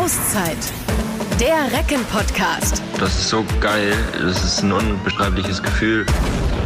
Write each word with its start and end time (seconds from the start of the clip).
Auszeit. 0.00 0.56
Der 1.38 1.70
Recken-Podcast. 1.70 2.82
Das 2.98 3.14
ist 3.16 3.28
so 3.28 3.44
geil. 3.60 3.92
Das 4.14 4.42
ist 4.42 4.62
ein 4.62 4.72
unbeschreibliches 4.72 5.62
Gefühl. 5.62 6.06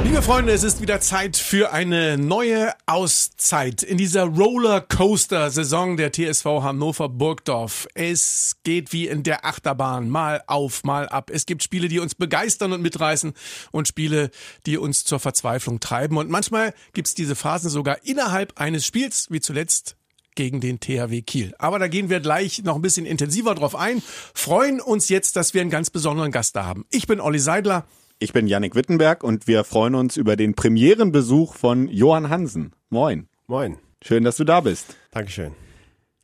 Liebe 0.04 0.22
Freunde, 0.22 0.52
es 0.52 0.62
ist 0.62 0.80
wieder 0.80 1.00
Zeit 1.00 1.36
für 1.36 1.72
eine 1.72 2.16
neue 2.16 2.72
Auszeit 2.86 3.82
in 3.82 3.98
dieser 3.98 4.22
Rollercoaster-Saison 4.26 5.96
der 5.96 6.12
TSV 6.12 6.44
Hannover 6.62 7.08
Burgdorf. 7.08 7.88
Es 7.94 8.54
geht 8.62 8.92
wie 8.92 9.08
in 9.08 9.24
der 9.24 9.44
Achterbahn, 9.44 10.08
mal 10.08 10.44
auf, 10.46 10.84
mal 10.84 11.08
ab. 11.08 11.28
Es 11.32 11.44
gibt 11.44 11.64
Spiele, 11.64 11.88
die 11.88 11.98
uns 11.98 12.14
begeistern 12.14 12.72
und 12.72 12.82
mitreißen 12.82 13.32
und 13.72 13.88
Spiele, 13.88 14.30
die 14.64 14.78
uns 14.78 15.02
zur 15.02 15.18
Verzweiflung 15.18 15.80
treiben. 15.80 16.18
Und 16.18 16.30
manchmal 16.30 16.72
gibt 16.92 17.08
es 17.08 17.14
diese 17.14 17.34
Phasen 17.34 17.68
sogar 17.68 17.96
innerhalb 18.04 18.60
eines 18.60 18.86
Spiels, 18.86 19.26
wie 19.30 19.40
zuletzt 19.40 19.96
gegen 20.34 20.60
den 20.60 20.80
THW 20.80 21.22
Kiel. 21.22 21.54
Aber 21.58 21.78
da 21.78 21.88
gehen 21.88 22.10
wir 22.10 22.20
gleich 22.20 22.62
noch 22.64 22.76
ein 22.76 22.82
bisschen 22.82 23.06
intensiver 23.06 23.54
drauf 23.54 23.74
ein. 23.74 24.02
Freuen 24.34 24.80
uns 24.80 25.08
jetzt, 25.08 25.36
dass 25.36 25.54
wir 25.54 25.60
einen 25.60 25.70
ganz 25.70 25.90
besonderen 25.90 26.32
Gast 26.32 26.56
da 26.56 26.64
haben. 26.64 26.84
Ich 26.90 27.06
bin 27.06 27.20
Olli 27.20 27.38
Seidler. 27.38 27.84
Ich 28.18 28.32
bin 28.32 28.46
Yannick 28.46 28.74
Wittenberg 28.74 29.24
und 29.24 29.46
wir 29.46 29.64
freuen 29.64 29.94
uns 29.94 30.16
über 30.16 30.36
den 30.36 30.54
Premierenbesuch 30.54 31.54
von 31.54 31.88
Johann 31.88 32.30
Hansen. 32.30 32.72
Moin. 32.88 33.28
Moin. 33.46 33.78
Schön, 34.02 34.24
dass 34.24 34.36
du 34.36 34.44
da 34.44 34.60
bist. 34.60 34.96
Dankeschön. 35.10 35.52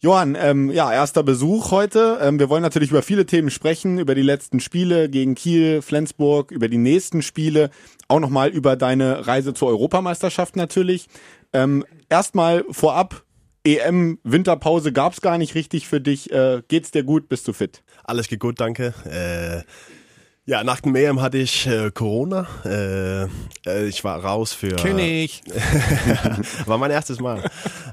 Johann, 0.02 0.34
ähm, 0.40 0.70
ja, 0.70 0.90
erster 0.90 1.22
Besuch 1.22 1.72
heute. 1.72 2.18
Ähm, 2.22 2.38
wir 2.38 2.48
wollen 2.48 2.62
natürlich 2.62 2.90
über 2.90 3.02
viele 3.02 3.26
Themen 3.26 3.50
sprechen, 3.50 3.98
über 3.98 4.14
die 4.14 4.22
letzten 4.22 4.60
Spiele 4.60 5.10
gegen 5.10 5.34
Kiel, 5.34 5.82
Flensburg, 5.82 6.52
über 6.52 6.68
die 6.68 6.78
nächsten 6.78 7.20
Spiele, 7.20 7.70
auch 8.08 8.20
nochmal 8.20 8.48
über 8.48 8.76
deine 8.76 9.26
Reise 9.26 9.52
zur 9.52 9.68
Europameisterschaft 9.68 10.56
natürlich. 10.56 11.06
Ähm, 11.52 11.84
Erstmal 12.10 12.64
vorab, 12.72 13.22
EM-Winterpause 13.64 14.92
gab's 14.92 15.20
gar 15.20 15.38
nicht 15.38 15.54
richtig 15.54 15.86
für 15.86 16.00
dich. 16.00 16.32
Äh, 16.32 16.62
geht's 16.68 16.90
dir 16.90 17.04
gut? 17.04 17.28
Bist 17.28 17.46
du 17.46 17.52
fit? 17.52 17.82
Alles 18.04 18.28
geht 18.28 18.40
gut, 18.40 18.60
danke. 18.60 18.94
Äh, 19.04 19.62
ja, 20.46 20.64
nach 20.64 20.80
dem 20.80 20.96
EM 20.96 21.20
hatte 21.20 21.38
ich 21.38 21.66
äh, 21.66 21.90
Corona. 21.90 22.46
Äh, 22.64 23.24
äh, 23.66 23.86
ich 23.86 24.02
war 24.02 24.24
raus 24.24 24.52
für. 24.52 24.74
König. 24.76 25.42
war 26.66 26.78
mein 26.78 26.90
erstes 26.90 27.20
Mal. 27.20 27.44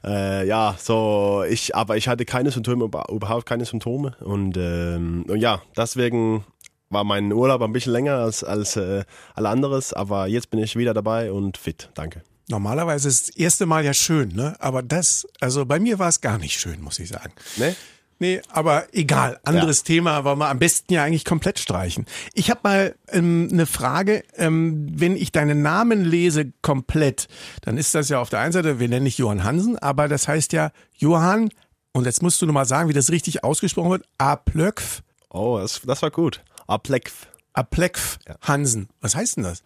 äh, 0.04 0.48
ja, 0.48 0.76
so 0.80 1.44
ich, 1.48 1.76
aber 1.76 1.98
ich 1.98 2.08
hatte 2.08 2.26
keine 2.26 2.50
Symptome, 2.50 2.86
überhaupt 2.86 3.46
keine 3.46 3.66
Symptome 3.66 4.16
und, 4.22 4.58
ähm, 4.58 5.26
und 5.28 5.40
ja, 5.40 5.62
deswegen 5.76 6.46
war 6.90 7.04
mein 7.04 7.32
Urlaub 7.34 7.62
ein 7.62 7.74
bisschen 7.74 7.94
länger 7.94 8.16
als 8.16 8.44
als 8.44 8.78
äh, 8.78 9.04
alle 9.36 9.50
anderes, 9.50 9.94
aber 9.94 10.28
jetzt 10.28 10.50
bin 10.50 10.60
ich 10.60 10.76
wieder 10.76 10.94
dabei 10.94 11.32
und 11.32 11.58
fit. 11.58 11.90
Danke. 11.94 12.24
Normalerweise 12.50 13.10
ist 13.10 13.30
das 13.30 13.36
erste 13.36 13.66
Mal 13.66 13.84
ja 13.84 13.94
schön, 13.94 14.30
ne? 14.30 14.56
Aber 14.60 14.82
das, 14.82 15.28
also 15.42 15.66
bei 15.66 15.80
mir 15.80 16.00
war 16.00 16.08
es 16.08 16.22
gar 16.22 16.38
nicht 16.38 16.60
schön, 16.60 16.82
muss 16.82 17.00
ich 17.00 17.10
sagen. 17.10 17.34
Ne? 17.58 17.76
Nee, 18.20 18.42
aber 18.50 18.88
egal. 18.94 19.40
Anderes 19.44 19.80
ja. 19.80 19.86
Thema, 19.86 20.24
wollen 20.24 20.40
wir 20.40 20.50
am 20.50 20.58
besten 20.58 20.94
ja 20.94 21.04
eigentlich 21.04 21.26
komplett 21.26 21.60
streichen. 21.60 22.06
Ich 22.34 22.50
habe 22.50 22.62
mal 22.64 22.96
ähm, 23.10 23.50
eine 23.52 23.68
Frage. 23.68 24.24
Ähm, 24.36 24.88
wenn 24.90 25.16
ich 25.16 25.32
deinen 25.32 25.62
Namen 25.62 26.04
lese 26.04 26.52
komplett, 26.62 27.28
dann 27.62 27.78
ist 27.78 27.94
das 27.94 28.10
ja 28.10 28.20
auf 28.20 28.30
der 28.30 28.40
einen 28.40 28.54
Seite, 28.54 28.80
wir 28.80 28.88
nennen 28.88 29.06
dich 29.06 29.20
Johann 29.20 29.44
Hansen, 29.44 29.78
aber 29.78 30.08
das 30.08 30.28
heißt 30.28 30.54
ja 30.54 30.72
Johann, 30.96 31.50
und 31.92 32.06
jetzt 32.06 32.24
musst 32.24 32.42
du 32.42 32.46
nochmal 32.46 32.66
sagen, 32.66 32.90
wie 32.90 32.94
das 32.94 33.12
richtig 33.12 33.44
ausgesprochen 33.44 33.92
wird, 33.92 34.06
Aplökf. 34.18 35.04
Oh, 35.30 35.60
das, 35.60 35.82
das 35.84 36.02
war 36.02 36.12
gut. 36.12 36.44
Aplekf. 36.66 37.28
Aplekf. 37.54 38.20
Hansen. 38.42 38.90
Was 39.02 39.16
heißt 39.16 39.38
denn 39.38 39.44
das? 39.44 39.64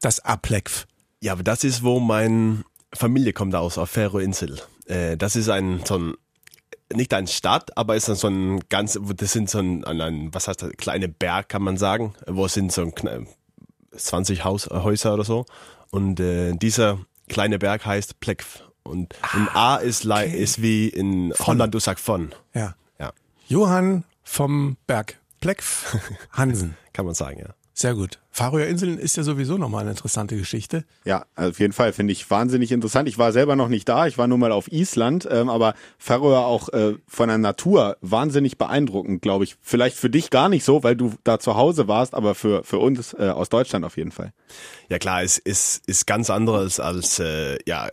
Das 0.00 0.20
Aplekf. 0.20 0.86
Ja, 1.20 1.32
aber 1.32 1.42
das 1.42 1.64
ist, 1.64 1.82
wo 1.82 2.00
meine 2.00 2.64
Familie 2.92 3.32
kommt 3.32 3.54
aus, 3.54 3.78
auf 3.78 3.90
Färöinsel. 3.90 4.60
Äh, 4.86 5.16
das 5.16 5.36
ist 5.36 5.48
ein, 5.48 5.80
so 5.84 5.98
ein, 5.98 6.14
nicht 6.92 7.14
eine 7.14 7.26
Stadt, 7.26 7.76
aber 7.76 7.96
ist 7.96 8.06
so 8.06 8.28
ein 8.28 8.60
ganz, 8.68 8.98
das 9.16 9.32
sind 9.32 9.48
so 9.48 9.58
ein, 9.58 9.84
ein 9.84 10.34
was 10.34 10.48
heißt 10.48 10.62
das, 10.62 10.70
kleine 10.76 11.08
Berg, 11.08 11.48
kann 11.48 11.62
man 11.62 11.76
sagen, 11.76 12.14
wo 12.26 12.46
sind 12.48 12.72
so 12.72 12.82
ein, 12.82 13.26
20 13.96 14.44
Haus, 14.44 14.68
Häuser 14.70 15.14
oder 15.14 15.24
so. 15.24 15.46
Und 15.90 16.20
äh, 16.20 16.52
dieser 16.52 16.98
kleine 17.28 17.58
Berg 17.58 17.86
heißt 17.86 18.20
Plekf. 18.20 18.62
Und 18.82 19.14
ah, 19.22 19.28
ein 19.36 19.48
A 19.54 19.76
ist, 19.76 20.04
okay. 20.04 20.36
ist 20.36 20.60
wie 20.60 20.88
in 20.88 21.32
von. 21.32 21.46
Holland, 21.46 21.74
du 21.74 21.78
sagst 21.78 22.04
von. 22.04 22.34
Ja. 22.54 22.74
ja. 22.98 23.12
Johann 23.48 24.04
vom 24.22 24.76
Berg 24.86 25.18
Plekf 25.40 25.96
Hansen. 26.32 26.76
kann 26.92 27.06
man 27.06 27.14
sagen, 27.14 27.38
ja. 27.40 27.54
Sehr 27.76 27.96
gut. 27.96 28.20
Färöer 28.30 28.68
Inseln 28.68 28.98
ist 28.98 29.16
ja 29.16 29.24
sowieso 29.24 29.58
nochmal 29.58 29.80
eine 29.80 29.90
interessante 29.90 30.36
Geschichte. 30.36 30.84
Ja, 31.04 31.26
auf 31.34 31.58
jeden 31.58 31.72
Fall 31.72 31.92
finde 31.92 32.12
ich 32.12 32.30
wahnsinnig 32.30 32.70
interessant. 32.70 33.08
Ich 33.08 33.18
war 33.18 33.32
selber 33.32 33.56
noch 33.56 33.68
nicht 33.68 33.88
da, 33.88 34.06
ich 34.06 34.16
war 34.16 34.28
nur 34.28 34.38
mal 34.38 34.52
auf 34.52 34.70
Island, 34.70 35.28
ähm, 35.28 35.48
aber 35.48 35.74
Färöer 35.98 36.46
auch 36.46 36.68
äh, 36.68 36.94
von 37.08 37.28
der 37.28 37.38
Natur 37.38 37.96
wahnsinnig 38.00 38.58
beeindruckend, 38.58 39.22
glaube 39.22 39.42
ich. 39.42 39.56
Vielleicht 39.60 39.96
für 39.96 40.08
dich 40.08 40.30
gar 40.30 40.48
nicht 40.48 40.64
so, 40.64 40.84
weil 40.84 40.94
du 40.94 41.14
da 41.24 41.40
zu 41.40 41.56
Hause 41.56 41.88
warst, 41.88 42.14
aber 42.14 42.36
für, 42.36 42.62
für 42.62 42.78
uns 42.78 43.12
äh, 43.14 43.30
aus 43.30 43.48
Deutschland 43.48 43.84
auf 43.84 43.96
jeden 43.96 44.12
Fall. 44.12 44.32
Ja 44.88 45.00
klar, 45.00 45.24
es 45.24 45.38
ist, 45.38 45.84
ist 45.88 46.06
ganz 46.06 46.30
anderes 46.30 46.78
als 46.78 47.18
äh, 47.18 47.58
ja 47.66 47.88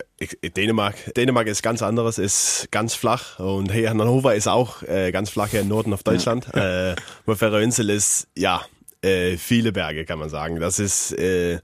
Dänemark. 0.56 0.94
Dänemark 1.16 1.48
ist 1.48 1.62
ganz 1.62 1.82
anderes, 1.82 2.18
ist 2.18 2.68
ganz 2.70 2.94
flach 2.94 3.40
und 3.40 3.72
hier 3.72 3.90
Hannover 3.90 4.36
ist 4.36 4.46
auch 4.46 4.84
äh, 4.84 5.10
ganz 5.10 5.30
flach 5.30 5.48
hier 5.48 5.62
im 5.62 5.68
Norden 5.68 5.92
auf 5.92 6.04
Deutschland. 6.04 6.46
Ja. 6.54 6.92
Äh, 6.92 6.96
Färöer 7.34 7.62
Insel 7.62 7.90
ist 7.90 8.28
ja 8.36 8.62
äh, 9.02 9.36
viele 9.36 9.72
Berge, 9.72 10.04
kann 10.04 10.18
man 10.18 10.28
sagen. 10.28 10.60
Das 10.60 10.78
ist, 10.78 11.12
äh, 11.12 11.60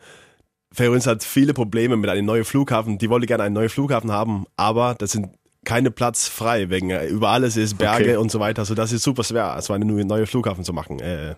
Färöer 0.73 1.01
hat 1.01 1.25
viele 1.25 1.55
Probleme 1.55 1.97
mit 1.97 2.11
einem 2.11 2.27
neuen 2.27 2.45
Flughafen. 2.45 2.99
Die 2.99 3.09
wollte 3.09 3.27
gerne 3.27 3.45
einen 3.45 3.55
neuen 3.55 3.69
Flughafen 3.69 4.13
haben, 4.13 4.47
aber 4.57 4.95
das 4.99 5.13
sind 5.13 5.29
keine 5.65 5.91
Platz 5.91 6.29
frei, 6.29 6.71
wegen 6.71 6.91
äh, 6.91 7.07
über 7.07 7.31
alles 7.31 7.57
ist 7.57 7.79
Berge 7.79 8.05
okay. 8.05 8.17
und 8.17 8.31
so 8.31 8.41
weiter. 8.41 8.65
So, 8.65 8.75
das 8.75 8.93
ist 8.93 9.03
super 9.03 9.25
schwer, 9.25 9.61
so 9.61 9.73
einen 9.73 10.07
neuen 10.07 10.27
Flughafen 10.27 10.65
zu 10.65 10.73
machen. 10.73 11.01
Äh, 11.01 11.35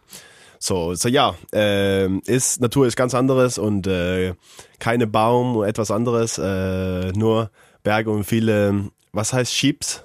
so, 0.59 0.94
so 0.94 1.09
ja, 1.09 1.34
äh, 1.55 2.06
ist 2.27 2.61
Natur 2.61 2.87
ist 2.87 2.97
ganz 2.97 3.15
anderes 3.15 3.56
und 3.56 3.87
äh, 3.87 4.34
keine 4.78 5.06
Baum 5.06 5.56
oder 5.56 5.69
etwas 5.69 5.91
anderes, 5.91 6.38
äh, 6.38 7.12
nur 7.12 7.50
Berge 7.82 8.11
und 8.11 8.25
viele, 8.25 8.91
was 9.12 9.32
heißt 9.32 9.55
Ships? 9.55 10.03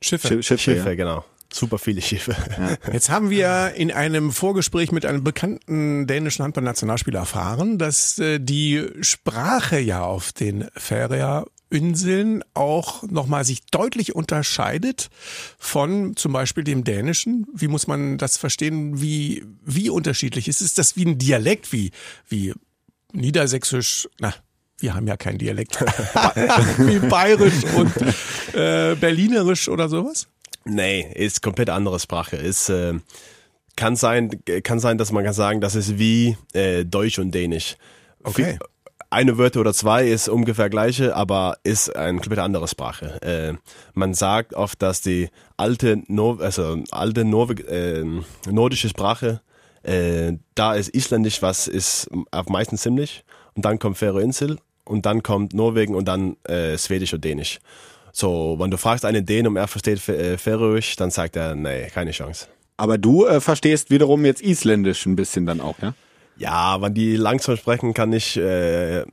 Schiffe. 0.00 0.42
Schiffe, 0.42 0.58
Schiffe 0.58 0.88
ja. 0.90 0.94
genau. 0.96 1.24
Super 1.54 1.78
viele 1.78 2.02
Schiffe. 2.02 2.34
Ja. 2.58 2.92
Jetzt 2.92 3.10
haben 3.10 3.30
wir 3.30 3.74
in 3.76 3.92
einem 3.92 4.32
Vorgespräch 4.32 4.90
mit 4.90 5.06
einem 5.06 5.22
bekannten 5.22 6.04
dänischen 6.08 6.42
Handball-Nationalspieler 6.44 7.20
erfahren, 7.20 7.78
dass 7.78 8.18
äh, 8.18 8.40
die 8.40 8.84
Sprache 9.02 9.78
ja 9.78 10.02
auf 10.02 10.32
den 10.32 10.66
Färöerinseln 10.74 12.42
auch 12.54 13.04
nochmal 13.04 13.44
sich 13.44 13.64
deutlich 13.66 14.16
unterscheidet 14.16 15.10
von 15.56 16.16
zum 16.16 16.32
Beispiel 16.32 16.64
dem 16.64 16.82
Dänischen. 16.82 17.46
Wie 17.54 17.68
muss 17.68 17.86
man 17.86 18.18
das 18.18 18.36
verstehen? 18.36 19.00
Wie, 19.00 19.44
wie 19.64 19.90
unterschiedlich 19.90 20.48
ist? 20.48 20.60
Ist 20.60 20.78
das 20.78 20.96
wie 20.96 21.06
ein 21.06 21.18
Dialekt, 21.18 21.72
wie, 21.72 21.92
wie 22.28 22.52
Niedersächsisch? 23.12 24.08
Na, 24.18 24.34
wir 24.78 24.96
haben 24.96 25.06
ja 25.06 25.16
kein 25.16 25.38
Dialekt. 25.38 25.80
wie 26.78 26.98
Bayerisch 26.98 27.62
und 27.76 27.94
äh, 28.54 28.96
Berlinerisch 28.96 29.68
oder 29.68 29.88
sowas? 29.88 30.26
Nee, 30.64 31.12
ist 31.14 31.42
komplett 31.42 31.70
andere 31.70 31.98
Sprache. 32.00 32.36
Ist 32.36 32.68
äh, 32.68 32.94
kann 33.76 33.96
sein, 33.96 34.30
kann 34.62 34.78
sein, 34.78 34.98
dass 34.98 35.12
man 35.12 35.24
kann 35.24 35.34
sagen, 35.34 35.60
das 35.60 35.74
ist 35.74 35.98
wie 35.98 36.36
äh, 36.52 36.84
Deutsch 36.84 37.18
und 37.18 37.34
Dänisch. 37.34 37.76
Okay. 38.22 38.58
Eine 39.10 39.38
Wörter 39.38 39.60
oder 39.60 39.72
zwei 39.72 40.08
ist 40.08 40.28
ungefähr 40.28 40.68
gleiche, 40.68 41.14
aber 41.14 41.58
ist 41.62 41.94
eine 41.94 42.18
komplett 42.18 42.40
andere 42.40 42.66
Sprache. 42.66 43.22
Äh, 43.22 43.54
man 43.92 44.14
sagt 44.14 44.54
oft, 44.54 44.82
dass 44.82 45.02
die 45.02 45.28
alte, 45.56 46.02
Nor 46.08 46.40
also 46.40 46.82
alte 46.90 47.24
Norweg 47.24 47.68
äh, 47.68 48.04
nordische 48.50 48.88
Sprache, 48.88 49.40
äh, 49.84 50.32
da 50.54 50.74
ist 50.74 50.88
Isländisch, 50.88 51.42
was 51.42 51.68
ist 51.68 52.08
auf 52.32 52.48
meisten 52.48 52.76
ziemlich, 52.76 53.24
und 53.54 53.64
dann 53.64 53.78
kommt 53.78 53.98
Färöerinsel 53.98 54.58
und 54.84 55.06
dann 55.06 55.22
kommt 55.22 55.54
Norwegen 55.54 55.94
und 55.94 56.06
dann 56.06 56.36
äh, 56.44 56.76
Schwedisch 56.76 57.14
und 57.14 57.24
Dänisch. 57.24 57.60
So, 58.16 58.54
wenn 58.60 58.70
du 58.70 58.78
fragst 58.78 59.04
einen 59.04 59.26
Dänen, 59.26 59.48
um 59.48 59.56
er 59.56 59.66
versteht 59.66 60.08
äh, 60.08 60.38
Färöisch, 60.38 60.94
dann 60.94 61.10
sagt 61.10 61.34
er, 61.34 61.56
nee, 61.56 61.88
keine 61.90 62.12
Chance. 62.12 62.46
Aber 62.76 62.96
du 62.96 63.26
äh, 63.26 63.40
verstehst 63.40 63.90
wiederum 63.90 64.24
jetzt 64.24 64.40
Isländisch 64.40 65.04
ein 65.04 65.16
bisschen 65.16 65.46
dann 65.46 65.60
auch, 65.60 65.76
ja? 65.82 65.94
Ja, 66.36 66.80
wenn 66.80 66.94
die 66.94 67.16
langsam 67.16 67.56
sprechen, 67.56 67.92
kann 67.92 68.12
ich, 68.12 68.36
äh, 68.36 69.04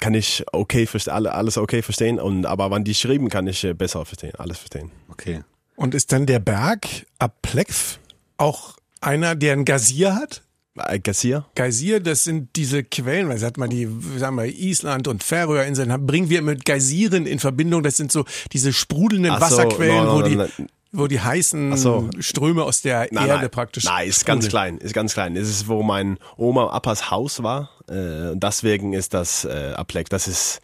kann 0.00 0.14
ich 0.14 0.42
okay 0.52 0.88
alles 1.06 1.58
okay 1.58 1.82
verstehen. 1.82 2.18
Und, 2.18 2.46
aber 2.46 2.70
wenn 2.70 2.82
die 2.82 2.94
schreiben, 2.94 3.28
kann 3.28 3.46
ich 3.46 3.62
äh, 3.62 3.74
besser 3.74 4.06
verstehen, 4.06 4.32
alles 4.38 4.56
verstehen. 4.56 4.90
Okay. 5.10 5.42
Und 5.76 5.94
ist 5.94 6.10
dann 6.10 6.24
der 6.24 6.38
Berg 6.38 6.86
Aplex 7.18 7.98
auch 8.38 8.76
einer, 9.02 9.34
der 9.34 9.52
ein 9.52 9.66
Gazier 9.66 10.14
hat? 10.14 10.42
Äh, 10.76 11.00
Geysir? 11.00 11.46
Geysir, 11.54 12.00
das 12.00 12.24
sind 12.24 12.56
diese 12.56 12.84
Quellen, 12.84 13.28
weil 13.28 13.38
sagt 13.38 13.58
man 13.58 13.70
die, 13.70 13.88
sagen 14.16 14.36
wir 14.36 14.46
Island 14.46 15.08
und 15.08 15.22
Färöerinseln, 15.22 16.06
bringen 16.06 16.30
wir 16.30 16.42
mit 16.42 16.64
Geysiren 16.64 17.26
in 17.26 17.38
Verbindung. 17.38 17.82
Das 17.82 17.96
sind 17.96 18.12
so 18.12 18.24
diese 18.52 18.72
sprudelnden 18.72 19.34
so, 19.34 19.40
Wasserquellen, 19.40 20.04
no, 20.04 20.20
no, 20.20 20.28
no, 20.28 20.38
wo 20.38 20.44
die 20.46 20.66
wo 20.92 21.06
die 21.06 21.20
heißen 21.20 21.76
so. 21.76 22.10
Ströme 22.18 22.64
aus 22.64 22.82
der 22.82 23.06
nein, 23.12 23.28
Erde 23.28 23.42
nein. 23.42 23.50
praktisch. 23.50 23.84
Nein, 23.84 24.08
ist 24.08 24.26
ganz 24.26 24.48
klein, 24.48 24.78
ist 24.78 24.92
ganz 24.92 25.14
klein. 25.14 25.36
Es 25.36 25.48
ist, 25.48 25.68
wo 25.68 25.82
mein 25.82 26.18
Oma 26.36 26.70
Appas 26.70 27.10
Haus 27.10 27.42
war. 27.42 27.70
Äh, 27.88 28.34
deswegen 28.34 28.92
ist 28.92 29.14
das 29.14 29.44
äh, 29.44 29.72
Aplex. 29.76 30.10
Das 30.10 30.26
ist 30.26 30.60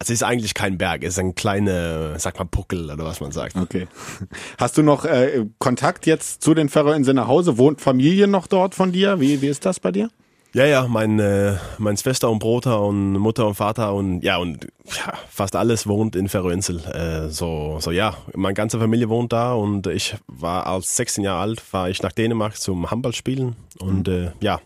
Also 0.00 0.14
es 0.14 0.22
ist 0.22 0.22
eigentlich 0.22 0.54
kein 0.54 0.78
Berg, 0.78 1.02
es 1.02 1.10
ist 1.10 1.18
ein 1.18 1.34
kleiner, 1.34 2.18
sag 2.18 2.38
mal, 2.38 2.46
Puckel 2.46 2.90
oder 2.90 3.04
was 3.04 3.20
man 3.20 3.32
sagt. 3.32 3.54
Okay. 3.56 3.86
Hast 4.58 4.78
du 4.78 4.82
noch 4.82 5.04
äh, 5.04 5.44
Kontakt 5.58 6.06
jetzt 6.06 6.42
zu 6.42 6.54
den 6.54 6.70
Färöerinseln 6.70 7.16
nach 7.16 7.28
Hause? 7.28 7.58
Wohnt 7.58 7.82
Familie 7.82 8.26
noch 8.26 8.46
dort 8.46 8.74
von 8.74 8.92
dir? 8.92 9.20
Wie, 9.20 9.42
wie 9.42 9.48
ist 9.48 9.66
das 9.66 9.78
bei 9.78 9.92
dir? 9.92 10.08
Ja, 10.54 10.64
ja, 10.64 10.88
mein, 10.88 11.20
äh, 11.20 11.58
mein 11.76 11.98
Schwester 11.98 12.30
und 12.30 12.38
Bruder 12.38 12.80
und 12.80 13.12
Mutter 13.12 13.46
und 13.46 13.56
Vater 13.56 13.92
und 13.92 14.22
ja, 14.22 14.38
und 14.38 14.68
ja, 14.86 15.12
fast 15.28 15.54
alles 15.54 15.86
wohnt 15.86 16.16
in 16.16 16.30
Färöinsel. 16.30 16.80
Äh, 16.86 17.28
so, 17.28 17.76
so 17.78 17.90
ja, 17.90 18.16
meine 18.34 18.54
ganze 18.54 18.78
Familie 18.78 19.10
wohnt 19.10 19.34
da 19.34 19.52
und 19.52 19.86
ich 19.86 20.16
war 20.26 20.66
als 20.66 20.96
16 20.96 21.24
Jahre 21.24 21.42
alt, 21.42 21.62
war 21.72 21.90
ich 21.90 22.02
nach 22.02 22.12
Dänemark 22.12 22.56
zum 22.58 22.90
Handballspielen 22.90 23.54
und 23.78 24.08
äh, 24.08 24.32
ja, 24.40 24.60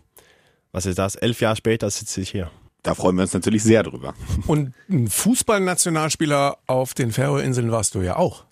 was 0.71 0.87
ist 0.87 0.99
das? 0.99 1.17
Elf 1.17 1.41
Jahre 1.41 1.57
später 1.57 1.91
sitze 1.91 2.21
ich 2.21 2.31
hier. 2.31 2.51
Da 2.85 2.95
freuen 2.95 3.17
wir 3.17 3.23
uns 3.23 3.33
natürlich 3.33 3.63
sehr 3.63 3.83
drüber. 3.83 4.15
Und 4.47 4.75
ein 4.91 5.09
Fußballnationalspieler 5.09 6.59
auf 6.67 6.93
den 6.93 7.13
Färöerinseln 7.13 7.73
warst 7.73 7.95
du 7.95 8.03
ja 8.03 8.17
auch. 8.17 8.45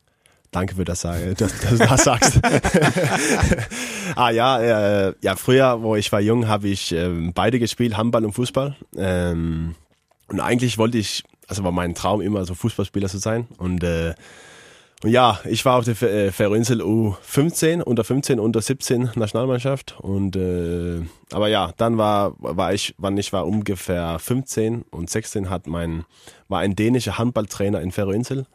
Danke 0.50 0.74
für 0.74 0.84
das, 0.84 1.02
dass, 1.02 1.36
dass 1.36 1.60
du 1.60 1.76
das 1.78 2.04
sagst. 2.04 2.40
ah 4.16 4.30
ja, 4.30 5.08
äh, 5.08 5.14
ja, 5.22 5.36
früher, 5.36 5.82
wo 5.82 5.96
ich 5.96 6.10
war 6.12 6.20
jung, 6.20 6.48
habe 6.48 6.68
ich 6.68 6.92
äh, 6.92 7.08
beide 7.34 7.58
gespielt, 7.58 7.96
Handball 7.96 8.24
und 8.24 8.32
Fußball. 8.32 8.74
Ähm, 8.96 9.74
und 10.28 10.40
eigentlich 10.40 10.78
wollte 10.78 10.96
ich, 10.96 11.24
also 11.46 11.62
war 11.62 11.72
mein 11.72 11.94
Traum 11.94 12.22
immer 12.22 12.46
so 12.46 12.54
Fußballspieler 12.54 13.08
zu 13.08 13.18
sein. 13.18 13.48
Und, 13.58 13.84
äh, 13.84 14.10
und 14.10 14.16
ja, 15.04 15.40
ich 15.44 15.64
war 15.64 15.78
auf 15.78 15.84
der 15.84 16.00
äh, 16.02 16.30
Färöinsel 16.30 16.80
U15, 16.80 17.82
unter 17.82 18.04
15, 18.04 18.38
unter 18.38 18.60
17 18.60 19.10
Nationalmannschaft. 19.14 19.98
Und 20.00 20.36
äh, 20.36 21.00
aber 21.32 21.48
ja, 21.48 21.72
dann 21.76 21.98
war, 21.98 22.34
war 22.38 22.72
ich, 22.72 22.94
wann 22.98 23.16
ich 23.16 23.32
war 23.32 23.46
ungefähr 23.46 24.18
15 24.18 24.82
und 24.90 25.10
16 25.10 25.50
hat 25.50 25.66
mein, 25.66 26.04
war 26.48 26.60
ein 26.60 26.76
dänischer 26.76 27.18
Handballtrainer 27.18 27.80
in 27.80 27.90
Färöinsel. 27.90 28.46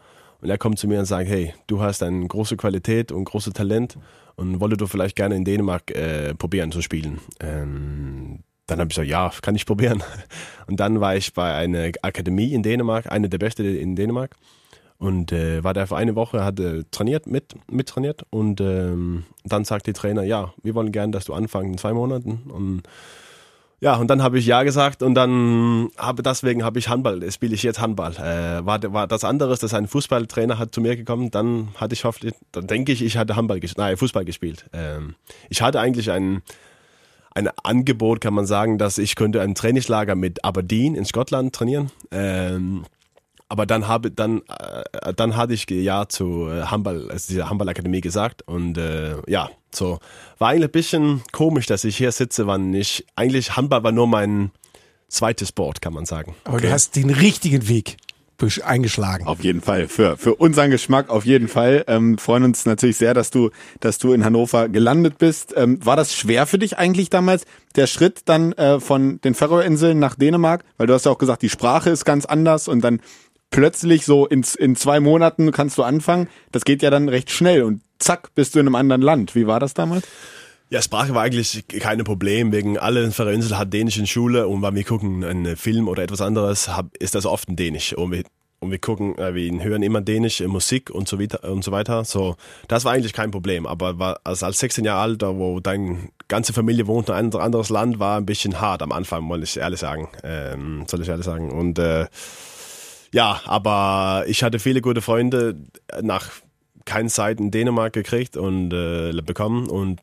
Und 0.42 0.50
er 0.50 0.58
kommt 0.58 0.80
zu 0.80 0.88
mir 0.88 1.00
und 1.00 1.06
sagt, 1.06 1.28
hey, 1.28 1.54
du 1.66 1.82
hast 1.82 2.04
eine 2.04 2.28
große 2.28 2.58
Qualität 2.58 3.12
und 3.12 3.26
großes 3.26 3.54
Talent 3.54 3.98
und 4.36 4.60
wolle 4.60 4.78
du 4.78 4.88
vielleicht 4.88 5.16
gerne 5.16 5.36
in 5.36 5.44
Dänemark 5.44 5.92
äh, 5.92 6.36
probieren 6.36 6.72
zu 6.72 6.82
spielen. 6.82 7.20
Ähm, 7.40 8.44
dann 8.68 8.80
habe 8.80 8.90
ich 8.90 8.96
gesagt, 8.96 9.10
ja, 9.10 9.32
kann 9.42 9.56
ich 9.56 9.66
probieren. 9.66 10.04
Und 10.68 10.82
dann 10.82 11.00
war 11.00 11.16
ich 11.16 11.34
bei 11.34 11.56
einer 11.56 11.90
Akademie 12.02 12.54
in 12.54 12.64
Dänemark, 12.64 13.10
eine 13.10 13.30
der 13.30 13.38
besten 13.38 13.64
in 13.64 13.96
Dänemark. 13.96 14.36
Und 15.00 15.32
äh, 15.32 15.64
war 15.64 15.74
da 15.74 15.86
für 15.86 15.96
eine 15.96 16.16
Woche, 16.16 16.44
hatte 16.44 16.86
trainiert, 16.90 17.28
mit, 17.28 17.56
trainiert. 17.86 18.24
Und 18.32 18.62
ähm, 18.62 19.26
dann 19.44 19.64
sagt 19.64 19.86
die 19.88 19.94
Trainer, 19.94 20.24
ja, 20.24 20.54
wir 20.64 20.74
wollen 20.74 20.92
gerne, 20.92 21.12
dass 21.12 21.26
du 21.26 21.34
anfängst 21.34 21.72
in 21.72 21.78
zwei 21.78 21.94
Monaten. 21.94 22.50
Und 22.50 22.84
ja, 23.80 23.96
und 23.96 24.08
dann 24.08 24.24
habe 24.24 24.40
ich 24.40 24.48
ja 24.48 24.64
gesagt 24.64 25.04
und 25.04 25.14
dann 25.14 25.90
habe 25.98 26.24
deswegen 26.24 26.64
habe 26.64 26.80
ich 26.80 26.90
Handball, 26.90 27.32
spiele 27.32 27.54
ich 27.54 27.62
jetzt 27.62 27.80
Handball. 27.80 28.14
Äh, 28.14 28.66
war, 28.66 28.82
war 28.92 29.06
das 29.06 29.24
anderes, 29.24 29.60
dass 29.60 29.76
ein 29.76 29.88
Fußballtrainer 29.88 30.58
hat 30.58 30.74
zu 30.74 30.82
mir 30.82 30.96
gekommen, 30.96 31.30
dann 31.30 31.68
hatte 31.76 31.94
ich 31.94 32.04
hoffentlich, 32.04 32.34
dann 32.52 32.66
denke 32.66 32.92
ich, 32.92 33.04
ich 33.04 33.18
hatte 33.18 33.36
Handball 33.36 33.60
gespielt, 33.60 33.78
nein, 33.78 33.96
Fußball 33.96 34.26
gespielt. 34.26 34.66
Ähm, 34.74 35.14
ich 35.50 35.62
hatte 35.62 35.80
eigentlich 35.80 36.10
ein 36.10 36.42
ein 37.36 37.50
Angebot, 37.64 38.20
kann 38.20 38.34
man 38.34 38.48
sagen, 38.48 38.80
dass 38.80 38.98
ich 38.98 39.16
könnte 39.16 39.42
ein 39.42 39.54
Trainingslager 39.54 40.16
mit 40.16 40.44
Aberdeen 40.44 40.96
in 40.96 41.06
Schottland 41.06 41.54
trainieren. 41.54 41.92
Ähm, 42.10 42.84
aber 43.50 43.66
dann 43.66 43.88
habe 43.88 44.12
dann 44.12 44.42
äh, 44.48 45.14
dann 45.14 45.36
hatte 45.36 45.54
ich 45.54 45.70
ja 45.70 46.08
zu 46.08 46.48
äh, 46.50 46.64
Handball, 46.64 47.10
also 47.10 47.28
dieser 47.30 47.50
Handballakademie 47.50 48.02
gesagt 48.02 48.42
und 48.48 48.78
äh, 48.78 49.16
ja, 49.28 49.50
so 49.74 50.00
war 50.38 50.50
eigentlich 50.50 50.66
ein 50.66 50.72
bisschen 50.72 51.22
komisch, 51.32 51.66
dass 51.66 51.84
ich 51.84 51.98
hier 51.98 52.12
sitze, 52.12 52.48
wann 52.48 52.74
ich 52.74 53.06
eigentlich 53.16 53.56
Handball 53.56 53.84
war 53.84 53.92
nur 53.92 54.08
mein 54.08 54.52
zweites 55.08 55.50
Sport, 55.50 55.82
kann 55.82 55.94
man 55.94 56.06
sagen. 56.06 56.36
Aber 56.44 56.58
okay. 56.58 56.68
du 56.68 56.74
hast 56.74 56.96
den 56.96 57.10
richtigen 57.10 57.68
Weg 57.68 57.98
eingeschlagen. 58.64 59.26
Auf 59.26 59.44
jeden 59.44 59.62
Fall. 59.62 59.88
Für, 59.88 60.16
für 60.16 60.36
unseren 60.36 60.70
Geschmack 60.70 61.10
auf 61.10 61.26
jeden 61.26 61.48
Fall. 61.48 61.84
Ähm, 61.88 62.18
freuen 62.18 62.44
uns 62.44 62.66
natürlich 62.66 62.98
sehr, 62.98 63.14
dass 63.14 63.32
du, 63.32 63.50
dass 63.80 63.98
du 63.98 64.14
in 64.14 64.24
Hannover 64.24 64.70
gelandet 64.70 65.18
bist. 65.18 65.54
Ähm, 65.58 65.84
war 65.84 65.96
das 65.96 66.14
schwer 66.14 66.46
für 66.46 66.60
dich 66.60 66.78
eigentlich 66.78 67.10
damals, 67.10 67.46
der 67.76 67.88
Schritt 67.88 68.22
dann 68.26 68.52
äh, 68.54 68.80
von 68.80 69.20
den 69.22 69.34
Färöerinseln 69.34 69.98
nach 69.98 70.16
Dänemark? 70.16 70.64
Weil 70.78 70.88
du 70.88 70.94
hast 70.94 71.06
ja 71.06 71.12
auch 71.12 71.18
gesagt, 71.18 71.42
die 71.42 71.50
Sprache 71.50 71.90
ist 71.90 72.06
ganz 72.06 72.26
anders 72.26 72.68
und 72.68 72.82
dann 72.82 73.00
plötzlich 73.52 74.06
so 74.06 74.26
in, 74.26 74.46
in 74.58 74.76
zwei 74.76 75.00
Monaten 75.00 75.52
kannst 75.52 75.78
du 75.78 75.84
anfangen. 75.84 76.28
Das 76.52 76.66
geht 76.66 76.82
ja 76.82 76.90
dann 76.90 77.10
recht 77.10 77.32
schnell 77.32 77.64
und 77.64 77.82
zack, 78.00 78.34
bist 78.36 78.56
du 78.56 78.60
in 78.60 78.68
einem 78.68 78.76
anderen 78.76 79.02
Land. 79.02 79.36
Wie 79.36 79.48
war 79.48 79.60
das 79.60 79.74
damals? 79.74 80.08
Ja, 80.70 80.82
Sprache 80.82 81.16
war 81.16 81.24
eigentlich 81.24 81.66
kein 81.68 82.04
Problem, 82.04 82.52
wegen 82.52 82.78
alle 82.78 83.10
Färöerinseln 83.12 83.58
hat 83.58 83.72
Dänisch 83.72 83.98
in 83.98 84.06
Schule 84.06 84.50
und 84.50 84.62
wenn 84.62 84.76
wir 84.76 84.84
gucken 84.84 85.24
einen 85.24 85.56
Film 85.56 85.88
oder 85.88 86.04
etwas 86.04 86.20
anderes, 86.20 86.70
ist 87.00 87.16
das 87.16 87.26
oft 87.26 87.48
in 87.48 87.56
Dänisch 87.56 87.94
und 87.94 88.12
wir, 88.12 88.24
und 88.60 88.72
wir 88.72 88.78
gucken, 88.78 89.18
äh, 89.18 89.34
wir 89.34 89.64
hören 89.64 89.82
immer 89.82 90.02
Dänisch 90.02 90.42
Musik 90.42 90.90
und 90.90 91.08
so 91.08 91.20
weiter 91.20 91.50
und 91.50 91.64
so 91.64 91.72
weiter. 91.72 92.04
So, 92.04 92.36
das 92.68 92.84
war 92.84 92.92
eigentlich 92.92 93.14
kein 93.14 93.32
Problem, 93.32 93.66
aber 93.66 93.98
war, 93.98 94.20
also 94.26 94.46
als 94.46 94.60
16 94.60 94.84
Jahre 94.84 95.00
alt, 95.00 95.22
wo 95.22 95.62
deine 95.62 96.10
ganze 96.28 96.52
Familie 96.52 96.86
wohnt 96.86 97.08
in 97.08 97.16
ein 97.16 97.34
anderes 97.34 97.70
Land, 97.70 98.00
war 98.00 98.18
ein 98.18 98.26
bisschen 98.26 98.60
hart 98.60 98.82
am 98.82 98.92
Anfang, 98.92 99.24
muss 99.24 99.42
ich 99.44 99.56
ehrlich 99.56 99.80
sagen, 99.80 100.10
ähm, 100.24 100.84
soll 100.88 101.02
ich 101.02 101.08
ehrlich 101.08 101.26
sagen 101.26 101.50
und 101.50 101.80
äh, 101.80 102.08
ja, 103.14 103.42
aber 103.46 104.26
ich 104.28 104.44
hatte 104.44 104.60
viele 104.60 104.82
gute 104.82 105.02
Freunde 105.02 105.56
nach 106.02 106.30
keiner 106.86 107.10
Zeit 107.10 107.40
in 107.40 107.52
Dänemark 107.52 107.94
gekriegt 107.94 108.38
und 108.38 108.74
äh, 108.74 109.12
bekommen 109.22 109.70
und 109.70 110.02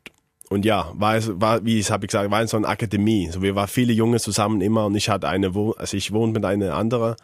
und 0.50 0.64
ja, 0.64 0.92
war 0.94 1.16
es, 1.16 1.40
war, 1.40 1.64
wie 1.64 1.78
ich 1.78 1.90
habe 1.90 2.06
gesagt, 2.06 2.30
war 2.30 2.42
in 2.42 2.46
so 2.46 2.56
eine 2.58 2.68
Akademie. 2.68 3.30
So, 3.30 3.42
wir 3.42 3.56
waren 3.56 3.66
viele 3.66 3.92
Junge 3.92 4.20
zusammen 4.20 4.60
immer 4.60 4.86
und 4.86 4.94
ich 4.94 5.08
hatte 5.08 5.26
eine, 5.26 5.48
also 5.48 5.96
ich 5.96 6.12
wohnte 6.12 6.38
mit 6.38 6.44
einer 6.44 6.74
anderen 6.74 7.16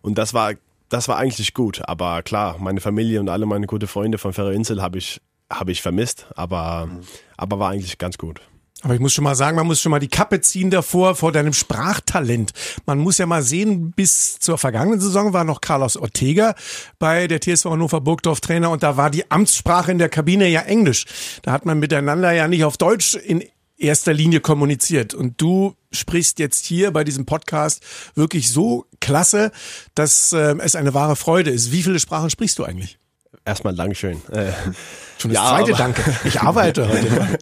und 0.00 0.18
das 0.18 0.34
war, 0.34 0.54
das 0.88 1.06
war 1.06 1.18
eigentlich 1.18 1.54
gut. 1.54 1.82
Aber 1.86 2.22
klar, 2.22 2.56
meine 2.58 2.80
Familie 2.80 3.20
und 3.20 3.28
alle 3.28 3.46
meine 3.46 3.66
guten 3.66 3.86
Freunde 3.86 4.18
von 4.18 4.32
Färöerinsel 4.32 4.82
habe 4.82 4.98
ich, 4.98 5.20
habe 5.50 5.70
ich 5.70 5.82
vermisst, 5.82 6.26
aber, 6.34 6.86
mhm. 6.86 7.00
aber 7.36 7.58
war 7.58 7.70
eigentlich 7.70 7.98
ganz 7.98 8.18
gut. 8.18 8.40
Aber 8.82 8.94
ich 8.94 9.00
muss 9.00 9.12
schon 9.12 9.24
mal 9.24 9.36
sagen, 9.36 9.56
man 9.56 9.66
muss 9.66 9.80
schon 9.80 9.90
mal 9.90 10.00
die 10.00 10.08
Kappe 10.08 10.40
ziehen 10.40 10.70
davor, 10.70 11.14
vor 11.14 11.30
deinem 11.30 11.52
Sprachtalent. 11.52 12.52
Man 12.84 12.98
muss 12.98 13.18
ja 13.18 13.26
mal 13.26 13.42
sehen, 13.42 13.92
bis 13.92 14.38
zur 14.40 14.58
vergangenen 14.58 15.00
Saison 15.00 15.32
war 15.32 15.44
noch 15.44 15.60
Carlos 15.60 15.96
Ortega 15.96 16.54
bei 16.98 17.28
der 17.28 17.40
TSV 17.40 17.66
Hannover 17.66 18.00
Burgdorf 18.00 18.40
Trainer 18.40 18.70
und 18.70 18.82
da 18.82 18.96
war 18.96 19.10
die 19.10 19.30
Amtssprache 19.30 19.92
in 19.92 19.98
der 19.98 20.08
Kabine 20.08 20.48
ja 20.48 20.62
Englisch. 20.62 21.06
Da 21.42 21.52
hat 21.52 21.64
man 21.64 21.78
miteinander 21.78 22.32
ja 22.32 22.48
nicht 22.48 22.64
auf 22.64 22.76
Deutsch 22.76 23.14
in 23.14 23.44
erster 23.78 24.12
Linie 24.12 24.40
kommuniziert. 24.40 25.14
Und 25.14 25.40
du 25.40 25.74
sprichst 25.92 26.38
jetzt 26.38 26.64
hier 26.64 26.90
bei 26.92 27.04
diesem 27.04 27.26
Podcast 27.26 27.82
wirklich 28.14 28.50
so 28.50 28.86
klasse, 29.00 29.52
dass 29.94 30.32
äh, 30.32 30.56
es 30.58 30.76
eine 30.76 30.94
wahre 30.94 31.16
Freude 31.16 31.50
ist. 31.50 31.72
Wie 31.72 31.82
viele 31.82 32.00
Sprachen 32.00 32.30
sprichst 32.30 32.58
du 32.58 32.64
eigentlich? 32.64 32.98
Erstmal 33.44 33.74
Dankeschön. 33.74 34.22
Äh, 34.30 34.52
Schon 35.18 35.32
das 35.32 35.42
ja, 35.42 35.48
zweite 35.50 35.72
Danke. 35.72 36.16
Ich 36.24 36.40
arbeite 36.40 36.88
heute. 36.88 37.38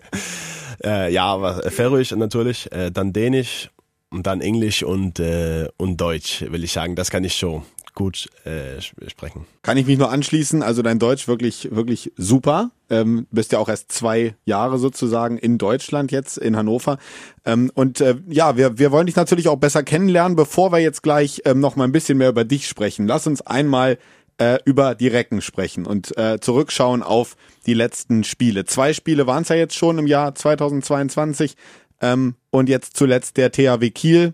Äh, 0.82 1.12
ja, 1.12 1.24
aber 1.24 1.62
Färöisch 1.70 2.12
natürlich, 2.12 2.70
äh, 2.72 2.90
dann 2.90 3.12
Dänisch 3.12 3.70
und 4.10 4.26
dann 4.26 4.40
Englisch 4.40 4.82
und, 4.82 5.20
äh, 5.20 5.68
und 5.76 6.00
Deutsch, 6.00 6.44
will 6.48 6.64
ich 6.64 6.72
sagen. 6.72 6.96
Das 6.96 7.10
kann 7.10 7.24
ich 7.24 7.36
schon 7.36 7.62
gut 7.94 8.28
äh, 8.44 8.80
sprechen. 8.80 9.46
Kann 9.62 9.76
ich 9.76 9.86
mich 9.86 9.98
nur 9.98 10.10
anschließen. 10.10 10.62
Also 10.62 10.82
dein 10.82 10.98
Deutsch 10.98 11.28
wirklich, 11.28 11.68
wirklich 11.70 12.12
super. 12.16 12.70
Ähm, 12.88 13.26
bist 13.30 13.52
ja 13.52 13.58
auch 13.58 13.68
erst 13.68 13.92
zwei 13.92 14.34
Jahre 14.44 14.78
sozusagen 14.78 15.38
in 15.38 15.58
Deutschland 15.58 16.10
jetzt, 16.12 16.38
in 16.38 16.56
Hannover. 16.56 16.98
Ähm, 17.44 17.70
und 17.74 18.00
äh, 18.00 18.16
ja, 18.28 18.56
wir, 18.56 18.78
wir 18.78 18.90
wollen 18.90 19.06
dich 19.06 19.16
natürlich 19.16 19.48
auch 19.48 19.56
besser 19.56 19.82
kennenlernen, 19.82 20.36
bevor 20.36 20.72
wir 20.72 20.78
jetzt 20.78 21.02
gleich 21.02 21.42
ähm, 21.44 21.60
noch 21.60 21.76
mal 21.76 21.84
ein 21.84 21.92
bisschen 21.92 22.18
mehr 22.18 22.30
über 22.30 22.44
dich 22.44 22.68
sprechen. 22.68 23.06
Lass 23.06 23.26
uns 23.26 23.42
einmal 23.42 23.98
äh, 24.40 24.58
über 24.64 24.94
die 24.94 25.08
Recken 25.08 25.42
sprechen 25.42 25.86
und 25.86 26.16
äh, 26.16 26.40
zurückschauen 26.40 27.02
auf 27.02 27.36
die 27.66 27.74
letzten 27.74 28.24
Spiele. 28.24 28.64
Zwei 28.64 28.94
Spiele 28.94 29.26
waren 29.26 29.42
es 29.42 29.50
ja 29.50 29.56
jetzt 29.56 29.76
schon 29.76 29.98
im 29.98 30.06
Jahr 30.06 30.34
2022 30.34 31.56
ähm, 32.00 32.34
und 32.50 32.68
jetzt 32.68 32.96
zuletzt 32.96 33.36
der 33.36 33.52
THW 33.52 33.90
Kiel. 33.90 34.32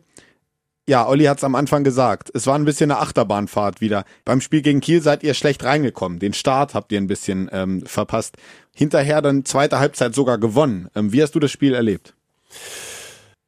Ja, 0.89 1.09
Olli 1.09 1.25
hat 1.25 1.39
es 1.39 1.45
am 1.45 1.57
Anfang 1.57 1.83
gesagt. 1.83 2.31
Es 2.33 2.47
war 2.47 2.55
ein 2.57 2.65
bisschen 2.65 2.93
eine 2.93 3.01
Achterbahnfahrt 3.01 3.81
wieder. 3.81 4.05
Beim 4.25 4.41
Spiel 4.41 4.63
gegen 4.63 4.81
Kiel 4.81 5.03
seid 5.03 5.25
ihr 5.25 5.35
schlecht 5.35 5.65
reingekommen. 5.65 6.21
Den 6.21 6.33
Start 6.33 6.75
habt 6.75 6.93
ihr 6.93 7.01
ein 7.01 7.09
bisschen 7.09 7.51
ähm, 7.53 7.85
verpasst. 7.85 8.37
Hinterher 8.73 9.21
dann 9.21 9.45
zweite 9.45 9.81
Halbzeit 9.81 10.15
sogar 10.15 10.39
gewonnen. 10.39 10.89
Ähm, 10.95 11.13
wie 11.13 11.21
hast 11.21 11.35
du 11.35 11.41
das 11.41 11.51
Spiel 11.51 11.75
erlebt? 11.75 12.15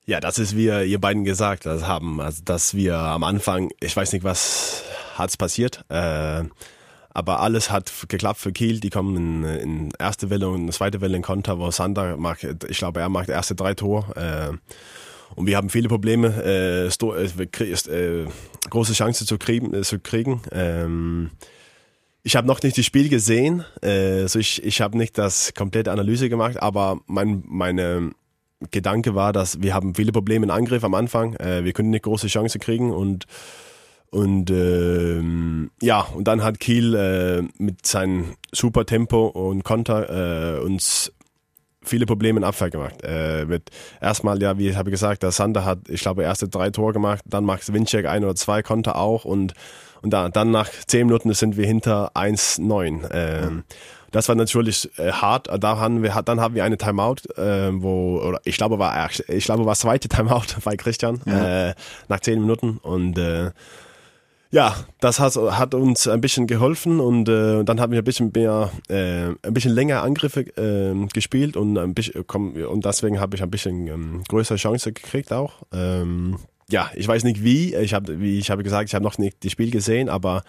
Ja, 0.06 0.18
das 0.18 0.40
ist, 0.40 0.56
wie 0.56 0.66
ihr 0.66 1.00
beiden 1.00 1.22
gesagt 1.22 1.66
haben. 1.66 2.20
Also, 2.20 2.42
dass 2.44 2.74
wir 2.74 2.96
am 2.96 3.22
Anfang, 3.22 3.70
ich 3.78 3.94
weiß 3.94 4.12
nicht, 4.14 4.24
was 4.24 4.82
hat's 5.18 5.36
passiert. 5.36 5.84
Äh, 5.88 6.44
aber 7.10 7.40
alles 7.40 7.70
hat 7.70 7.90
geklappt 8.08 8.38
für 8.38 8.52
Kiel. 8.52 8.80
Die 8.80 8.90
kommen 8.90 9.16
in, 9.16 9.44
in 9.44 9.88
erste 9.98 10.30
Welle 10.30 10.48
und 10.48 10.72
zweite 10.72 11.00
Welle 11.00 11.16
in 11.16 11.22
Konter, 11.22 11.58
wo 11.58 11.70
Sander 11.70 12.16
macht, 12.16 12.44
ich 12.68 12.78
glaube, 12.78 13.00
er 13.00 13.08
macht 13.08 13.28
erste 13.28 13.54
drei 13.56 13.74
Tore. 13.74 14.14
Äh, 14.14 14.74
und 15.34 15.46
wir 15.46 15.56
haben 15.56 15.68
viele 15.70 15.88
Probleme, 15.88 16.28
äh, 16.44 16.86
äh, 16.86 18.22
äh, 18.22 18.26
große 18.70 18.92
Chancen 18.92 19.26
zu 19.26 19.38
kriegen. 19.38 19.74
Äh, 19.74 19.82
zu 19.82 19.98
kriegen. 19.98 20.42
Ähm, 20.52 21.30
ich 22.22 22.36
habe 22.36 22.46
noch 22.46 22.62
nicht 22.62 22.76
das 22.76 22.84
Spiel 22.84 23.08
gesehen, 23.08 23.64
also 23.80 24.38
ich, 24.38 24.62
ich 24.62 24.82
habe 24.82 24.98
nicht 24.98 25.16
das 25.16 25.54
komplette 25.54 25.92
Analyse 25.92 26.28
gemacht, 26.28 26.60
aber 26.60 27.00
mein, 27.06 27.42
meine 27.46 28.10
Gedanke 28.70 29.14
war, 29.14 29.32
dass 29.32 29.62
wir 29.62 29.72
haben 29.72 29.94
viele 29.94 30.12
Probleme 30.12 30.44
im 30.44 30.50
Angriff 30.50 30.84
am 30.84 30.92
Anfang. 30.92 31.38
Wir 31.38 31.72
können 31.72 31.88
nicht 31.88 32.02
große 32.02 32.26
Chancen 32.26 32.60
kriegen 32.60 32.92
und 32.92 33.24
Und 34.10 34.50
ähm, 34.50 35.70
ja, 35.82 36.00
und 36.00 36.24
dann 36.24 36.42
hat 36.42 36.60
Kiel 36.60 36.94
äh, 36.94 37.42
mit 37.62 37.86
seinem 37.86 38.36
super 38.52 38.86
Tempo 38.86 39.26
und 39.26 39.64
Konter 39.64 40.56
äh, 40.56 40.60
uns 40.60 41.12
viele 41.82 42.06
Probleme 42.06 42.38
in 42.38 42.44
Abwehr 42.44 42.70
gemacht. 42.70 42.96
Äh, 43.02 43.44
mit 43.46 43.70
erstmal, 44.00 44.40
ja, 44.40 44.58
wie 44.58 44.68
ich 44.68 44.76
habe 44.76 44.90
gesagt, 44.90 45.22
der 45.22 45.30
Sander 45.32 45.64
hat, 45.64 45.88
ich 45.88 46.00
glaube, 46.00 46.22
erste 46.22 46.48
drei 46.48 46.70
Tore 46.70 46.92
gemacht, 46.92 47.22
dann 47.26 47.44
Max 47.44 47.72
Winczek 47.72 48.06
ein 48.06 48.24
oder 48.24 48.34
zwei 48.34 48.62
Konter 48.62 48.96
auch 48.96 49.24
und, 49.24 49.54
und 50.02 50.10
dann, 50.10 50.32
dann 50.32 50.50
nach 50.50 50.70
zehn 50.86 51.06
Minuten 51.06 51.32
sind 51.34 51.56
wir 51.56 51.66
hinter 51.66 52.12
1-9. 52.14 53.08
Ähm, 53.12 53.64
das 54.10 54.28
war 54.28 54.36
natürlich 54.36 54.90
äh, 54.98 55.12
hart. 55.12 55.48
Da 55.60 55.76
haben 55.76 56.02
wir, 56.02 56.22
dann 56.24 56.40
haben 56.40 56.54
wir 56.54 56.64
eine 56.64 56.78
Timeout, 56.78 57.28
äh, 57.36 57.70
wo, 57.72 58.20
oder 58.20 58.40
ich 58.44 58.56
glaube, 58.56 58.78
war, 58.78 59.10
ich 59.28 59.44
glaube, 59.44 59.64
war 59.64 59.72
das 59.72 59.80
zweite 59.80 60.08
Timeout 60.08 60.46
bei 60.64 60.76
Christian, 60.76 61.20
ja. 61.26 61.68
äh, 61.68 61.74
nach 62.08 62.20
zehn 62.20 62.40
Minuten 62.40 62.78
und, 62.78 63.18
äh, 63.18 63.50
ja, 64.50 64.74
das 65.00 65.20
hat, 65.20 65.36
hat 65.36 65.74
uns 65.74 66.08
ein 66.08 66.20
bisschen 66.20 66.46
geholfen 66.46 67.00
und 67.00 67.28
äh, 67.28 67.64
dann 67.64 67.80
haben 67.80 67.92
wir 67.92 68.00
ein 68.00 68.04
bisschen 68.04 68.30
mehr, 68.34 68.70
äh, 68.88 69.26
ein 69.42 69.54
bisschen 69.54 69.72
länger 69.72 70.02
Angriffe 70.02 70.40
äh, 70.56 71.06
gespielt 71.12 71.56
und 71.56 71.76
ein 71.76 71.94
bisschen 71.94 72.26
komm, 72.26 72.54
und 72.54 72.84
deswegen 72.84 73.20
habe 73.20 73.36
ich 73.36 73.42
ein 73.42 73.50
bisschen 73.50 73.86
ähm, 73.88 74.24
größere 74.26 74.56
Chance 74.56 74.92
gekriegt 74.92 75.32
auch. 75.32 75.62
Ähm, 75.72 76.38
ja, 76.70 76.90
ich 76.94 77.06
weiß 77.06 77.24
nicht 77.24 77.42
wie. 77.42 77.74
Ich 77.74 77.92
habe, 77.94 78.20
wie 78.20 78.38
ich 78.38 78.50
habe 78.50 78.62
gesagt, 78.62 78.88
ich 78.88 78.94
habe 78.94 79.04
noch 79.04 79.18
nicht 79.18 79.44
das 79.44 79.52
Spiel 79.52 79.70
gesehen, 79.70 80.08
aber 80.08 80.42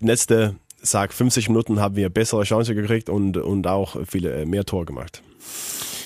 letzte 0.00 0.56
sag 0.80 1.12
50 1.12 1.48
Minuten 1.48 1.80
haben 1.80 1.96
wir 1.96 2.08
bessere 2.08 2.44
Chance 2.44 2.74
gekriegt 2.74 3.08
und 3.08 3.36
und 3.36 3.66
auch 3.66 3.96
viele 4.06 4.44
mehr 4.46 4.64
Tor 4.64 4.86
gemacht. 4.86 5.22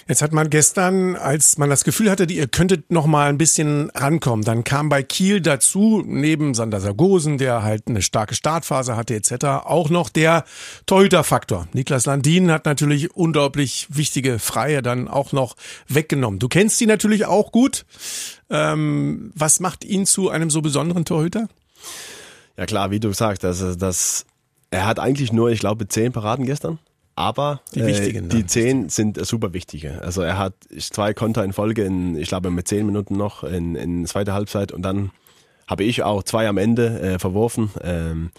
Jetzt 0.08 0.22
hat 0.22 0.32
man 0.32 0.50
gestern, 0.50 1.16
als 1.16 1.58
man 1.58 1.70
das 1.70 1.84
Gefühl 1.84 2.10
hatte, 2.10 2.24
ihr 2.24 2.48
könntet 2.48 2.90
noch 2.90 3.06
mal 3.06 3.28
ein 3.28 3.38
bisschen 3.38 3.90
rankommen, 3.90 4.44
dann 4.44 4.64
kam 4.64 4.88
bei 4.88 5.02
Kiel 5.02 5.40
dazu, 5.40 6.02
neben 6.04 6.54
Sander 6.54 6.80
Sargosen, 6.80 7.38
der 7.38 7.62
halt 7.62 7.84
eine 7.86 8.02
starke 8.02 8.34
Startphase 8.34 8.96
hatte 8.96 9.14
etc., 9.14 9.44
auch 9.64 9.90
noch 9.90 10.08
der 10.08 10.44
Torhüterfaktor. 10.86 11.68
Niklas 11.72 12.06
Landin 12.06 12.50
hat 12.50 12.66
natürlich 12.66 13.14
unglaublich 13.14 13.86
wichtige 13.90 14.38
Freie 14.38 14.82
dann 14.82 15.08
auch 15.08 15.32
noch 15.32 15.56
weggenommen. 15.88 16.38
Du 16.38 16.48
kennst 16.48 16.80
ihn 16.80 16.88
natürlich 16.88 17.26
auch 17.26 17.52
gut. 17.52 17.84
Ähm, 18.50 19.32
was 19.34 19.60
macht 19.60 19.84
ihn 19.84 20.04
zu 20.04 20.28
einem 20.28 20.50
so 20.50 20.62
besonderen 20.62 21.04
Torhüter? 21.04 21.48
Ja 22.56 22.66
klar, 22.66 22.90
wie 22.90 23.00
du 23.00 23.12
sagst, 23.12 23.44
das, 23.44 23.78
das, 23.78 24.26
er 24.70 24.86
hat 24.86 24.98
eigentlich 24.98 25.32
nur, 25.32 25.50
ich 25.50 25.60
glaube, 25.60 25.88
zehn 25.88 26.12
Paraden 26.12 26.44
gestern 26.44 26.78
aber 27.14 27.60
die, 27.74 27.84
wichtigen, 27.84 28.26
äh, 28.26 28.28
die 28.28 28.46
zehn 28.46 28.88
sind 28.88 29.24
super 29.24 29.52
wichtige. 29.52 30.00
Also 30.02 30.22
er 30.22 30.38
hat 30.38 30.54
zwei 30.78 31.14
Konter 31.14 31.44
in 31.44 31.52
Folge, 31.52 31.84
in, 31.84 32.16
ich 32.16 32.28
glaube 32.28 32.50
mit 32.50 32.68
zehn 32.68 32.86
Minuten 32.86 33.16
noch 33.16 33.44
in, 33.44 33.74
in 33.74 34.06
zweiter 34.06 34.32
Halbzeit 34.32 34.72
und 34.72 34.82
dann 34.82 35.10
habe 35.66 35.84
ich 35.84 36.02
auch 36.02 36.22
zwei 36.22 36.48
am 36.48 36.58
Ende 36.58 37.00
äh, 37.00 37.18
verworfen. 37.18 37.70
Ähm, 37.82 38.30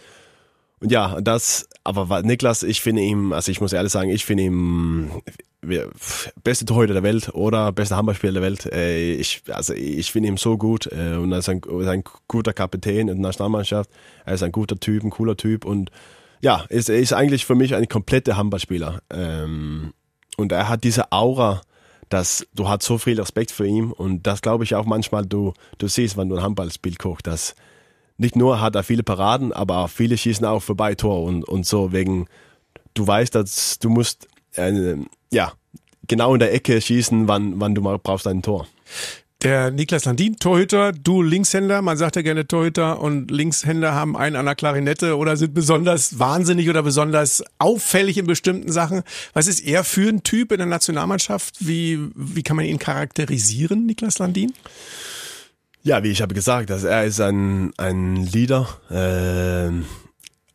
und 0.79 0.91
ja, 0.91 1.21
das, 1.21 1.69
aber 1.83 2.21
Niklas, 2.23 2.61
ich 2.63 2.81
finde 2.81 3.01
ihm, 3.01 3.31
also 3.31 3.51
ich 3.51 3.61
muss 3.61 3.73
ehrlich 3.73 3.91
sagen, 3.91 4.09
ich 4.09 4.25
finde 4.25 4.43
ihm 4.43 5.21
beste 6.43 6.65
Torhüter 6.65 6.93
der 6.93 7.03
Welt 7.03 7.29
oder 7.33 7.71
beste 7.71 7.95
Handballspieler 7.95 8.33
der 8.33 8.41
Welt. 8.41 8.65
Äh, 8.65 9.13
ich, 9.13 9.43
also 9.49 9.73
ich 9.73 10.11
finde 10.11 10.29
ihn 10.29 10.37
so 10.37 10.57
gut 10.57 10.87
äh, 10.87 11.15
und 11.15 11.31
er 11.31 11.37
ist 11.37 11.49
ein, 11.49 11.61
ein 11.87 12.03
guter 12.27 12.53
Kapitän 12.53 13.07
in 13.07 13.07
der 13.07 13.15
Nationalmannschaft. 13.15 13.89
Er 14.25 14.33
ist 14.33 14.43
ein 14.43 14.51
guter 14.51 14.79
Typ, 14.79 15.03
ein 15.03 15.09
cooler 15.09 15.37
Typ 15.37 15.63
und 15.63 15.89
ja, 16.43 16.65
ist, 16.67 16.89
er 16.89 16.99
ist 16.99 17.13
eigentlich 17.13 17.45
für 17.45 17.55
mich 17.55 17.73
ein 17.73 17.87
kompletter 17.87 18.35
Handballspieler. 18.35 19.01
Ähm, 19.09 19.93
und 20.35 20.51
er 20.51 20.67
hat 20.67 20.83
diese 20.83 21.11
Aura, 21.13 21.61
dass 22.09 22.45
du 22.53 22.67
hast 22.67 22.83
so 22.83 22.97
viel 22.97 23.17
Respekt 23.17 23.49
für 23.49 23.65
ihn 23.65 23.91
und 23.91 24.27
das 24.27 24.41
glaube 24.41 24.65
ich 24.65 24.75
auch 24.75 24.85
manchmal, 24.85 25.25
du, 25.25 25.53
du 25.77 25.87
siehst, 25.87 26.17
wenn 26.17 26.27
du 26.27 26.35
ein 26.35 26.43
Handballspiel 26.43 26.95
guckst, 26.95 27.27
dass 27.27 27.55
nicht 28.17 28.35
nur 28.35 28.59
hat 28.59 28.75
er 28.75 28.83
viele 28.83 29.03
Paraden, 29.03 29.53
aber 29.53 29.87
viele 29.87 30.17
schießen 30.17 30.45
auch 30.45 30.61
vorbei 30.61 30.95
Tor 30.95 31.23
und, 31.23 31.47
und 31.47 31.65
so 31.65 31.93
wegen, 31.93 32.27
du 32.93 33.07
weißt, 33.07 33.33
dass 33.33 33.79
du 33.79 33.89
musst, 33.89 34.27
äh, 34.55 34.97
ja, 35.31 35.53
genau 36.07 36.33
in 36.33 36.39
der 36.39 36.53
Ecke 36.53 36.79
schießen, 36.81 37.27
wann, 37.29 37.59
wann 37.61 37.73
du 37.73 37.81
mal 37.81 37.97
brauchst 37.97 38.27
ein 38.27 38.41
Tor. 38.41 38.67
Der 39.43 39.71
Niklas 39.71 40.05
Landin, 40.05 40.37
Torhüter, 40.37 40.93
du 40.93 41.21
Linkshänder, 41.21 41.81
man 41.81 41.97
sagt 41.97 42.15
ja 42.15 42.21
gerne 42.21 42.47
Torhüter 42.47 43.01
und 43.01 43.29
Linkshänder 43.29 43.93
haben 43.93 44.15
einen 44.15 44.37
an 44.37 44.45
der 44.45 44.55
Klarinette 44.55 45.17
oder 45.17 45.35
sind 45.35 45.53
besonders 45.53 46.17
wahnsinnig 46.17 46.69
oder 46.69 46.81
besonders 46.81 47.43
auffällig 47.59 48.17
in 48.17 48.25
bestimmten 48.25 48.71
Sachen. 48.71 49.03
Was 49.33 49.47
ist 49.47 49.59
er 49.59 49.83
für 49.83 50.07
ein 50.07 50.23
Typ 50.23 50.53
in 50.53 50.59
der 50.59 50.67
Nationalmannschaft? 50.67 51.55
Wie, 51.59 51.99
wie 52.15 52.41
kann 52.41 52.55
man 52.55 52.65
ihn 52.65 52.79
charakterisieren, 52.79 53.85
Niklas 53.85 54.17
Landin? 54.17 54.53
Ja, 55.83 56.01
wie 56.03 56.11
ich 56.11 56.21
habe 56.21 56.33
gesagt, 56.33 56.71
also 56.71 56.87
er 56.87 57.03
ist 57.03 57.19
ein, 57.19 57.73
ein 57.75 58.15
Leader 58.25 58.69
äh, 58.89 59.83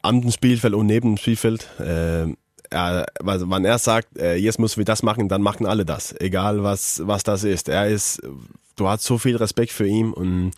am 0.01 0.31
Spielfeld 0.31 0.73
und 0.73 0.87
neben 0.87 1.11
dem 1.11 1.17
Spielfeld. 1.19 1.69
Äh, 1.79 2.29
er, 2.71 3.07
wenn 3.21 3.65
er 3.67 3.79
sagt, 3.79 4.17
äh, 4.17 4.37
jetzt 4.37 4.59
müssen 4.59 4.79
wir 4.79 4.87
das 4.87 5.03
machen, 5.03 5.29
dann 5.29 5.43
machen 5.43 5.67
alle 5.67 5.85
das, 5.85 6.15
egal 6.21 6.63
was, 6.63 7.03
was 7.05 7.23
das 7.23 7.45
ist. 7.45 7.69
Er 7.69 7.89
ist 7.89 8.23
du 8.81 8.89
hast 8.89 9.05
so 9.05 9.19
viel 9.19 9.37
Respekt 9.37 9.73
für 9.73 9.87
ihn 9.87 10.13
und, 10.13 10.53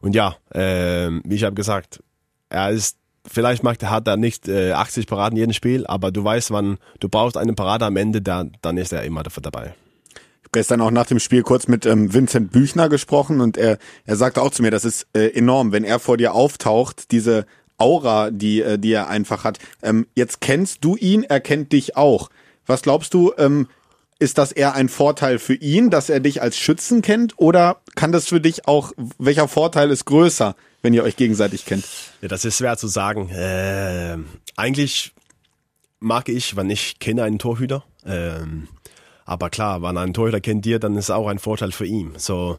und 0.00 0.14
ja, 0.14 0.36
äh, 0.50 1.10
wie 1.24 1.34
ich 1.34 1.44
habe 1.44 1.54
gesagt, 1.54 2.02
er 2.48 2.70
ist, 2.70 2.98
vielleicht 3.26 3.62
macht, 3.62 3.82
hat 3.82 4.06
er 4.06 4.16
nicht 4.16 4.48
äh, 4.48 4.72
80 4.72 5.06
Paraden 5.06 5.36
jeden 5.36 5.54
Spiel, 5.54 5.86
aber 5.86 6.10
du 6.10 6.24
weißt, 6.24 6.50
wann 6.50 6.78
du 7.00 7.08
brauchst 7.08 7.36
eine 7.36 7.54
Parade 7.54 7.84
am 7.84 7.96
Ende, 7.96 8.22
da, 8.22 8.44
dann 8.62 8.76
ist 8.76 8.92
er 8.92 9.04
immer 9.04 9.22
dafür 9.22 9.42
dabei 9.42 9.74
gestern 10.54 10.80
auch 10.80 10.92
nach 10.92 11.06
dem 11.06 11.18
Spiel 11.18 11.42
kurz 11.42 11.66
mit 11.68 11.84
ähm, 11.84 12.14
Vincent 12.14 12.52
Büchner 12.52 12.88
gesprochen 12.88 13.40
und 13.40 13.58
er, 13.58 13.76
er 14.06 14.16
sagte 14.16 14.40
auch 14.40 14.52
zu 14.52 14.62
mir, 14.62 14.70
das 14.70 14.84
ist 14.84 15.06
äh, 15.12 15.26
enorm, 15.30 15.72
wenn 15.72 15.84
er 15.84 15.98
vor 15.98 16.16
dir 16.16 16.32
auftaucht, 16.32 17.10
diese 17.10 17.44
Aura, 17.76 18.30
die, 18.30 18.62
äh, 18.62 18.78
die 18.78 18.92
er 18.92 19.08
einfach 19.08 19.44
hat. 19.44 19.58
Ähm, 19.82 20.06
jetzt 20.14 20.40
kennst 20.40 20.84
du 20.84 20.96
ihn, 20.96 21.24
er 21.24 21.40
kennt 21.40 21.72
dich 21.72 21.96
auch. 21.96 22.30
Was 22.66 22.82
glaubst 22.82 23.12
du, 23.14 23.32
ähm, 23.36 23.66
ist 24.24 24.38
das 24.38 24.52
eher 24.52 24.74
ein 24.74 24.88
Vorteil 24.88 25.38
für 25.38 25.54
ihn, 25.54 25.90
dass 25.90 26.08
er 26.08 26.18
dich 26.18 26.40
als 26.40 26.56
Schützen 26.56 27.02
kennt? 27.02 27.34
Oder 27.36 27.82
kann 27.94 28.10
das 28.10 28.26
für 28.26 28.40
dich 28.40 28.66
auch, 28.66 28.92
welcher 29.18 29.48
Vorteil 29.48 29.90
ist 29.90 30.06
größer, 30.06 30.56
wenn 30.80 30.94
ihr 30.94 31.04
euch 31.04 31.16
gegenseitig 31.16 31.66
kennt? 31.66 31.84
Ja, 32.22 32.28
das 32.28 32.46
ist 32.46 32.56
schwer 32.56 32.78
zu 32.78 32.88
sagen. 32.88 33.28
Äh, 33.28 34.16
eigentlich 34.56 35.12
mag 36.00 36.30
ich, 36.30 36.56
wenn 36.56 36.70
ich 36.70 36.98
kenne 36.98 37.22
einen 37.22 37.38
Torhüter. 37.38 37.84
Ähm, 38.06 38.68
aber 39.26 39.50
klar, 39.50 39.82
wenn 39.82 39.98
ein 39.98 40.14
Torhüter 40.14 40.40
kennt 40.40 40.64
dir, 40.64 40.78
dann 40.78 40.96
ist 40.96 41.04
es 41.04 41.10
auch 41.10 41.28
ein 41.28 41.38
Vorteil 41.38 41.72
für 41.72 41.86
ihn. 41.86 42.14
So, 42.16 42.58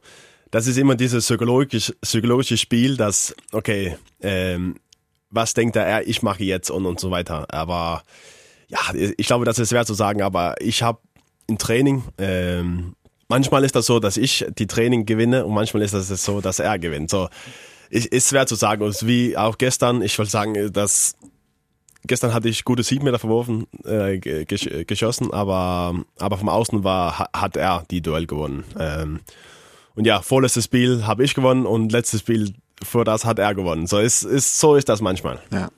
das 0.51 0.67
ist 0.67 0.77
immer 0.77 0.95
dieses 0.95 1.25
psychologische, 1.25 1.93
psychologische 2.01 2.57
Spiel, 2.57 2.95
dass, 2.95 3.35
okay, 3.51 3.97
ähm, 4.21 4.75
was 5.31 5.55
denkt 5.55 5.75
er, 5.75 6.07
ich 6.07 6.21
mache 6.21 6.43
jetzt 6.43 6.69
und, 6.69 6.85
und 6.85 6.99
so 6.99 7.09
weiter. 7.09 7.47
Aber 7.51 8.03
ja, 8.67 8.79
ich 9.17 9.25
glaube, 9.25 9.45
das 9.45 9.57
ist 9.57 9.69
schwer 9.69 9.85
zu 9.85 9.95
sagen, 9.95 10.21
aber 10.21 10.55
ich 10.61 10.83
habe 10.83 10.99
im 11.47 11.57
Training. 11.57 12.03
Ähm, 12.17 12.95
manchmal 13.27 13.63
ist 13.63 13.75
das 13.75 13.85
so, 13.85 13.99
dass 13.99 14.17
ich 14.17 14.45
die 14.57 14.67
Training 14.67 15.05
gewinne 15.05 15.45
und 15.45 15.53
manchmal 15.53 15.83
ist 15.83 15.93
das 15.93 16.07
so, 16.23 16.41
dass 16.41 16.59
er 16.59 16.79
gewinnt. 16.79 17.09
So, 17.09 17.29
ich, 17.89 18.11
ist 18.11 18.29
schwer 18.29 18.47
zu 18.47 18.55
sagen. 18.55 18.81
Und 18.83 19.05
wie 19.05 19.37
auch 19.37 19.57
gestern, 19.57 20.01
ich 20.01 20.17
wollte 20.17 20.31
sagen, 20.31 20.73
dass 20.73 21.15
gestern 22.07 22.33
hatte 22.33 22.49
ich 22.49 22.63
gute 22.63 22.83
sieben 22.83 23.05
Meter 23.05 23.19
verworfen, 23.19 23.67
äh, 23.83 24.19
geschossen, 24.85 25.33
aber, 25.33 25.95
aber 26.19 26.37
vom 26.37 26.49
Außen 26.49 26.83
war, 26.83 27.29
hat 27.33 27.57
er 27.57 27.83
die 27.89 28.01
Duell 28.01 28.27
gewonnen. 28.27 28.63
Ähm, 28.79 29.21
und 29.95 30.05
ja, 30.05 30.21
vorletztes 30.21 30.65
Spiel 30.65 31.07
habe 31.07 31.23
ich 31.23 31.33
gewonnen 31.33 31.65
und 31.65 31.91
letztes 31.91 32.19
Spiel 32.19 32.53
vor 32.83 33.05
das 33.05 33.25
hat 33.25 33.39
er 33.39 33.53
gewonnen. 33.55 33.87
So 33.87 33.99
ist, 33.99 34.23
ist, 34.23 34.59
so 34.59 34.75
ist 34.75 34.89
das 34.89 35.01
manchmal. 35.01 35.41
Ja. 35.51 35.69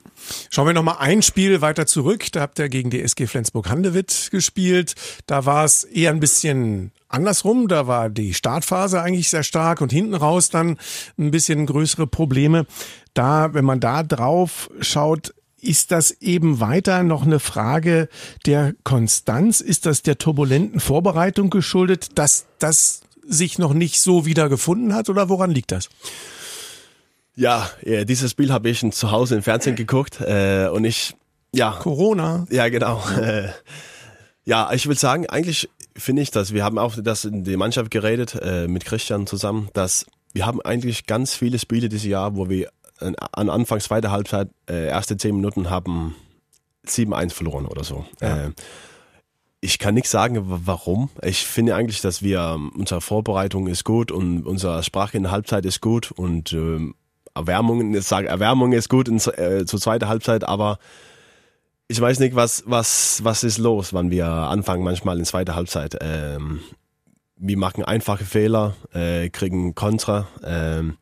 Schauen 0.50 0.66
wir 0.66 0.74
nochmal 0.74 0.96
ein 0.98 1.22
Spiel 1.22 1.60
weiter 1.60 1.86
zurück. 1.86 2.30
Da 2.32 2.40
habt 2.40 2.58
ihr 2.58 2.68
gegen 2.68 2.90
die 2.90 3.02
SG 3.02 3.26
Flensburg-Handewitt 3.26 4.28
gespielt. 4.30 4.94
Da 5.26 5.46
war 5.46 5.64
es 5.64 5.84
eher 5.84 6.10
ein 6.10 6.20
bisschen 6.20 6.92
andersrum. 7.08 7.68
Da 7.68 7.86
war 7.86 8.10
die 8.10 8.34
Startphase 8.34 9.00
eigentlich 9.00 9.30
sehr 9.30 9.42
stark 9.42 9.80
und 9.80 9.92
hinten 9.92 10.14
raus 10.14 10.50
dann 10.50 10.76
ein 11.18 11.30
bisschen 11.30 11.66
größere 11.66 12.06
Probleme. 12.06 12.66
Da, 13.14 13.54
wenn 13.54 13.64
man 13.64 13.80
da 13.80 14.02
drauf 14.02 14.70
schaut, 14.80 15.34
ist 15.60 15.90
das 15.90 16.10
eben 16.10 16.60
weiter 16.60 17.02
noch 17.02 17.24
eine 17.24 17.40
Frage 17.40 18.08
der 18.46 18.74
Konstanz? 18.84 19.60
Ist 19.60 19.86
das 19.86 20.02
der 20.02 20.18
turbulenten 20.18 20.80
Vorbereitung 20.80 21.50
geschuldet, 21.50 22.18
dass 22.18 22.46
das 22.58 23.00
sich 23.26 23.58
noch 23.58 23.74
nicht 23.74 24.00
so 24.00 24.24
wieder 24.24 24.48
gefunden 24.48 24.94
hat 24.94 25.08
oder 25.08 25.28
woran 25.28 25.50
liegt 25.50 25.72
das? 25.72 25.88
Ja, 27.38 27.70
ja 27.84 28.04
dieses 28.04 28.32
Spiel 28.32 28.52
habe 28.52 28.68
ich 28.68 28.84
zu 28.90 29.10
Hause 29.12 29.36
im 29.36 29.42
Fernsehen 29.42 29.76
geguckt 29.76 30.20
äh, 30.20 30.68
und 30.72 30.84
ich, 30.84 31.14
ja. 31.54 31.70
Corona. 31.70 32.46
Ja, 32.50 32.68
genau. 32.68 33.02
Äh, 33.16 33.50
ja, 34.44 34.72
ich 34.72 34.88
will 34.88 34.98
sagen, 34.98 35.26
eigentlich 35.26 35.68
finde 35.96 36.22
ich 36.22 36.30
das, 36.30 36.52
wir 36.52 36.64
haben 36.64 36.78
auch 36.78 36.96
das 37.00 37.24
in 37.24 37.44
der 37.44 37.56
Mannschaft 37.56 37.90
geredet, 37.90 38.34
äh, 38.42 38.66
mit 38.66 38.84
Christian 38.84 39.26
zusammen, 39.26 39.68
dass 39.72 40.06
wir 40.32 40.46
haben 40.46 40.60
eigentlich 40.62 41.06
ganz 41.06 41.34
viele 41.34 41.58
Spiele 41.58 41.88
dieses 41.88 42.06
Jahr, 42.06 42.34
wo 42.36 42.48
wir 42.48 42.70
an, 42.98 43.14
an 43.14 43.50
Anfang 43.50 43.78
zweiter 43.80 44.10
Halbzeit, 44.10 44.48
äh, 44.68 44.88
erste 44.88 45.16
zehn 45.16 45.36
Minuten 45.36 45.70
haben 45.70 46.16
7-1 46.86 47.30
verloren 47.30 47.66
oder 47.66 47.84
so. 47.84 48.04
Ja. 48.20 48.46
Äh, 48.46 48.50
ich 49.60 49.78
kann 49.78 49.94
nicht 49.94 50.08
sagen, 50.08 50.42
warum. 50.44 51.10
Ich 51.22 51.44
finde 51.46 51.74
eigentlich, 51.74 52.00
dass 52.00 52.22
wir, 52.22 52.58
unsere 52.74 53.00
Vorbereitung 53.00 53.66
ist 53.68 53.84
gut 53.84 54.10
und 54.10 54.44
unsere 54.44 54.82
Sprache 54.82 55.16
in 55.16 55.24
der 55.24 55.32
Halbzeit 55.32 55.66
ist 55.66 55.80
gut 55.80 56.12
und 56.12 56.52
ähm, 56.52 56.94
Erwärmung, 57.38 57.94
ich 57.94 58.04
sage, 58.04 58.28
Erwärmung 58.28 58.72
ist 58.72 58.88
gut 58.88 59.08
in, 59.08 59.16
äh, 59.16 59.64
zur 59.64 59.80
zweiten 59.80 60.08
Halbzeit, 60.08 60.44
aber 60.44 60.78
ich 61.88 62.00
weiß 62.00 62.18
nicht, 62.18 62.34
was, 62.34 62.64
was, 62.66 63.24
was 63.24 63.44
ist 63.44 63.58
los, 63.58 63.94
wann 63.94 64.10
wir 64.10 64.26
anfangen 64.26 64.84
manchmal 64.84 65.18
in 65.18 65.24
zweiter 65.24 65.54
Halbzeit. 65.54 65.96
Ähm, 66.00 66.60
wir 67.36 67.56
machen 67.56 67.84
einfache 67.84 68.24
Fehler, 68.24 68.74
äh, 68.92 69.30
kriegen 69.30 69.74
Kontra. 69.74 70.26
Ähm, 70.44 70.98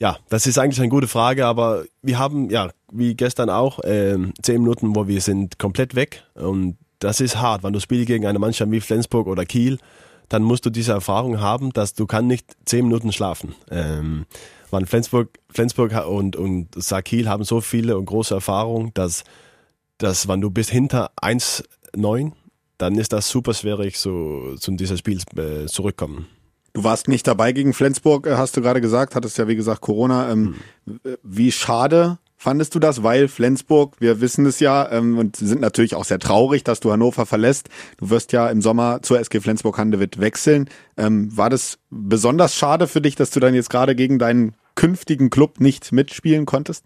ja, 0.00 0.16
das 0.28 0.46
ist 0.46 0.58
eigentlich 0.58 0.80
eine 0.80 0.88
gute 0.88 1.06
Frage, 1.06 1.46
aber 1.46 1.84
wir 2.02 2.18
haben, 2.18 2.50
ja, 2.50 2.70
wie 2.90 3.14
gestern 3.14 3.50
auch, 3.50 3.80
ähm, 3.84 4.32
zehn 4.42 4.62
Minuten, 4.62 4.96
wo 4.96 5.06
wir 5.06 5.20
sind 5.20 5.58
komplett 5.58 5.94
weg 5.94 6.24
und 6.34 6.78
das 6.98 7.20
ist 7.20 7.36
hart, 7.36 7.62
wenn 7.62 7.72
du 7.72 7.80
spielst 7.80 8.06
gegen 8.06 8.26
eine 8.26 8.38
Mannschaft 8.38 8.70
wie 8.70 8.80
Flensburg 8.80 9.26
oder 9.26 9.44
Kiel, 9.44 9.78
dann 10.28 10.42
musst 10.42 10.64
du 10.64 10.70
diese 10.70 10.92
Erfahrung 10.92 11.40
haben, 11.40 11.72
dass 11.72 11.94
du 11.94 12.06
kann 12.06 12.26
nicht 12.26 12.46
zehn 12.64 12.86
Minuten 12.86 13.12
schlafen. 13.12 13.54
Ähm, 13.70 14.26
weil 14.70 14.86
Flensburg, 14.86 15.38
Flensburg 15.50 15.92
und, 16.06 16.36
und 16.36 16.68
Kiel 17.04 17.28
haben 17.28 17.44
so 17.44 17.60
viele 17.60 17.96
und 17.98 18.06
große 18.06 18.34
Erfahrung, 18.34 18.92
dass, 18.94 19.24
dass 19.98 20.28
wenn 20.28 20.40
du 20.40 20.50
bis 20.50 20.68
hinter 20.68 21.10
1-9, 21.20 22.32
dann 22.78 22.98
ist 22.98 23.12
das 23.12 23.28
super 23.28 23.54
schwierig, 23.54 23.98
so 23.98 24.56
zu 24.56 24.72
diesem 24.72 24.96
Spiel 24.96 25.20
äh, 25.36 25.66
zurückkommen. 25.66 26.26
Du 26.72 26.84
warst 26.84 27.08
nicht 27.08 27.26
dabei 27.26 27.52
gegen 27.52 27.74
Flensburg, 27.74 28.26
äh, 28.26 28.36
hast 28.36 28.56
du 28.56 28.62
gerade 28.62 28.80
gesagt, 28.80 29.14
hattest 29.14 29.38
ja 29.38 29.48
wie 29.48 29.56
gesagt 29.56 29.80
Corona. 29.80 30.30
Ähm, 30.30 30.54
hm. 30.86 31.16
Wie 31.22 31.52
schade 31.52 32.18
fandest 32.36 32.74
du 32.74 32.78
das? 32.78 33.02
Weil 33.02 33.28
Flensburg, 33.28 33.96
wir 34.00 34.20
wissen 34.20 34.46
es 34.46 34.60
ja 34.60 34.90
ähm, 34.90 35.18
und 35.18 35.36
sind 35.36 35.60
natürlich 35.60 35.94
auch 35.94 36.04
sehr 36.04 36.18
traurig, 36.18 36.64
dass 36.64 36.80
du 36.80 36.90
Hannover 36.90 37.26
verlässt. 37.26 37.68
Du 37.98 38.08
wirst 38.08 38.32
ja 38.32 38.48
im 38.48 38.62
Sommer 38.62 39.02
zur 39.02 39.20
SG 39.20 39.40
Flensburg-Handewitt 39.40 40.20
wechseln. 40.20 40.70
Ähm, 40.96 41.36
war 41.36 41.50
das 41.50 41.78
besonders 41.90 42.54
schade 42.54 42.86
für 42.86 43.02
dich, 43.02 43.14
dass 43.14 43.30
du 43.30 43.40
dann 43.40 43.54
jetzt 43.54 43.68
gerade 43.68 43.94
gegen 43.94 44.18
deinen 44.18 44.54
künftigen 44.74 45.30
Club 45.30 45.60
nicht 45.60 45.92
mitspielen 45.92 46.46
konntest? 46.46 46.84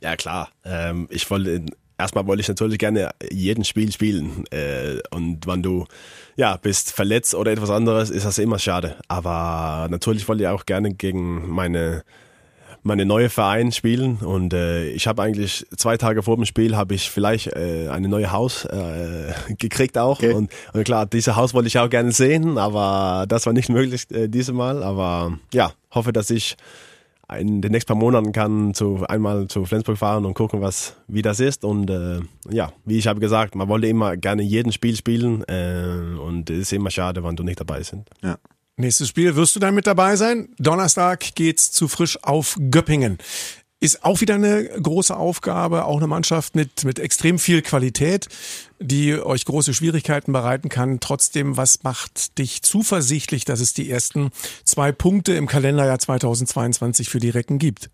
Ja 0.00 0.16
klar, 0.16 0.50
ähm, 0.64 1.06
ich 1.10 1.30
wollte 1.30 1.64
erstmal 2.02 2.26
wollte 2.26 2.40
ich 2.40 2.48
natürlich 2.48 2.78
gerne 2.78 3.10
jeden 3.30 3.64
Spiel 3.64 3.92
spielen. 3.92 4.44
Äh, 4.50 4.98
und 5.10 5.46
wenn 5.46 5.62
du 5.62 5.86
ja 6.36 6.56
bist 6.56 6.92
verletzt 6.92 7.34
oder 7.34 7.52
etwas 7.52 7.70
anderes, 7.70 8.10
ist 8.10 8.26
das 8.26 8.38
immer 8.38 8.58
schade. 8.58 8.96
Aber 9.08 9.88
natürlich 9.90 10.26
wollte 10.28 10.42
ich 10.42 10.48
auch 10.48 10.66
gerne 10.66 10.94
gegen 10.94 11.48
meine 11.48 12.02
meine 12.84 13.04
neue 13.04 13.30
Verein 13.30 13.70
spielen 13.70 14.16
und 14.16 14.52
äh, 14.52 14.88
ich 14.88 15.06
habe 15.06 15.22
eigentlich 15.22 15.64
zwei 15.76 15.96
Tage 15.96 16.24
vor 16.24 16.34
dem 16.34 16.44
Spiel 16.46 16.76
habe 16.76 16.94
ich 16.94 17.10
vielleicht 17.10 17.46
äh, 17.54 17.88
eine 17.88 18.08
neue 18.08 18.32
Haus 18.32 18.64
äh, 18.64 19.32
gekriegt 19.58 19.96
auch 19.96 20.18
okay. 20.18 20.32
und, 20.32 20.50
und 20.72 20.82
klar 20.82 21.06
dieses 21.06 21.36
Haus 21.36 21.54
wollte 21.54 21.68
ich 21.68 21.78
auch 21.78 21.88
gerne 21.88 22.10
sehen 22.10 22.58
aber 22.58 23.26
das 23.28 23.46
war 23.46 23.52
nicht 23.52 23.68
möglich 23.68 24.10
äh, 24.10 24.26
dieses 24.26 24.52
Mal 24.52 24.82
aber 24.82 25.38
ja 25.52 25.72
hoffe 25.92 26.12
dass 26.12 26.30
ich 26.30 26.56
in 27.36 27.60
den 27.62 27.72
nächsten 27.72 27.88
paar 27.88 27.96
Monaten 27.96 28.32
kann 28.32 28.74
zu 28.74 29.04
einmal 29.08 29.48
zu 29.48 29.64
Flensburg 29.64 29.98
fahren 29.98 30.24
und 30.24 30.34
gucken, 30.34 30.60
was 30.60 30.96
wie 31.08 31.22
das 31.22 31.40
ist. 31.40 31.64
Und 31.64 31.90
äh, 31.90 32.20
ja, 32.50 32.72
wie 32.84 32.98
ich 32.98 33.06
habe 33.06 33.20
gesagt, 33.20 33.54
man 33.54 33.68
wollte 33.68 33.86
immer 33.86 34.16
gerne 34.16 34.42
jeden 34.42 34.72
Spiel 34.72 34.96
spielen 34.96 35.44
äh, 35.48 36.18
und 36.18 36.50
es 36.50 36.58
ist 36.58 36.72
immer 36.72 36.90
schade, 36.90 37.22
wenn 37.24 37.36
du 37.36 37.42
nicht 37.42 37.60
dabei 37.60 37.78
bist. 37.78 37.96
Ja. 38.22 38.38
Nächstes 38.76 39.08
Spiel 39.08 39.36
wirst 39.36 39.54
du 39.54 39.60
dann 39.60 39.74
mit 39.74 39.86
dabei 39.86 40.16
sein. 40.16 40.48
Donnerstag 40.58 41.34
geht's 41.34 41.70
zu 41.70 41.88
frisch 41.88 42.18
auf 42.22 42.56
Göppingen. 42.70 43.18
Ist 43.82 44.04
auch 44.04 44.20
wieder 44.20 44.36
eine 44.36 44.62
große 44.62 45.16
Aufgabe, 45.16 45.86
auch 45.86 45.96
eine 45.96 46.06
Mannschaft 46.06 46.54
mit, 46.54 46.84
mit 46.84 47.00
extrem 47.00 47.40
viel 47.40 47.62
Qualität, 47.62 48.28
die 48.78 49.18
euch 49.18 49.44
große 49.44 49.74
Schwierigkeiten 49.74 50.32
bereiten 50.32 50.68
kann. 50.68 51.00
Trotzdem, 51.00 51.56
was 51.56 51.82
macht 51.82 52.38
dich 52.38 52.62
zuversichtlich, 52.62 53.44
dass 53.44 53.58
es 53.58 53.74
die 53.74 53.90
ersten 53.90 54.30
zwei 54.62 54.92
Punkte 54.92 55.32
im 55.32 55.48
Kalenderjahr 55.48 55.98
2022 55.98 57.08
für 57.08 57.18
die 57.18 57.30
Recken 57.30 57.58
gibt? 57.58 57.90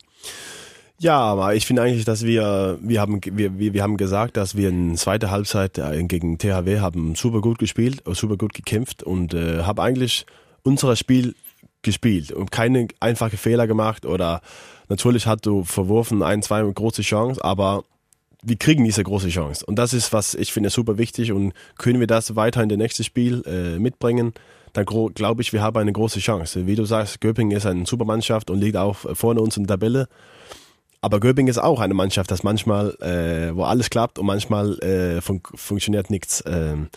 Ja, 0.98 1.18
aber 1.18 1.54
ich 1.54 1.64
finde 1.64 1.80
eigentlich, 1.80 2.04
dass 2.04 2.22
wir, 2.22 2.78
wir 2.82 3.00
haben, 3.00 3.22
wir, 3.24 3.58
wir, 3.58 3.82
haben 3.82 3.96
gesagt, 3.96 4.36
dass 4.36 4.56
wir 4.56 4.68
in 4.68 4.94
zweiter 4.98 5.30
Halbzeit 5.30 5.78
äh, 5.78 6.04
gegen 6.04 6.36
THW 6.36 6.80
haben 6.80 7.14
super 7.14 7.40
gut 7.40 7.58
gespielt, 7.58 8.02
super 8.04 8.36
gut 8.36 8.52
gekämpft 8.52 9.04
und 9.04 9.32
äh, 9.32 9.62
habe 9.62 9.80
eigentlich 9.80 10.26
unser 10.64 10.96
Spiel 10.96 11.34
gespielt 11.88 12.32
und 12.32 12.50
keine 12.50 12.88
einfache 13.00 13.36
Fehler 13.36 13.66
gemacht 13.66 14.06
oder 14.06 14.40
Natürlich 14.88 15.26
hat 15.26 15.44
du 15.44 15.64
verworfen 15.64 16.22
ein, 16.22 16.42
zwei 16.42 16.62
große 16.62 17.02
Chancen, 17.02 17.42
aber 17.42 17.84
wir 18.42 18.56
kriegen 18.56 18.84
diese 18.84 19.02
große 19.02 19.28
Chance. 19.28 19.64
Und 19.66 19.76
das 19.76 19.92
ist, 19.92 20.12
was 20.12 20.34
ich 20.34 20.52
finde, 20.52 20.70
super 20.70 20.96
wichtig. 20.96 21.32
Und 21.32 21.52
können 21.76 22.00
wir 22.00 22.06
das 22.06 22.36
weiter 22.36 22.62
in 22.62 22.68
das 22.68 22.78
nächste 22.78 23.04
Spiel 23.04 23.42
äh, 23.46 23.78
mitbringen, 23.78 24.32
dann 24.72 24.84
glaube 24.84 25.42
ich, 25.42 25.52
wir 25.52 25.62
haben 25.62 25.76
eine 25.78 25.92
große 25.92 26.20
Chance. 26.20 26.66
Wie 26.66 26.74
du 26.74 26.84
sagst, 26.84 27.20
Göppingen 27.20 27.56
ist 27.56 27.66
eine 27.66 27.86
super 27.86 28.04
Mannschaft 28.04 28.50
und 28.50 28.60
liegt 28.60 28.76
auch 28.76 28.96
vorne 29.14 29.40
uns 29.40 29.56
in 29.56 29.64
der 29.64 29.76
Tabelle. 29.76 30.08
Aber 31.00 31.20
Göppingen 31.20 31.50
ist 31.50 31.58
auch 31.58 31.80
eine 31.80 31.94
Mannschaft, 31.94 32.30
das 32.30 32.42
manchmal, 32.42 32.90
äh, 33.00 33.54
wo 33.54 33.64
alles 33.64 33.88
klappt 33.90 34.18
und 34.18 34.26
manchmal 34.26 34.78
äh, 34.80 35.20
fun 35.20 35.40
funktioniert 35.54 36.10
nichts. 36.10 36.42
Ähm, 36.46 36.88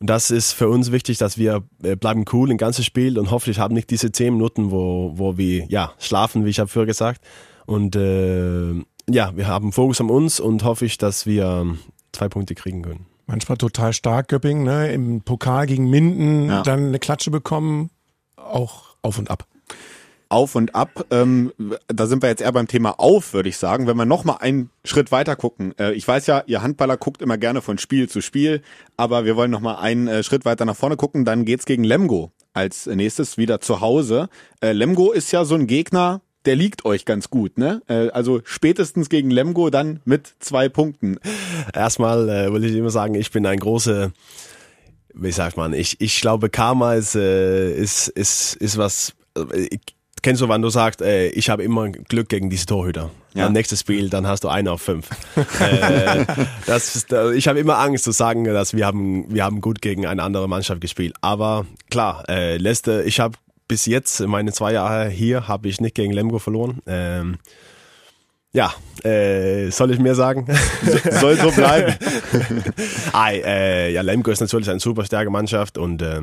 und 0.00 0.08
das 0.08 0.30
ist 0.30 0.52
für 0.52 0.68
uns 0.68 0.92
wichtig, 0.92 1.18
dass 1.18 1.36
wir 1.36 1.62
äh, 1.82 1.94
bleiben 1.94 2.24
cool 2.32 2.50
im 2.50 2.56
ganzen 2.56 2.82
Spiel 2.82 3.18
und 3.18 3.30
hoffentlich 3.30 3.58
haben 3.58 3.74
nicht 3.74 3.90
diese 3.90 4.10
zehn 4.10 4.34
Minuten, 4.34 4.70
wo, 4.70 5.12
wo 5.16 5.36
wir 5.36 5.66
ja 5.68 5.92
schlafen, 5.98 6.44
wie 6.46 6.50
ich 6.50 6.58
habe 6.58 6.68
früher 6.68 6.86
gesagt. 6.86 7.22
Und 7.66 7.96
äh, 7.96 8.72
ja, 9.10 9.36
wir 9.36 9.46
haben 9.46 9.72
Fokus 9.72 10.00
an 10.00 10.08
uns 10.08 10.40
und 10.40 10.64
hoffe 10.64 10.86
ich, 10.86 10.96
dass 10.96 11.26
wir 11.26 11.76
zwei 12.12 12.28
Punkte 12.28 12.54
kriegen 12.54 12.82
können. 12.82 13.06
Manchmal 13.26 13.58
total 13.58 13.92
stark, 13.92 14.28
Göpping, 14.28 14.64
ne? 14.64 14.90
Im 14.92 15.20
Pokal 15.20 15.66
gegen 15.66 15.88
Minden 15.90 16.48
ja. 16.48 16.62
dann 16.62 16.86
eine 16.86 16.98
Klatsche 16.98 17.30
bekommen, 17.30 17.90
auch 18.36 18.96
auf 19.02 19.18
und 19.18 19.30
ab 19.30 19.46
auf 20.30 20.54
und 20.54 20.74
ab. 20.74 21.06
Ähm, 21.10 21.52
da 21.88 22.06
sind 22.06 22.22
wir 22.22 22.28
jetzt 22.28 22.40
eher 22.40 22.52
beim 22.52 22.68
Thema 22.68 22.98
auf, 22.98 23.34
würde 23.34 23.48
ich 23.48 23.56
sagen. 23.56 23.86
Wenn 23.86 23.96
wir 23.96 24.06
noch 24.06 24.24
mal 24.24 24.36
einen 24.36 24.70
Schritt 24.84 25.12
weiter 25.12 25.36
gucken. 25.36 25.74
Äh, 25.78 25.92
ich 25.92 26.06
weiß 26.06 26.26
ja, 26.26 26.42
ihr 26.46 26.62
Handballer 26.62 26.96
guckt 26.96 27.20
immer 27.20 27.36
gerne 27.36 27.60
von 27.60 27.78
Spiel 27.78 28.08
zu 28.08 28.20
Spiel, 28.20 28.62
aber 28.96 29.24
wir 29.24 29.36
wollen 29.36 29.50
noch 29.50 29.60
mal 29.60 29.76
einen 29.76 30.08
äh, 30.08 30.22
Schritt 30.22 30.44
weiter 30.44 30.64
nach 30.64 30.76
vorne 30.76 30.96
gucken. 30.96 31.24
Dann 31.24 31.44
geht's 31.44 31.66
gegen 31.66 31.84
Lemgo 31.84 32.32
als 32.52 32.86
nächstes 32.86 33.36
wieder 33.36 33.60
zu 33.60 33.80
Hause. 33.80 34.28
Äh, 34.60 34.72
Lemgo 34.72 35.12
ist 35.12 35.32
ja 35.32 35.44
so 35.44 35.56
ein 35.56 35.66
Gegner, 35.66 36.22
der 36.46 36.56
liegt 36.56 36.84
euch 36.84 37.04
ganz 37.04 37.28
gut, 37.28 37.58
ne? 37.58 37.82
Äh, 37.88 38.08
also 38.10 38.40
spätestens 38.44 39.08
gegen 39.08 39.30
Lemgo 39.30 39.68
dann 39.68 40.00
mit 40.04 40.32
zwei 40.38 40.68
Punkten. 40.68 41.18
Erstmal 41.74 42.28
äh, 42.28 42.52
will 42.52 42.64
ich 42.64 42.74
immer 42.74 42.90
sagen, 42.90 43.14
ich 43.14 43.30
bin 43.30 43.44
ein 43.46 43.58
großer 43.58 44.12
wie 45.12 45.32
sagt 45.32 45.56
man, 45.56 45.72
ich, 45.72 46.00
ich 46.00 46.20
glaube, 46.20 46.50
Karma 46.50 46.94
ist, 46.94 47.16
äh, 47.16 47.74
ist, 47.74 48.08
ist, 48.08 48.54
ist 48.54 48.78
was, 48.78 49.12
ich, 49.52 49.80
kennst 50.22 50.42
du, 50.42 50.48
wann 50.48 50.62
du 50.62 50.68
sagst, 50.68 51.02
äh, 51.02 51.28
ich 51.28 51.50
habe 51.50 51.62
immer 51.62 51.88
Glück 51.90 52.28
gegen 52.28 52.50
diese 52.50 52.66
Torhüter. 52.66 53.10
Ja. 53.34 53.44
Dann 53.44 53.52
nächstes 53.52 53.80
Spiel, 53.80 54.10
dann 54.10 54.26
hast 54.26 54.44
du 54.44 54.48
einen 54.48 54.68
auf 54.68 54.82
fünf. 54.82 55.08
äh, 55.60 56.24
ist, 56.66 57.12
ich 57.34 57.48
habe 57.48 57.58
immer 57.58 57.78
Angst 57.78 58.04
zu 58.04 58.10
sagen, 58.10 58.44
dass 58.44 58.74
wir 58.74 58.86
haben, 58.86 59.32
wir 59.32 59.44
haben 59.44 59.60
gut 59.60 59.80
gegen 59.80 60.06
eine 60.06 60.22
andere 60.22 60.48
Mannschaft 60.48 60.80
gespielt. 60.80 61.14
Aber 61.20 61.66
klar, 61.90 62.24
äh, 62.28 62.56
letzte, 62.56 63.02
ich 63.02 63.20
habe 63.20 63.36
bis 63.68 63.86
jetzt, 63.86 64.20
meine 64.20 64.52
zwei 64.52 64.72
Jahre 64.72 65.08
hier, 65.08 65.46
habe 65.46 65.68
ich 65.68 65.80
nicht 65.80 65.94
gegen 65.94 66.12
Lemgo 66.12 66.40
verloren. 66.40 66.82
Ähm, 66.86 67.38
ja, 68.52 68.74
äh, 69.04 69.70
soll 69.70 69.92
ich 69.92 70.00
mir 70.00 70.16
sagen? 70.16 70.46
soll 71.20 71.36
so 71.36 71.52
bleiben. 71.52 71.94
Ei, 73.12 73.40
äh, 73.44 73.92
ja, 73.92 74.02
Lemgo 74.02 74.32
ist 74.32 74.40
natürlich 74.40 74.68
eine 74.68 74.80
super 74.80 75.04
starke 75.04 75.30
Mannschaft 75.30 75.78
und 75.78 76.02
äh, 76.02 76.22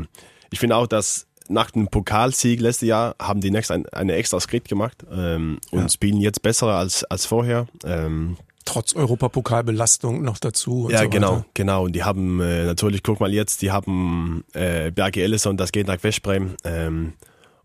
ich 0.52 0.60
finde 0.60 0.76
auch, 0.76 0.88
dass 0.88 1.27
nach 1.50 1.72
dem 1.72 1.88
Pokalsieg 1.88 2.60
letztes 2.60 2.88
Jahr 2.88 3.16
haben 3.22 3.42
die 3.42 3.52
Next 3.52 3.72
ein, 3.72 3.88
eine 3.90 4.14
extra 4.14 4.40
Skript 4.40 4.68
gemacht 4.68 5.06
ähm, 5.12 5.60
und 5.72 5.82
ja. 5.82 5.90
spielen 5.90 6.20
jetzt 6.20 6.42
besser 6.42 6.68
als, 6.68 7.04
als 7.06 7.26
vorher. 7.26 7.68
Ähm, 7.84 8.38
Trotz 8.66 8.96
Europapokalbelastung 8.96 10.24
noch 10.24 10.40
dazu. 10.40 10.90
ja, 10.92 11.04
so 11.04 11.10
genau, 11.10 11.32
weiter. 11.32 11.46
genau. 11.54 11.86
Und 11.86 11.94
die 11.94 12.04
haben 12.04 12.42
äh, 12.42 12.66
natürlich, 12.66 13.02
guck 13.02 13.20
mal 13.22 13.34
jetzt, 13.34 13.62
die 13.62 13.72
haben 13.72 14.44
äh, 14.54 14.92
Berge 14.92 15.24
Ellison, 15.24 15.56
das 15.56 15.72
geht 15.72 15.88
nach 15.88 16.04
Westbrem. 16.04 16.56
Ähm, 16.66 17.14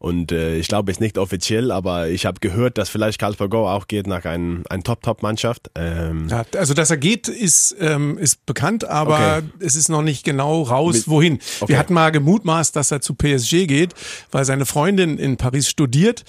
und 0.02 0.32
äh, 0.32 0.56
ich 0.56 0.66
glaube, 0.66 0.90
es 0.90 0.96
ist 0.96 1.00
nicht 1.00 1.16
offiziell, 1.16 1.70
aber 1.70 2.08
ich 2.08 2.26
habe 2.26 2.40
gehört, 2.40 2.76
dass 2.76 2.88
vielleicht 2.88 3.20
Karlsberg 3.20 3.52
Go 3.52 3.68
auch 3.68 3.86
geht 3.86 4.08
nach 4.08 4.24
einem 4.24 4.64
ein 4.68 4.82
Top-Top-Mannschaft. 4.82 5.70
Ähm 5.76 6.26
ja, 6.28 6.44
also, 6.56 6.74
dass 6.74 6.90
er 6.90 6.96
geht, 6.96 7.28
ist, 7.28 7.76
ähm, 7.78 8.18
ist 8.18 8.44
bekannt, 8.44 8.84
aber 8.84 9.38
okay. 9.38 9.42
es 9.60 9.76
ist 9.76 9.88
noch 9.88 10.02
nicht 10.02 10.24
genau 10.24 10.62
raus, 10.62 10.96
Mit, 10.96 11.08
wohin. 11.08 11.38
Okay. 11.60 11.68
Wir 11.68 11.78
hatten 11.78 11.94
mal 11.94 12.10
gemutmaßt, 12.10 12.74
dass 12.74 12.90
er 12.90 13.00
zu 13.00 13.14
PSG 13.14 13.68
geht, 13.68 13.94
weil 14.32 14.44
seine 14.44 14.66
Freundin 14.66 15.18
in 15.18 15.36
Paris 15.36 15.68
studiert. 15.68 16.24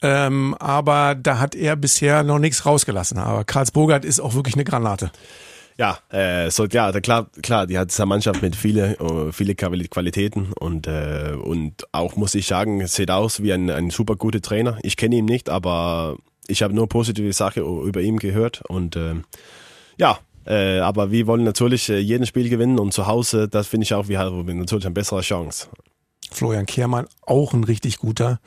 Ähm, 0.00 0.54
aber 0.58 1.14
da 1.14 1.38
hat 1.38 1.54
er 1.54 1.76
bisher 1.76 2.22
noch 2.22 2.38
nichts 2.38 2.64
rausgelassen. 2.64 3.18
Aber 3.18 3.44
Karlsburg 3.44 4.02
ist 4.02 4.20
auch 4.20 4.32
wirklich 4.32 4.54
eine 4.54 4.64
Granate. 4.64 5.10
Ja, 5.80 5.98
äh, 6.10 6.50
so 6.50 6.66
ja, 6.66 6.92
klar, 7.00 7.30
klar, 7.40 7.66
die 7.66 7.78
hat 7.78 7.98
eine 7.98 8.06
Mannschaft 8.06 8.42
mit 8.42 8.54
viele, 8.54 8.98
uh, 9.00 9.32
viele 9.32 9.54
Qualitäten 9.54 10.52
und 10.52 10.86
äh, 10.86 11.34
und 11.42 11.86
auch 11.92 12.16
muss 12.16 12.34
ich 12.34 12.46
sagen, 12.46 12.86
sieht 12.86 13.10
aus 13.10 13.42
wie 13.42 13.54
ein, 13.54 13.70
ein 13.70 13.88
super 13.88 14.16
guter 14.16 14.42
Trainer. 14.42 14.76
Ich 14.82 14.98
kenne 14.98 15.16
ihn 15.16 15.24
nicht, 15.24 15.48
aber 15.48 16.18
ich 16.48 16.62
habe 16.62 16.74
nur 16.74 16.86
positive 16.86 17.32
Sachen 17.32 17.62
über 17.62 18.02
ihn 18.02 18.18
gehört 18.18 18.60
und 18.68 18.94
äh, 18.94 19.14
ja, 19.96 20.18
äh, 20.44 20.80
aber 20.80 21.12
wir 21.12 21.26
wollen 21.26 21.44
natürlich 21.44 21.88
äh, 21.88 21.98
jeden 21.98 22.26
Spiel 22.26 22.50
gewinnen 22.50 22.78
und 22.78 22.92
zu 22.92 23.06
Hause, 23.06 23.48
das 23.48 23.66
finde 23.66 23.84
ich 23.84 23.94
auch, 23.94 24.06
wir 24.06 24.18
haben 24.18 24.58
natürlich 24.58 24.84
eine 24.84 24.92
bessere 24.92 25.22
Chance. 25.22 25.68
Florian 26.30 26.66
Kehrmann, 26.66 27.06
auch 27.22 27.54
ein 27.54 27.64
richtig 27.64 27.96
guter 27.96 28.38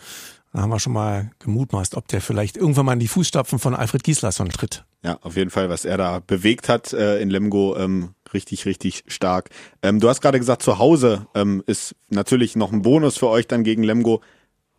Da 0.53 0.61
haben 0.61 0.69
wir 0.69 0.79
schon 0.79 0.93
mal 0.93 1.31
gemutmaßt, 1.39 1.95
ob 1.95 2.07
der 2.07 2.21
vielleicht 2.21 2.57
irgendwann 2.57 2.85
mal 2.85 2.93
in 2.93 2.99
die 2.99 3.07
Fußstapfen 3.07 3.57
von 3.57 3.73
Alfred 3.73 4.03
Gislason 4.03 4.49
tritt. 4.49 4.85
Ja, 5.03 5.17
auf 5.21 5.35
jeden 5.35 5.49
Fall, 5.49 5.69
was 5.69 5.83
er 5.83 5.97
da 5.97 6.19
bewegt 6.19 6.69
hat 6.69 6.93
äh, 6.93 7.19
in 7.19 7.31
Lemgo, 7.31 7.75
ähm, 7.75 8.09
richtig, 8.35 8.67
richtig 8.67 9.03
stark. 9.07 9.49
Ähm, 9.81 9.99
du 9.99 10.07
hast 10.07 10.21
gerade 10.21 10.37
gesagt, 10.37 10.61
zu 10.61 10.77
Hause 10.77 11.25
ähm, 11.33 11.63
ist 11.65 11.95
natürlich 12.09 12.55
noch 12.55 12.71
ein 12.71 12.83
Bonus 12.83 13.17
für 13.17 13.29
euch 13.29 13.47
dann 13.47 13.63
gegen 13.63 13.81
Lemgo. 13.81 14.21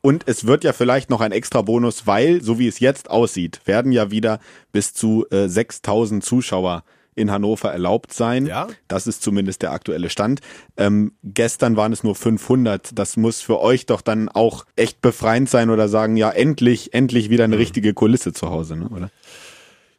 Und 0.01 0.29
es 0.29 0.47
wird 0.47 0.63
ja 0.63 0.73
vielleicht 0.73 1.11
noch 1.11 1.21
ein 1.21 1.33
extra 1.33 1.63
Bonus, 1.63 2.07
weil, 2.07 2.41
so 2.41 2.59
wie 2.61 2.69
es 2.69 2.79
jetzt 2.79 3.11
aussieht, 3.11 3.61
werden 3.65 3.91
ja 3.91 4.13
wieder 4.13 4.39
bis 4.71 4.95
zu 4.95 5.27
äh, 5.31 5.49
6000 5.49 6.23
Zuschauer 6.23 6.85
in 7.15 7.31
Hannover 7.31 7.73
erlaubt 7.73 8.13
sein. 8.13 8.47
Ja. 8.47 8.69
Das 8.89 9.07
ist 9.07 9.23
zumindest 9.23 9.63
der 9.63 9.73
aktuelle 9.73 10.11
Stand. 10.11 10.41
Ähm, 10.77 11.13
gestern 11.23 11.77
waren 11.77 11.93
es 11.93 12.03
nur 12.03 12.15
500. 12.15 12.99
Das 12.99 13.17
muss 13.17 13.41
für 13.41 13.61
euch 13.61 13.87
doch 13.87 14.01
dann 14.01 14.29
auch 14.29 14.65
echt 14.77 15.01
befreiend 15.01 15.49
sein 15.49 15.71
oder 15.71 15.89
sagen, 15.89 16.17
ja, 16.17 16.31
endlich, 16.31 16.95
endlich 16.95 17.31
wieder 17.31 17.45
eine 17.45 17.59
richtige 17.59 17.95
Kulisse 17.95 18.33
zu 18.33 18.51
Hause, 18.51 18.77
ne? 18.77 18.89
oder? 18.89 19.11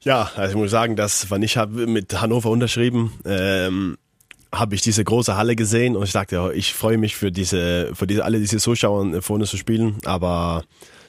Ja, 0.01 0.29
also 0.35 0.51
ich 0.51 0.57
muss 0.57 0.71
sagen, 0.71 0.95
dass, 0.95 1.31
wann 1.31 1.41
ich 1.41 1.57
habe 1.57 1.87
mit 1.87 2.21
Hannover 2.21 2.51
unterschrieben, 2.51 3.13
ähm, 3.25 3.97
habe 4.53 4.75
ich 4.75 4.81
diese 4.81 5.03
große 5.03 5.35
Halle 5.35 5.55
gesehen 5.55 5.95
und 5.95 6.03
ich 6.03 6.11
dachte, 6.11 6.35
ja, 6.35 6.51
ich 6.51 6.73
freue 6.73 6.97
mich 6.97 7.15
für 7.15 7.31
diese, 7.31 7.91
für 7.93 8.07
diese, 8.07 8.23
alle 8.23 8.39
diese 8.39 8.57
Zuschauer 8.57 9.21
vorne 9.21 9.45
zu 9.45 9.57
spielen, 9.57 9.97
aber 10.05 10.63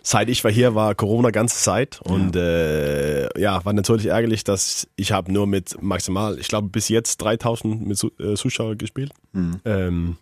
seit 0.07 0.29
ich 0.29 0.45
war 0.45 0.53
hier, 0.53 0.77
war 0.77 0.95
Corona 0.95 1.31
ganze 1.31 1.57
Zeit 1.57 2.01
und 2.01 2.37
ja, 2.37 2.43
äh, 2.43 3.41
ja 3.41 3.65
war 3.65 3.73
natürlich 3.73 4.07
ärgerlich, 4.07 4.45
dass 4.45 4.87
ich 4.95 5.11
habe 5.11 5.33
nur 5.33 5.49
mit 5.49 5.83
maximal, 5.83 6.39
ich 6.39 6.47
glaube 6.47 6.69
bis 6.69 6.89
jetzt 6.89 7.17
3000 7.19 7.85
mit 7.85 8.01
äh, 8.21 8.35
Zuschauer 8.35 8.77
gespielt. 8.77 9.11
Mhm. 9.33 9.61
Ähm, 9.65 10.17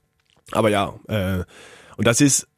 aber 0.52 0.70
ja, 0.70 0.94
äh, 1.08 1.44
und 1.98 2.06
das 2.06 2.22
ist 2.22 2.48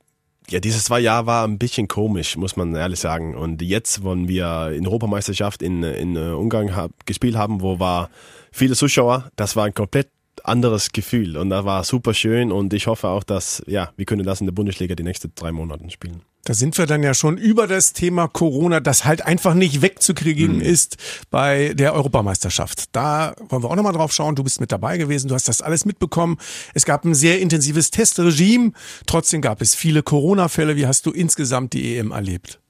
ja, 0.49 0.61
dieses 0.61 0.85
zwei 0.85 1.01
Jahre 1.01 1.27
war 1.27 1.45
ein 1.45 1.59
bisschen 1.59 1.89
komisch, 1.89 2.37
muss 2.37 2.55
man 2.55 2.73
ehrlich 2.77 3.01
sagen. 3.01 3.35
Und 3.35 3.61
jetzt, 3.61 4.05
wenn 4.05 4.29
wir 4.29 4.71
in 4.71 4.87
Europameisterschaft 4.87 5.61
in, 5.62 5.83
in 5.83 6.17
Ungarn 6.17 6.77
hab, 6.77 7.05
gespielt 7.07 7.35
haben, 7.35 7.61
wo 7.61 7.81
war 7.81 8.09
viele 8.53 8.77
Zuschauer, 8.77 9.33
das 9.35 9.57
war 9.57 9.65
ein 9.65 9.75
komplett 9.75 10.09
anderes 10.45 10.93
Gefühl 10.93 11.37
und 11.37 11.51
da 11.51 11.65
war 11.65 11.83
super 11.83 12.15
schön 12.15 12.53
und 12.53 12.73
ich 12.73 12.87
hoffe 12.87 13.09
auch, 13.09 13.25
dass 13.25 13.65
ja, 13.67 13.91
wir 13.97 14.05
können 14.05 14.25
das 14.25 14.41
in 14.41 14.47
der 14.47 14.53
Bundesliga 14.53 14.95
die 14.95 15.03
nächsten 15.03 15.33
drei 15.35 15.51
Monate 15.51 15.91
spielen. 15.91 16.23
Da 16.46 16.54
sind 16.54 16.78
wir 16.78 16.87
dann 16.87 17.02
ja 17.02 17.12
schon 17.12 17.38
über 17.38 17.66
das 17.66 17.92
Thema 17.92 18.28
Corona, 18.28 18.78
das 18.78 19.04
halt 19.04 19.20
einfach 19.20 19.54
nicht 19.54 19.82
wegzukriegen 19.82 20.56
mhm. 20.56 20.61
ist 20.61 20.96
bei 21.28 21.74
der 21.74 21.92
Europameisterschaft. 21.92 22.85
Da 22.92 23.35
wollen 23.48 23.64
wir 23.64 23.70
auch 23.70 23.74
nochmal 23.74 23.92
drauf 23.92 24.12
schauen. 24.12 24.37
Du 24.37 24.44
bist 24.44 24.61
mit 24.61 24.70
dabei 24.70 24.96
gewesen, 24.96 25.26
du 25.26 25.35
hast 25.35 25.48
das 25.48 25.61
alles 25.61 25.85
mitbekommen. 25.85 26.38
Es 26.72 26.85
gab 26.85 27.04
ein 27.04 27.16
sehr 27.16 27.40
intensives 27.40 27.90
Testregime. 27.90 28.70
Trotzdem 29.06 29.40
gab 29.40 29.61
es 29.61 29.74
viele 29.74 30.04
Corona-Fälle. 30.04 30.76
Wie 30.76 30.87
hast 30.87 31.04
du 31.06 31.11
insgesamt 31.11 31.72
die 31.72 31.96
EM 31.96 32.12
erlebt? 32.12 32.61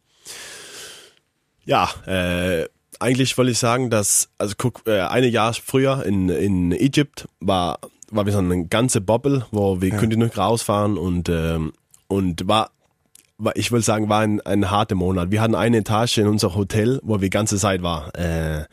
Ja, 1.66 1.90
äh, 2.06 2.64
eigentlich 2.98 3.36
wollte 3.36 3.50
ich 3.50 3.58
sagen, 3.58 3.90
dass, 3.90 4.30
also 4.38 4.54
guck, 4.56 4.86
äh, 4.86 5.00
eine 5.00 5.26
Jahr 5.26 5.52
früher 5.52 6.02
in, 6.06 6.30
in 6.30 6.72
Egypt 6.72 7.28
war, 7.40 7.80
war 8.10 8.24
wie 8.24 8.30
so 8.30 8.38
eine 8.38 8.68
ganze 8.68 9.02
Bubble, 9.02 9.44
wo 9.50 9.82
wir 9.82 9.90
ja. 9.90 9.98
konnten 9.98 10.20
nicht 10.20 10.38
rausfahren 10.38 10.96
und, 10.96 11.28
ähm, 11.28 11.74
und 12.08 12.48
war 12.48 12.70
ich 13.54 13.72
will 13.72 13.82
sagen, 13.82 14.08
war 14.08 14.20
ein, 14.20 14.40
ein 14.42 14.70
harter 14.70 14.94
Monat. 14.94 15.30
Wir 15.30 15.40
hatten 15.40 15.54
eine 15.54 15.78
Etage 15.78 16.18
in 16.18 16.26
unser 16.26 16.54
Hotel, 16.54 17.00
wo 17.02 17.20
wir 17.20 17.28
ganze 17.28 17.58
Zeit 17.58 17.82
war. 17.82 18.14
Äh, 18.16 18.64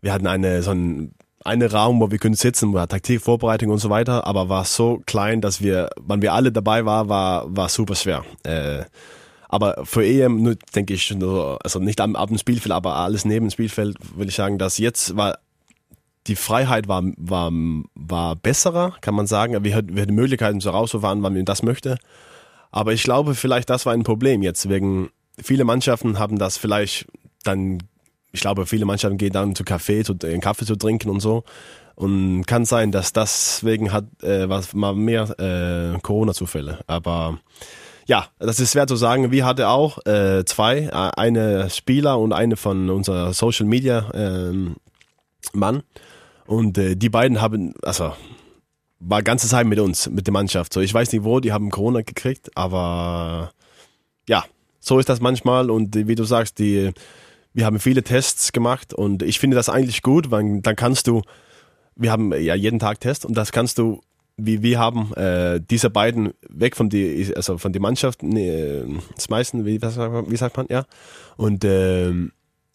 wir 0.00 0.12
hatten 0.12 0.26
eine, 0.26 0.62
so 0.62 0.72
ein, 0.72 1.12
einen 1.44 1.68
Raum, 1.68 2.00
wo 2.00 2.10
wir 2.10 2.18
können 2.18 2.34
sitzen, 2.34 2.72
war 2.72 2.88
Taktikvorbereitung 2.88 3.70
und 3.70 3.78
so 3.78 3.90
weiter, 3.90 4.26
aber 4.26 4.48
war 4.48 4.64
so 4.64 5.00
klein, 5.06 5.40
dass 5.40 5.60
wir, 5.60 5.90
wann 5.96 6.22
wir 6.22 6.32
alle 6.32 6.52
dabei 6.52 6.84
waren, 6.84 7.08
war, 7.08 7.56
war 7.56 7.68
super 7.68 7.94
schwer. 7.94 8.24
Äh, 8.44 8.84
aber 9.48 9.84
für 9.84 10.04
EM, 10.04 10.56
denke 10.74 10.94
ich, 10.94 11.14
also 11.62 11.78
nicht 11.78 12.00
ab, 12.00 12.10
ab 12.14 12.28
dem 12.28 12.38
Spielfeld, 12.38 12.72
aber 12.72 12.96
alles 12.96 13.24
neben 13.24 13.46
dem 13.46 13.50
Spielfeld, 13.50 13.96
will 14.16 14.28
ich 14.28 14.34
sagen, 14.34 14.58
dass 14.58 14.78
jetzt 14.78 15.16
war 15.16 15.38
die 16.26 16.36
Freiheit 16.36 16.88
war, 16.88 17.02
war, 17.16 17.50
war 17.94 18.36
besserer, 18.36 18.94
kann 19.00 19.14
man 19.14 19.26
sagen. 19.26 19.64
Wir 19.64 19.74
hatten, 19.74 19.94
wir 19.94 20.02
hatten 20.02 20.14
Möglichkeiten, 20.14 20.60
so 20.60 20.70
rauszufahren, 20.70 21.22
wann 21.22 21.34
wir 21.34 21.44
das 21.44 21.62
möchte. 21.62 21.98
Aber 22.72 22.92
ich 22.92 23.04
glaube, 23.04 23.34
vielleicht 23.34 23.70
das 23.70 23.86
war 23.86 23.92
ein 23.92 24.02
Problem 24.02 24.42
jetzt, 24.42 24.68
wegen 24.68 25.10
viele 25.40 25.64
Mannschaften 25.64 26.18
haben 26.18 26.38
das 26.38 26.56
vielleicht 26.56 27.06
dann, 27.44 27.78
ich 28.32 28.40
glaube, 28.40 28.66
viele 28.66 28.86
Mannschaften 28.86 29.18
gehen 29.18 29.32
dann 29.32 29.54
zu 29.54 29.62
Kaffee, 29.64 30.02
zu, 30.02 30.16
einen 30.24 30.40
Kaffee 30.40 30.64
zu 30.64 30.76
trinken 30.76 31.10
und 31.10 31.20
so. 31.20 31.44
Und 31.94 32.46
kann 32.46 32.64
sein, 32.64 32.90
dass 32.90 33.12
deswegen 33.12 33.92
hat 33.92 34.06
äh, 34.22 34.48
was 34.48 34.72
mal 34.72 34.94
mehr 34.94 35.38
äh, 35.38 35.98
Corona-Zufälle. 36.00 36.80
Aber 36.86 37.38
ja, 38.06 38.28
das 38.38 38.60
ist 38.60 38.72
schwer 38.72 38.86
zu 38.86 38.96
sagen. 38.96 39.30
Wir 39.30 39.44
hatten 39.44 39.64
auch 39.64 40.04
äh, 40.06 40.44
zwei, 40.46 40.92
eine 40.92 41.68
Spieler 41.68 42.18
und 42.18 42.32
eine 42.32 42.56
von 42.56 42.88
unserer 42.88 43.34
Social 43.34 43.66
Media 43.66 44.10
ähm, 44.14 44.76
Mann. 45.52 45.82
Und 46.46 46.78
äh, 46.78 46.96
die 46.96 47.10
beiden 47.10 47.40
haben, 47.40 47.74
also 47.82 48.12
war 49.04 49.22
ganze 49.22 49.48
Zeit 49.48 49.66
mit 49.66 49.78
uns, 49.78 50.08
mit 50.08 50.26
der 50.26 50.32
Mannschaft. 50.32 50.72
So, 50.72 50.80
ich 50.80 50.92
weiß 50.92 51.12
nicht 51.12 51.24
wo, 51.24 51.40
die 51.40 51.52
haben 51.52 51.70
Corona 51.70 52.02
gekriegt, 52.02 52.56
aber 52.56 53.52
ja, 54.28 54.44
so 54.80 54.98
ist 54.98 55.08
das 55.08 55.20
manchmal 55.20 55.70
und 55.70 55.94
wie 55.94 56.14
du 56.14 56.24
sagst, 56.24 56.58
die, 56.58 56.90
wir 57.52 57.66
haben 57.66 57.80
viele 57.80 58.02
Tests 58.02 58.52
gemacht 58.52 58.94
und 58.94 59.22
ich 59.22 59.38
finde 59.38 59.56
das 59.56 59.68
eigentlich 59.68 60.02
gut, 60.02 60.30
weil 60.30 60.60
dann 60.60 60.76
kannst 60.76 61.06
du, 61.06 61.22
wir 61.96 62.12
haben 62.12 62.32
ja 62.32 62.54
jeden 62.54 62.78
Tag 62.78 63.00
Tests 63.00 63.24
und 63.24 63.36
das 63.36 63.52
kannst 63.52 63.78
du, 63.78 64.00
wie 64.36 64.62
wir 64.62 64.78
haben, 64.78 65.12
äh, 65.14 65.60
diese 65.60 65.90
beiden 65.90 66.32
weg 66.48 66.76
von 66.76 66.88
die, 66.88 67.32
also 67.34 67.58
von 67.58 67.72
der 67.72 67.82
Mannschaft, 67.82 68.22
nee, 68.22 68.82
schmeißen, 69.20 69.66
wie, 69.66 69.82
wie 69.82 70.36
sagt 70.36 70.56
man, 70.56 70.66
ja, 70.70 70.84
und 71.36 71.64
ähm, 71.64 72.32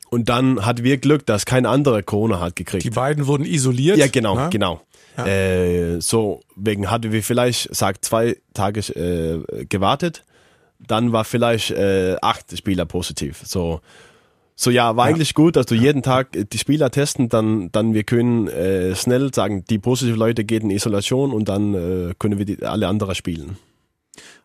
und 0.10 0.30
dann 0.30 0.66
hat 0.66 0.84
wir 0.84 0.98
Glück, 0.98 1.26
dass 1.26 1.46
kein 1.46 1.66
anderer 1.66 2.02
Corona 2.02 2.40
hat 2.40 2.56
gekriegt. 2.56 2.86
Die 2.86 2.90
beiden 2.90 3.28
wurden 3.28 3.46
isoliert. 3.46 3.98
Ja, 3.98 4.08
genau, 4.08 4.36
na? 4.36 4.48
genau. 4.48 4.82
Ja. 5.18 5.26
Äh, 5.26 6.00
so, 6.00 6.42
wegen 6.56 6.92
hatten 6.92 7.12
wir 7.12 7.24
vielleicht, 7.24 7.76
sagt, 7.76 8.06
zwei 8.06 8.38
Tage 8.54 8.80
äh, 8.80 9.66
gewartet. 9.66 10.24
Dann 10.80 11.12
war 11.12 11.26
vielleicht 11.26 11.72
äh, 11.72 12.18
acht 12.22 12.56
Spieler 12.56 12.86
positiv. 12.86 13.42
So, 13.44 13.82
so 14.56 14.70
ja, 14.70 14.96
war 14.96 15.10
ja. 15.10 15.16
eigentlich 15.16 15.34
gut, 15.34 15.56
dass 15.56 15.66
du 15.66 15.76
jeden 15.76 16.04
Tag 16.04 16.30
die 16.34 16.58
Spieler 16.58 16.92
testen, 16.92 17.30
dann, 17.30 17.72
dann 17.72 17.94
wir 17.94 18.04
können 18.04 18.48
äh, 18.48 18.96
schnell 18.96 19.34
sagen, 19.34 19.66
die 19.70 19.80
positiven 19.80 20.20
Leute 20.20 20.46
gehen 20.46 20.64
in 20.64 20.72
Isolation 20.72 21.32
und 21.32 21.50
dann 21.50 21.74
äh, 21.74 22.14
können 22.20 22.38
wir 22.38 22.46
die, 22.46 22.64
alle 22.64 22.88
anderen 22.88 23.16
spielen. 23.16 23.58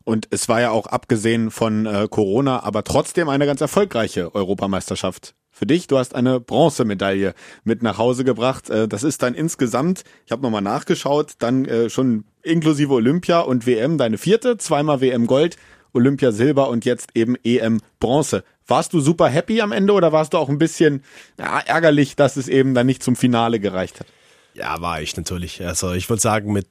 Und 0.05 0.29
es 0.31 0.49
war 0.49 0.61
ja 0.61 0.71
auch 0.71 0.87
abgesehen 0.87 1.51
von 1.51 1.87
äh, 1.87 2.09
Corona, 2.11 2.63
aber 2.63 2.85
trotzdem 2.85 3.29
eine 3.29 3.47
ganz 3.47 3.61
erfolgreiche 3.61 4.35
Europameisterschaft 4.35 5.35
für 5.53 5.67
dich. 5.67 5.87
Du 5.87 5.99
hast 5.99 6.15
eine 6.15 6.41
Bronzemedaille 6.41 7.35
mit 7.63 7.83
nach 7.83 7.99
Hause 7.99 8.25
gebracht. 8.25 8.71
Äh, 8.71 8.89
das 8.89 9.05
ist 9.05 9.23
dann 9.23 9.35
insgesamt, 9.35 10.03
ich 10.27 10.33
habe 10.33 10.43
nochmal 10.43 10.63
nachgeschaut, 10.63 11.35
dann 11.39 11.67
äh, 11.67 11.91
schon 11.91 12.25
inklusive 12.43 12.93
Olympia 12.93 13.41
und 13.41 13.67
WM 13.67 13.99
deine 13.99 14.19
vierte, 14.19 14.57
zweimal 14.57 15.01
WM 15.01 15.27
Gold, 15.27 15.57
Olympia 15.93 16.33
Silber 16.33 16.69
und 16.69 16.85
jetzt 16.85 17.11
eben 17.15 17.37
EM 17.45 17.81
Bronze. 18.01 18.43
Warst 18.67 18.93
du 18.93 19.01
super 19.01 19.29
happy 19.29 19.61
am 19.61 19.73
Ende 19.73 19.93
oder 19.93 20.13
warst 20.13 20.33
du 20.33 20.39
auch 20.39 20.49
ein 20.49 20.59
bisschen 20.59 21.05
ja, 21.39 21.61
ärgerlich, 21.61 22.17
dass 22.17 22.37
es 22.37 22.49
eben 22.49 22.75
dann 22.75 22.87
nicht 22.87 23.03
zum 23.03 23.17
Finale 23.17 23.61
gereicht 23.61 24.01
hat? 24.01 24.07
Ja, 24.55 24.81
war 24.81 25.03
ich 25.03 25.17
natürlich. 25.17 25.65
Also 25.65 25.93
ich 25.93 26.09
würde 26.09 26.21
sagen, 26.21 26.53
mit, 26.53 26.67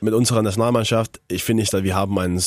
mit 0.00 0.14
unserer 0.14 0.42
Nationalmannschaft, 0.42 1.20
ich 1.28 1.44
finde, 1.44 1.64
wir 1.84 1.94
haben 1.94 2.18
einen 2.18 2.40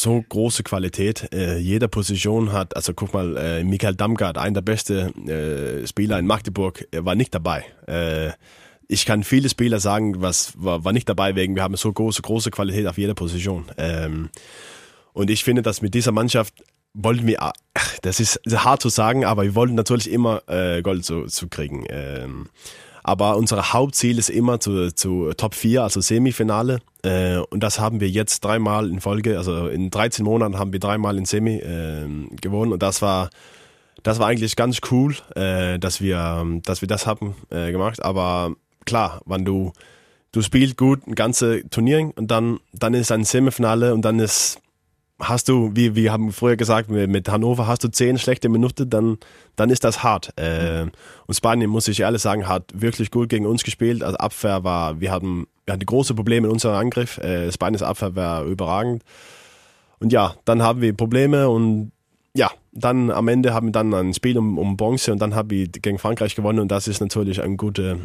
so 0.00 0.24
große 0.28 0.62
Qualität. 0.62 1.28
Äh, 1.32 1.58
jeder 1.58 1.88
Position 1.88 2.52
hat, 2.52 2.74
also 2.76 2.94
guck 2.94 3.12
mal, 3.12 3.36
äh, 3.36 3.64
Michael 3.64 3.94
Damgard, 3.94 4.38
einer 4.38 4.54
der 4.54 4.62
besten 4.62 5.28
äh, 5.28 5.86
Spieler 5.86 6.18
in 6.18 6.26
Magdeburg, 6.26 6.86
war 6.92 7.14
nicht 7.14 7.34
dabei. 7.34 7.64
Äh, 7.86 8.32
ich 8.88 9.06
kann 9.06 9.22
viele 9.22 9.48
Spieler 9.48 9.78
sagen, 9.78 10.20
was 10.20 10.52
war, 10.56 10.84
war 10.84 10.92
nicht 10.92 11.08
dabei 11.08 11.36
wegen, 11.36 11.54
wir 11.54 11.62
haben 11.62 11.76
so 11.76 11.92
große, 11.92 12.22
große 12.22 12.50
Qualität 12.50 12.86
auf 12.86 12.98
jeder 12.98 13.14
Position. 13.14 13.66
Ähm, 13.76 14.30
und 15.12 15.30
ich 15.30 15.44
finde, 15.44 15.62
dass 15.62 15.82
mit 15.82 15.94
dieser 15.94 16.12
Mannschaft 16.12 16.54
wollten 16.92 17.26
wir, 17.26 17.52
das 18.02 18.18
ist 18.20 18.40
hart 18.46 18.82
zu 18.82 18.88
sagen, 18.88 19.24
aber 19.24 19.44
wir 19.44 19.54
wollten 19.54 19.74
natürlich 19.74 20.10
immer 20.10 20.42
äh, 20.48 20.82
Gold 20.82 21.04
zu, 21.04 21.26
zu 21.26 21.48
kriegen. 21.48 21.86
Ähm, 21.88 22.48
aber 23.10 23.36
unser 23.36 23.72
Hauptziel 23.72 24.20
ist 24.20 24.30
immer 24.30 24.60
zu, 24.60 24.94
zu 24.94 25.32
Top 25.36 25.56
4, 25.56 25.82
also 25.82 26.00
Semifinale. 26.00 26.78
Äh, 27.02 27.38
und 27.38 27.60
das 27.60 27.80
haben 27.80 27.98
wir 27.98 28.08
jetzt 28.08 28.44
dreimal 28.44 28.88
in 28.88 29.00
Folge, 29.00 29.36
also 29.36 29.66
in 29.66 29.90
13 29.90 30.24
Monaten 30.24 30.60
haben 30.60 30.72
wir 30.72 30.78
dreimal 30.78 31.18
in 31.18 31.24
Semi 31.24 31.56
äh, 31.56 32.06
gewonnen. 32.40 32.72
Und 32.72 32.84
das 32.84 33.02
war, 33.02 33.30
das 34.04 34.20
war 34.20 34.28
eigentlich 34.28 34.54
ganz 34.54 34.78
cool, 34.92 35.16
äh, 35.34 35.80
dass 35.80 36.00
wir, 36.00 36.46
dass 36.62 36.82
wir 36.82 36.86
das 36.86 37.08
haben 37.08 37.34
äh, 37.50 37.72
gemacht. 37.72 38.00
Aber 38.00 38.54
klar, 38.84 39.22
wenn 39.26 39.44
du, 39.44 39.72
du 40.30 40.40
spielst 40.40 40.76
gut 40.76 41.04
ein 41.08 41.16
ganze 41.16 41.68
Turnier 41.68 42.12
und 42.14 42.30
dann, 42.30 42.60
dann 42.72 42.94
ist 42.94 43.10
ein 43.10 43.24
Semifinale 43.24 43.92
und 43.92 44.02
dann 44.02 44.20
ist 44.20 44.60
hast 45.20 45.48
du, 45.48 45.70
wie 45.74 45.94
wir 45.94 46.12
haben 46.12 46.32
früher 46.32 46.56
gesagt, 46.56 46.90
mit 46.90 47.28
Hannover 47.28 47.66
hast 47.66 47.84
du 47.84 47.88
zehn 47.88 48.18
schlechte 48.18 48.48
Minuten, 48.48 48.88
dann, 48.90 49.18
dann 49.56 49.70
ist 49.70 49.84
das 49.84 50.02
hart. 50.02 50.32
Äh, 50.38 50.86
und 51.26 51.34
Spanien, 51.34 51.70
muss 51.70 51.88
ich 51.88 52.00
ehrlich 52.00 52.22
sagen, 52.22 52.48
hat 52.48 52.64
wirklich 52.74 53.10
gut 53.10 53.28
gegen 53.28 53.46
uns 53.46 53.62
gespielt. 53.62 54.02
Also 54.02 54.16
Abwehr 54.18 54.64
war, 54.64 55.00
wir 55.00 55.12
hatten, 55.12 55.46
wir 55.64 55.74
hatten 55.74 55.86
große 55.86 56.14
Probleme 56.14 56.48
in 56.48 56.52
unserem 56.52 56.76
Angriff. 56.76 57.18
Äh, 57.18 57.52
Spaniens 57.52 57.82
Abwehr 57.82 58.16
war 58.16 58.44
überragend. 58.44 59.02
Und 59.98 60.12
ja, 60.12 60.34
dann 60.44 60.62
haben 60.62 60.80
wir 60.80 60.96
Probleme 60.96 61.48
und 61.48 61.92
dann 62.72 63.10
am 63.10 63.28
Ende 63.28 63.52
haben 63.54 63.68
wir 63.68 63.72
dann 63.72 63.92
ein 63.92 64.14
Spiel 64.14 64.38
um, 64.38 64.58
um 64.58 64.76
Bronze 64.76 65.12
und 65.12 65.20
dann 65.20 65.34
habe 65.34 65.54
ich 65.54 65.72
gegen 65.72 65.98
Frankreich 65.98 66.34
gewonnen 66.34 66.60
und 66.60 66.70
das 66.70 66.88
ist 66.88 67.00
natürlich 67.00 67.42
ein 67.42 67.56
guter, 67.56 67.98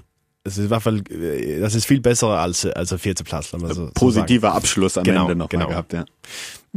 das 0.43 0.57
ist, 0.57 0.71
das 0.71 1.75
ist 1.75 1.85
viel 1.85 2.01
besser 2.01 2.29
als, 2.29 2.65
als 2.65 2.89
der 2.89 2.99
vierte 2.99 3.23
Platz. 3.23 3.51
So, 3.51 3.89
Positiver 3.93 4.51
so 4.51 4.55
Abschluss 4.55 4.97
am 4.97 5.03
genau, 5.03 5.23
Ende 5.23 5.35
noch 5.35 5.49
genau. 5.49 5.67
gehabt, 5.67 5.93
ja. 5.93 6.05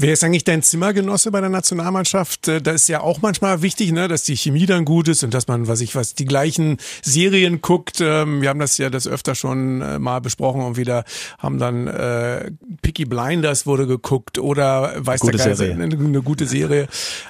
Wer 0.00 0.12
ist 0.12 0.22
eigentlich 0.22 0.44
dein 0.44 0.62
Zimmergenosse 0.62 1.32
bei 1.32 1.40
der 1.40 1.50
Nationalmannschaft? 1.50 2.46
Äh, 2.46 2.62
da 2.62 2.70
ist 2.70 2.88
ja 2.88 3.00
auch 3.00 3.20
manchmal 3.20 3.62
wichtig, 3.62 3.90
ne, 3.90 4.06
dass 4.06 4.22
die 4.22 4.36
Chemie 4.36 4.64
dann 4.64 4.84
gut 4.84 5.08
ist 5.08 5.24
und 5.24 5.34
dass 5.34 5.48
man, 5.48 5.66
was 5.66 5.80
ich 5.80 5.96
was, 5.96 6.14
die 6.14 6.24
gleichen 6.24 6.76
Serien 7.02 7.60
guckt. 7.62 8.00
Ähm, 8.00 8.40
wir 8.40 8.48
haben 8.48 8.60
das 8.60 8.78
ja 8.78 8.90
das 8.90 9.08
öfter 9.08 9.34
schon 9.34 9.82
äh, 9.82 9.98
mal 9.98 10.20
besprochen 10.20 10.62
und 10.62 10.76
wieder 10.76 11.02
haben 11.38 11.58
dann 11.58 11.88
äh, 11.88 12.52
Picky 12.80 13.06
Blinders 13.06 13.66
wurde 13.66 13.88
geguckt 13.88 14.38
oder 14.38 14.94
weiß 15.04 15.18
gute 15.18 15.36
der 15.36 15.56
Serie. 15.56 15.74
eine, 15.74 15.92
eine 15.92 16.22
gute 16.22 16.46
Serie. 16.46 16.86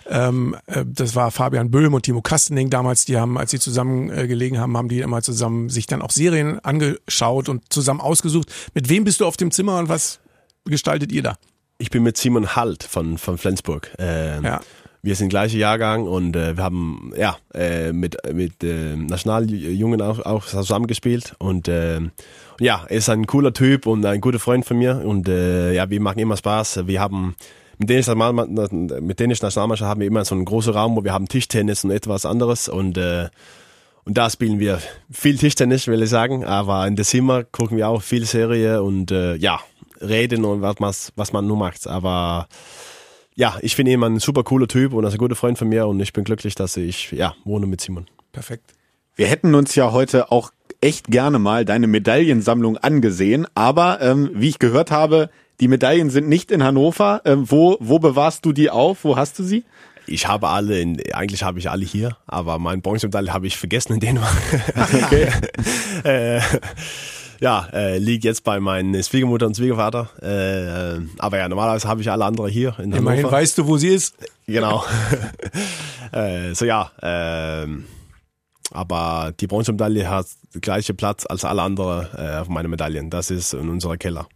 Ähm, 0.06 0.54
äh, 0.66 0.84
das 0.86 1.14
war 1.14 1.30
Fabian 1.30 1.70
Böhm 1.70 1.94
und 1.94 2.02
Timo 2.02 2.20
Kastening 2.20 2.68
damals. 2.68 3.06
Die 3.06 3.16
haben, 3.16 3.38
als 3.38 3.50
sie 3.50 3.60
zusammen 3.60 4.08
gelegen 4.08 4.58
haben, 4.58 4.76
haben 4.76 4.90
die 4.90 5.00
immer 5.00 5.22
zusammen 5.22 5.70
sich 5.70 5.86
dann 5.86 6.02
auch 6.02 6.10
Serien 6.10 6.62
angeschaut 6.62 7.48
und 7.48 7.72
zusammen 7.72 8.02
ausgesucht. 8.02 8.52
Mit 8.74 8.90
wem 8.90 9.04
bist 9.04 9.20
du 9.20 9.24
auf 9.24 9.38
dem 9.38 9.52
Zimmer 9.52 9.78
und 9.78 9.88
was 9.88 10.20
gestaltet 10.66 11.12
ihr 11.12 11.22
da? 11.22 11.38
Ich 11.78 11.90
bin 11.90 12.02
mit 12.02 12.16
Simon 12.16 12.56
Halt 12.56 12.82
von, 12.82 13.18
von 13.18 13.38
Flensburg. 13.38 13.94
Ähm, 13.98 14.44
Ja. 14.44 14.60
Wir 15.00 15.14
sind 15.14 15.28
gleicher 15.28 15.58
Jahrgang 15.58 16.08
und 16.08 16.34
äh, 16.34 16.56
wir 16.56 16.64
haben 16.64 17.12
ja 17.16 17.36
äh, 17.54 17.92
mit 17.92 18.16
mit 18.34 18.64
äh, 18.64 18.96
Nationaljungen 18.96 20.02
auch, 20.02 20.18
auch 20.26 20.44
zusammengespielt 20.44 21.36
und 21.38 21.68
äh, 21.68 22.00
ja, 22.58 22.84
er 22.88 22.96
ist 22.96 23.08
ein 23.08 23.28
cooler 23.28 23.52
Typ 23.52 23.86
und 23.86 24.04
ein 24.04 24.20
guter 24.20 24.40
Freund 24.40 24.66
von 24.66 24.76
mir 24.76 25.02
und 25.04 25.28
äh, 25.28 25.72
ja, 25.72 25.88
wir 25.88 26.00
machen 26.00 26.18
immer 26.18 26.36
Spaß. 26.36 26.88
Wir 26.88 27.00
haben 27.00 27.36
mit 27.78 27.88
dänischen 27.88 28.18
mit 28.18 29.20
Nationalmannschaft 29.20 29.88
haben 29.88 30.00
wir 30.00 30.08
immer 30.08 30.24
so 30.24 30.34
einen 30.34 30.44
großen 30.44 30.72
Raum, 30.72 30.96
wo 30.96 31.04
wir 31.04 31.12
haben 31.12 31.28
Tischtennis 31.28 31.84
und 31.84 31.92
etwas 31.92 32.26
anderes 32.26 32.68
und 32.68 32.98
äh, 32.98 33.28
und 34.04 34.18
da 34.18 34.28
spielen 34.30 34.58
wir 34.58 34.80
viel 35.12 35.38
Tischtennis, 35.38 35.86
will 35.86 36.02
ich 36.02 36.10
sagen, 36.10 36.44
aber 36.44 36.86
in 36.88 36.96
der 36.96 37.04
Zimmer 37.04 37.44
gucken 37.44 37.76
wir 37.76 37.88
auch 37.88 38.02
viel 38.02 38.24
Serie 38.24 38.82
und 38.82 39.12
äh, 39.12 39.36
ja, 39.36 39.60
reden 40.00 40.44
und 40.44 40.62
was, 40.62 40.78
man- 40.78 40.94
was 41.16 41.32
man 41.32 41.46
nur 41.46 41.56
macht. 41.56 41.86
Aber 41.86 42.48
ja, 43.34 43.56
ich 43.62 43.76
finde 43.76 43.92
ihn 43.92 44.02
ein 44.02 44.18
super 44.18 44.42
cooler 44.44 44.66
Typ 44.68 44.92
und 44.92 45.04
er 45.04 45.08
ist 45.08 45.14
ein 45.14 45.18
guter 45.18 45.36
Freund 45.36 45.58
von 45.58 45.68
mir 45.68 45.86
und 45.86 46.00
ich 46.00 46.12
bin 46.12 46.24
glücklich, 46.24 46.54
dass 46.54 46.76
ich 46.76 47.12
ja 47.12 47.34
wohne 47.44 47.66
mit 47.66 47.80
Simon. 47.80 48.06
Perfekt. 48.32 48.72
Wir 49.14 49.26
hätten 49.26 49.54
uns 49.54 49.74
ja 49.74 49.92
heute 49.92 50.30
auch 50.30 50.52
echt 50.80 51.08
gerne 51.08 51.38
mal 51.38 51.64
deine 51.64 51.86
Medaillensammlung 51.88 52.76
angesehen, 52.78 53.46
aber 53.54 54.00
ähm, 54.00 54.30
wie 54.34 54.48
ich 54.48 54.58
gehört 54.58 54.90
habe, 54.90 55.28
die 55.60 55.66
Medaillen 55.66 56.10
sind 56.10 56.28
nicht 56.28 56.52
in 56.52 56.62
Hannover. 56.62 57.22
Ähm, 57.24 57.50
wo, 57.50 57.76
wo 57.80 57.98
bewahrst 57.98 58.44
du 58.44 58.52
die 58.52 58.70
auf? 58.70 59.02
Wo 59.02 59.16
hast 59.16 59.38
du 59.40 59.42
sie? 59.42 59.64
Ich 60.06 60.26
habe 60.28 60.48
alle, 60.48 60.80
in, 60.80 61.02
eigentlich 61.12 61.42
habe 61.42 61.58
ich 61.58 61.68
alle 61.68 61.84
hier, 61.84 62.16
aber 62.26 62.58
mein 62.60 62.80
Bronzemedaille 62.80 63.32
habe 63.32 63.46
ich 63.48 63.56
vergessen 63.56 63.94
in 63.94 64.00
Dänemark. 64.00 64.36
Okay. 65.04 65.28
äh, 66.04 66.40
ja, 67.40 67.68
äh, 67.72 67.98
liegt 67.98 68.24
jetzt 68.24 68.44
bei 68.44 68.60
meinen 68.60 69.00
Schwiegermutter 69.02 69.46
und 69.46 69.56
Schwiegervater. 69.56 70.10
Äh, 70.20 71.00
aber 71.18 71.38
ja, 71.38 71.48
normalerweise 71.48 71.88
habe 71.88 72.00
ich 72.00 72.10
alle 72.10 72.24
andere 72.24 72.48
hier 72.48 72.74
in 72.78 72.92
Immerhin 72.92 73.20
Hannover. 73.20 73.32
weißt 73.36 73.58
du, 73.58 73.66
wo 73.66 73.76
sie 73.76 73.88
ist. 73.88 74.14
Genau. 74.46 74.84
äh, 76.12 76.54
so 76.54 76.64
ja, 76.64 76.90
ähm, 77.02 77.84
aber 78.72 79.32
die 79.38 79.46
Bronzemedaille 79.46 80.08
hat 80.08 80.26
den 80.54 80.60
gleichen 80.60 80.96
Platz 80.96 81.24
als 81.28 81.44
alle 81.44 81.62
anderen 81.62 82.06
äh, 82.16 82.38
auf 82.38 82.48
meinen 82.48 82.70
Medaillen. 82.70 83.10
Das 83.10 83.30
ist 83.30 83.54
in 83.54 83.68
unserer 83.68 83.96
Keller. 83.96 84.26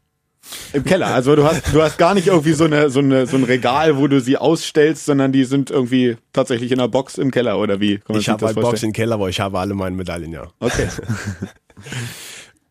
Im 0.73 0.85
Keller. 0.85 1.07
Also 1.07 1.37
du 1.37 1.45
hast, 1.45 1.73
du 1.73 1.81
hast 1.83 1.99
gar 1.99 2.15
nicht 2.15 2.27
irgendwie 2.27 2.53
so 2.53 2.65
eine, 2.65 2.91
so 2.91 2.99
eine, 2.99 3.27
so 3.27 3.37
ein 3.37 3.45
Regal, 3.45 3.97
wo 3.97 4.09
du 4.09 4.21
sie 4.21 4.37
ausstellst, 4.37 5.07
sondern 5.07 5.31
die 5.33 5.45
sind 5.45 5.71
irgendwie 5.71 6.17
tatsächlich 6.33 6.73
in 6.73 6.81
einer 6.81 6.89
Box 6.89 7.17
im 7.19 7.31
Keller 7.31 7.59
oder 7.59 7.81
wie? 7.81 7.99
Kann 7.99 8.15
man 8.15 8.21
Ich 8.21 8.29
habe 8.29 8.45
eine 8.47 8.55
Box 8.55 8.67
vorstellen? 8.67 8.91
im 8.91 8.95
Keller, 8.95 9.19
wo 9.21 9.29
ich 9.29 9.39
habe 9.39 9.59
alle 9.59 9.75
meine 9.75 9.95
Medaillen, 9.95 10.33
ja. 10.33 10.49
Okay. 10.59 10.89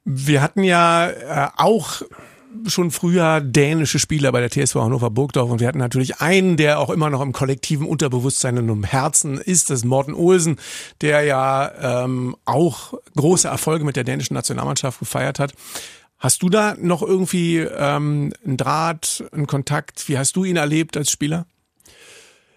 Wir 0.04 0.42
hatten 0.42 0.64
ja 0.64 1.10
äh, 1.10 1.50
auch 1.58 2.02
schon 2.68 2.92
früher 2.92 3.42
dänische 3.42 4.00
Spieler 4.00 4.32
bei 4.32 4.46
der 4.46 4.50
TSV 4.50 4.76
Hannover 4.76 5.10
Burgdorf 5.10 5.50
und 5.50 5.60
wir 5.60 5.68
hatten 5.68 5.78
natürlich 5.78 6.20
einen, 6.20 6.58
der 6.58 6.80
auch 6.80 6.90
immer 6.90 7.10
noch 7.10 7.22
im 7.22 7.32
kollektiven 7.32 7.88
Unterbewusstsein 7.88 8.58
und 8.58 8.70
im 8.70 8.84
Herzen 8.84 9.38
ist, 9.38 9.70
das 9.70 9.80
ist 9.80 9.86
Morten 9.86 10.14
Olsen, 10.14 10.58
der 11.02 11.24
ja 11.24 12.04
ähm, 12.04 12.36
auch 12.46 12.94
große 13.16 13.48
Erfolge 13.48 13.86
mit 13.86 13.96
der 13.96 14.04
dänischen 14.04 14.34
Nationalmannschaft 14.34 15.00
gefeiert 15.00 15.40
hat. 15.40 15.54
Hast 16.20 16.44
du 16.44 16.50
da 16.50 16.76
noch 16.78 17.02
irgendwie 17.02 17.58
ähm, 17.58 18.34
einen 18.46 18.58
Draht, 18.58 19.24
einen 19.32 19.48
Kontakt? 19.48 20.08
Wie 20.08 20.18
hast 20.18 20.36
du 20.36 20.44
ihn 20.44 20.56
erlebt 20.56 20.98
als 20.98 21.10
Spieler? 21.10 21.46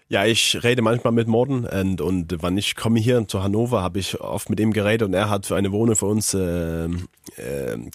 Ja, 0.07 0.23
ich 0.25 0.63
rede 0.63 0.83
manchmal 0.83 1.13
mit 1.13 1.27
Morten 1.27 1.65
und, 1.65 1.99
und 1.99 2.43
wenn 2.43 2.57
ich 2.57 2.75
komme 2.75 2.99
hier 2.99 3.27
zu 3.27 3.41
Hannover, 3.41 3.81
habe 3.81 3.97
ich 3.97 4.21
oft 4.21 4.51
mit 4.51 4.59
ihm 4.59 4.71
geredet 4.71 5.07
und 5.07 5.15
er 5.15 5.31
hat 5.31 5.47
für 5.47 5.55
eine 5.55 5.71
Wohnung 5.71 5.95
für 5.95 6.05
uns 6.05 6.35
äh, 6.35 6.85
äh, 6.85 6.89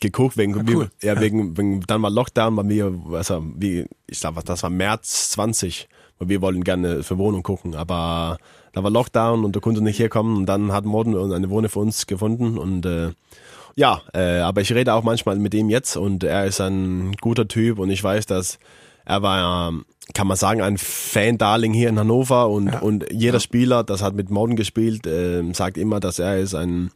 geguckt, 0.01 0.37
wegen, 0.37 0.59
Ah, 0.59 0.65
cool. 0.69 0.91
wie, 0.99 1.07
ja, 1.07 1.21
wegen, 1.21 1.57
wegen, 1.57 1.81
dann 1.83 2.03
war 2.03 2.11
Lockdown, 2.11 2.57
bei 2.57 2.65
mir, 2.65 2.93
also, 3.13 3.45
wie, 3.57 3.87
ich 4.09 4.19
glaube, 4.19 4.43
das 4.45 4.65
war 4.65 4.71
März 4.71 5.31
20, 5.31 5.89
weil 6.19 6.29
wir 6.29 6.43
wollten 6.43 6.65
gerne 6.65 7.05
für 7.05 7.17
Wohnung 7.17 7.45
gucken, 7.45 7.77
aber 7.77 8.39
da 8.73 8.83
war 8.83 8.91
Lockdown 8.91 9.45
und 9.45 9.55
du 9.55 9.61
konntest 9.61 9.85
nicht 9.85 10.01
herkommen 10.01 10.37
und 10.37 10.47
dann 10.47 10.73
hat 10.73 10.85
Morten 10.85 11.33
eine 11.33 11.49
Wohnung 11.49 11.71
für 11.71 11.79
uns 11.79 12.09
gefunden 12.09 12.59
und 12.59 12.87
äh, 12.87 13.11
ja, 13.77 14.03
äh, 14.15 14.41
aber 14.41 14.63
ich 14.63 14.73
rede 14.73 14.95
auch 14.95 15.05
manchmal 15.05 15.37
mit 15.37 15.55
ihm 15.55 15.71
jetzt 15.71 15.97
und 15.97 16.25
er 16.25 16.45
ist 16.45 16.61
ein 16.61 17.13
guter 17.21 17.47
Typ 17.47 17.79
und 17.79 17.89
ich 17.89 18.03
weiß, 18.03 18.27
dass 18.27 18.59
er 19.05 19.23
war, 19.23 19.69
ähm, 19.69 19.85
kann 20.15 20.27
man 20.27 20.37
sagen, 20.37 20.61
ein 20.63 20.79
Fan-Darling 20.79 21.73
hier 21.73 21.89
in 21.89 21.99
Hannover 21.99 22.49
und, 22.49 22.69
Ja. 22.73 22.79
und 22.81 23.07
jeder 23.13 23.41
Spieler, 23.41 23.85
das 23.85 24.03
hat 24.03 24.15
mit 24.15 24.31
Morten 24.31 24.57
gespielt, 24.57 25.07
ähm, 25.07 25.55
sagt 25.55 25.79
immer, 25.79 26.01
dass 26.01 26.19
er 26.19 26.39
ist 26.39 26.55
ein, 26.55 26.91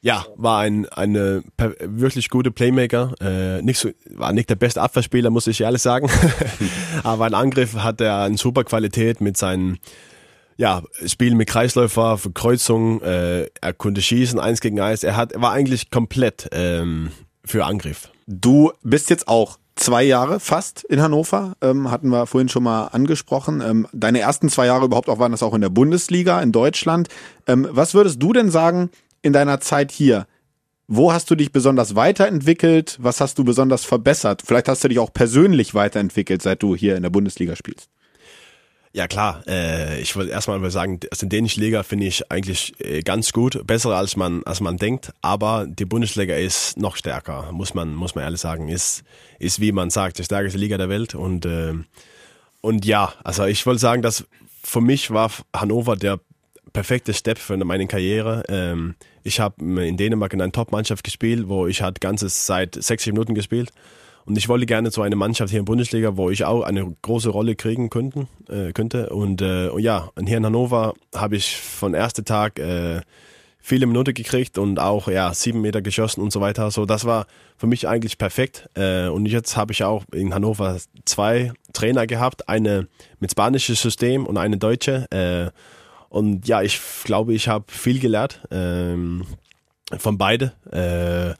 ja, 0.00 0.24
war 0.36 0.60
ein 0.60 0.86
eine 0.90 1.42
wirklich 1.80 2.28
gute 2.28 2.50
Playmaker. 2.50 3.14
Äh, 3.20 3.62
nicht 3.62 3.78
so, 3.78 3.90
war 4.10 4.32
nicht 4.32 4.50
der 4.50 4.56
beste 4.56 4.82
Abwehrspieler, 4.82 5.30
muss 5.30 5.46
ich 5.46 5.60
ehrlich 5.60 5.80
sagen. 5.82 6.10
Aber 7.02 7.24
ein 7.24 7.34
Angriff 7.34 7.74
hat 7.76 8.00
er 8.00 8.22
eine 8.22 8.36
super 8.36 8.64
Qualität 8.64 9.20
mit 9.20 9.36
seinen 9.36 9.78
ja, 10.56 10.82
Spielen 11.06 11.36
mit 11.36 11.48
Kreisläufer, 11.48 12.16
für 12.16 12.30
Kreuzung, 12.30 13.02
äh, 13.02 13.46
er 13.60 13.72
konnte 13.72 14.00
schießen, 14.02 14.38
eins 14.38 14.60
gegen 14.60 14.78
eins. 14.78 15.02
Er 15.02 15.16
hat, 15.16 15.32
er 15.32 15.42
war 15.42 15.50
eigentlich 15.52 15.90
komplett 15.90 16.48
ähm, 16.52 17.10
für 17.44 17.64
Angriff. 17.64 18.10
Du 18.26 18.72
bist 18.82 19.10
jetzt 19.10 19.26
auch 19.26 19.58
zwei 19.76 20.04
Jahre 20.04 20.40
fast 20.40 20.84
in 20.84 21.02
Hannover, 21.02 21.56
ähm, 21.60 21.90
hatten 21.90 22.08
wir 22.08 22.26
vorhin 22.26 22.48
schon 22.48 22.62
mal 22.62 22.86
angesprochen. 22.88 23.60
Ähm, 23.60 23.86
deine 23.92 24.20
ersten 24.20 24.48
zwei 24.48 24.66
Jahre 24.66 24.86
überhaupt 24.86 25.08
auch 25.08 25.18
waren 25.18 25.32
das 25.32 25.42
auch 25.42 25.54
in 25.54 25.60
der 25.60 25.68
Bundesliga 25.68 26.40
in 26.40 26.52
Deutschland. 26.52 27.08
Ähm, 27.46 27.66
was 27.70 27.94
würdest 27.94 28.22
du 28.22 28.32
denn 28.32 28.50
sagen 28.50 28.90
in 29.22 29.32
deiner 29.32 29.60
Zeit 29.60 29.90
hier? 29.90 30.26
Wo 30.86 31.12
hast 31.12 31.30
du 31.30 31.34
dich 31.34 31.50
besonders 31.50 31.96
weiterentwickelt? 31.96 32.98
Was 33.00 33.20
hast 33.20 33.38
du 33.38 33.44
besonders 33.44 33.84
verbessert? 33.84 34.42
Vielleicht 34.44 34.68
hast 34.68 34.84
du 34.84 34.88
dich 34.88 34.98
auch 34.98 35.12
persönlich 35.12 35.74
weiterentwickelt, 35.74 36.42
seit 36.42 36.62
du 36.62 36.76
hier 36.76 36.96
in 36.96 37.02
der 37.02 37.10
Bundesliga 37.10 37.56
spielst. 37.56 37.88
Ja 38.96 39.08
klar, 39.08 39.42
äh, 39.48 40.00
ich 40.00 40.14
wollte 40.14 40.30
erstmal 40.30 40.60
mal 40.60 40.70
sagen, 40.70 41.00
also 41.10 41.26
die 41.26 41.30
dänische 41.30 41.58
Liga 41.58 41.82
finde 41.82 42.06
ich 42.06 42.30
eigentlich 42.30 42.74
äh, 42.78 43.02
ganz 43.02 43.32
gut, 43.32 43.66
besser 43.66 43.90
als 43.90 44.14
man 44.14 44.44
als 44.44 44.60
man 44.60 44.76
denkt, 44.76 45.12
aber 45.20 45.66
die 45.66 45.84
Bundesliga 45.84 46.36
ist 46.36 46.78
noch 46.78 46.94
stärker, 46.94 47.50
muss 47.50 47.74
man 47.74 47.92
muss 47.92 48.14
man 48.14 48.22
ehrlich 48.22 48.40
sagen, 48.40 48.68
ist 48.68 49.02
ist 49.40 49.60
wie 49.60 49.72
man 49.72 49.90
sagt, 49.90 50.20
die 50.20 50.24
stärkste 50.24 50.58
Liga 50.58 50.78
der 50.78 50.88
Welt 50.88 51.16
und 51.16 51.44
äh, 51.44 51.74
und 52.60 52.84
ja, 52.86 53.12
also 53.24 53.46
ich 53.46 53.66
wollte 53.66 53.80
sagen, 53.80 54.00
dass 54.00 54.26
für 54.62 54.80
mich 54.80 55.10
war 55.10 55.28
Hannover 55.52 55.96
der 55.96 56.20
perfekte 56.72 57.14
Step 57.14 57.38
für 57.38 57.56
meine 57.56 57.88
Karriere. 57.88 58.44
Ähm, 58.48 58.94
ich 59.24 59.40
habe 59.40 59.56
in 59.84 59.96
Dänemark 59.96 60.32
in 60.34 60.40
einer 60.40 60.52
Top-Mannschaft 60.52 61.02
gespielt, 61.02 61.48
wo 61.48 61.66
ich 61.66 61.82
hat 61.82 62.00
ganze 62.00 62.28
Zeit 62.28 62.76
60 62.80 63.12
Minuten 63.12 63.34
gespielt. 63.34 63.72
Und 64.26 64.38
ich 64.38 64.48
wollte 64.48 64.66
gerne 64.66 64.90
zu 64.90 65.02
einer 65.02 65.16
Mannschaft 65.16 65.50
hier 65.50 65.60
in 65.60 65.66
der 65.66 65.72
Bundesliga, 65.72 66.16
wo 66.16 66.30
ich 66.30 66.44
auch 66.44 66.62
eine 66.62 66.94
große 67.02 67.28
Rolle 67.28 67.56
kriegen 67.56 67.90
könnten, 67.90 68.28
äh, 68.48 68.72
könnte. 68.72 69.10
Und, 69.10 69.42
äh, 69.42 69.76
ja, 69.78 70.10
und 70.14 70.26
hier 70.26 70.38
in 70.38 70.46
Hannover 70.46 70.94
habe 71.14 71.36
ich 71.36 71.56
von 71.56 71.92
ersten 71.94 72.24
Tag 72.24 72.58
äh, 72.58 73.02
viele 73.64 73.86
Minuten 73.86 74.14
gekriegt 74.14 74.58
und 74.58 74.78
auch 74.78 75.08
ja 75.08 75.32
sieben 75.32 75.60
Meter 75.60 75.82
geschossen 75.82 76.22
und 76.22 76.32
so 76.32 76.40
weiter. 76.40 76.70
So, 76.70 76.86
das 76.86 77.04
war 77.04 77.26
für 77.56 77.66
mich 77.66 77.86
eigentlich 77.86 78.16
perfekt. 78.16 78.68
Äh, 78.74 79.08
und 79.08 79.26
jetzt 79.26 79.56
habe 79.56 79.72
ich 79.72 79.84
auch 79.84 80.04
in 80.12 80.34
Hannover 80.34 80.78
zwei 81.04 81.52
Trainer 81.72 82.06
gehabt, 82.06 82.48
eine 82.48 82.88
mit 83.20 83.30
spanisches 83.30 83.80
System 83.80 84.26
und 84.26 84.38
eine 84.38 84.56
deutsche. 84.56 85.06
Äh, 85.10 85.50
und 86.08 86.46
ja, 86.46 86.62
ich 86.62 86.80
glaube, 87.04 87.34
ich 87.34 87.48
habe 87.48 87.64
viel 87.68 88.00
gelernt 88.00 88.40
ähm, 88.50 89.24
von 89.98 90.16
beide. 90.16 90.52
Äh, 90.70 91.34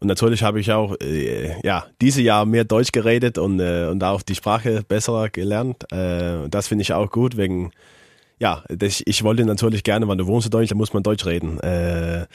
und 0.00 0.06
natürlich 0.08 0.42
habe 0.42 0.60
ich 0.60 0.70
auch 0.72 0.94
äh, 1.00 1.60
ja 1.62 1.86
diese 2.00 2.22
Jahr 2.22 2.44
mehr 2.46 2.64
Deutsch 2.64 2.92
geredet 2.92 3.38
und 3.38 3.60
äh, 3.60 3.86
und 3.86 4.02
auch 4.04 4.22
die 4.22 4.34
Sprache 4.34 4.82
besser 4.86 5.28
gelernt. 5.30 5.90
Äh, 5.92 6.48
das 6.48 6.68
finde 6.68 6.82
ich 6.82 6.92
auch 6.92 7.10
gut 7.10 7.36
wegen 7.36 7.72
ja, 8.40 8.62
das, 8.68 9.02
ich 9.04 9.24
wollte 9.24 9.44
natürlich 9.44 9.82
gerne, 9.82 10.06
wenn 10.08 10.18
du 10.18 10.26
wohnst 10.26 10.46
in 10.46 10.50
Deutschland, 10.50 10.78
muss 10.78 10.92
man 10.92 11.02
Deutsch 11.02 11.26
reden. 11.26 11.58
Äh, 11.60 12.26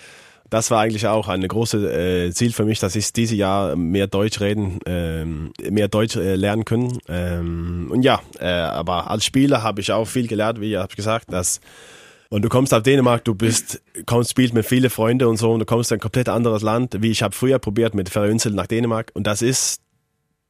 das 0.50 0.70
war 0.70 0.82
eigentlich 0.82 1.08
auch 1.08 1.30
ein 1.30 1.48
großes 1.48 1.84
äh, 1.84 2.32
Ziel 2.32 2.52
für 2.52 2.66
mich, 2.66 2.80
dass 2.80 2.96
ich 2.96 3.12
dieses 3.14 3.36
Jahr 3.38 3.76
mehr 3.76 4.08
Deutsch 4.08 4.40
reden, 4.40 4.80
ähm, 4.86 5.52
mehr 5.68 5.88
Deutsch 5.88 6.16
äh, 6.16 6.36
lernen 6.36 6.66
können. 6.66 7.00
Ähm, 7.08 7.90
und 7.92 8.04
ja, 8.04 8.22
äh, 8.40 8.46
aber 8.46 9.10
als 9.10 9.26
Spieler 9.26 9.64
habe 9.64 9.82
ich 9.82 9.92
auch 9.92 10.06
viel 10.06 10.28
gelernt, 10.28 10.62
wie 10.62 10.74
ich 10.74 10.78
habe 10.78 10.96
gesagt, 10.96 11.32
dass 11.32 11.60
und 12.34 12.42
du 12.42 12.50
kommst 12.50 12.74
auf 12.74 12.82
Dänemark, 12.82 13.24
du 13.26 13.36
bist, 13.36 13.80
kommst, 14.08 14.32
spielst 14.32 14.56
mit 14.56 14.66
vielen 14.66 14.90
Freunden 14.90 15.28
und 15.28 15.38
so 15.38 15.52
und 15.52 15.60
du 15.60 15.66
kommst 15.66 15.92
in 15.92 15.98
ein 15.98 16.00
komplett 16.00 16.30
anderes 16.30 16.64
Land, 16.64 16.96
wie 17.00 17.12
ich 17.12 17.22
habe 17.22 17.36
früher 17.36 17.60
probiert 17.60 17.94
mit 17.94 18.10
Färöerinseln 18.10 18.56
nach 18.56 18.66
Dänemark 18.66 19.12
und 19.14 19.28
das 19.28 19.44
ist 19.44 19.84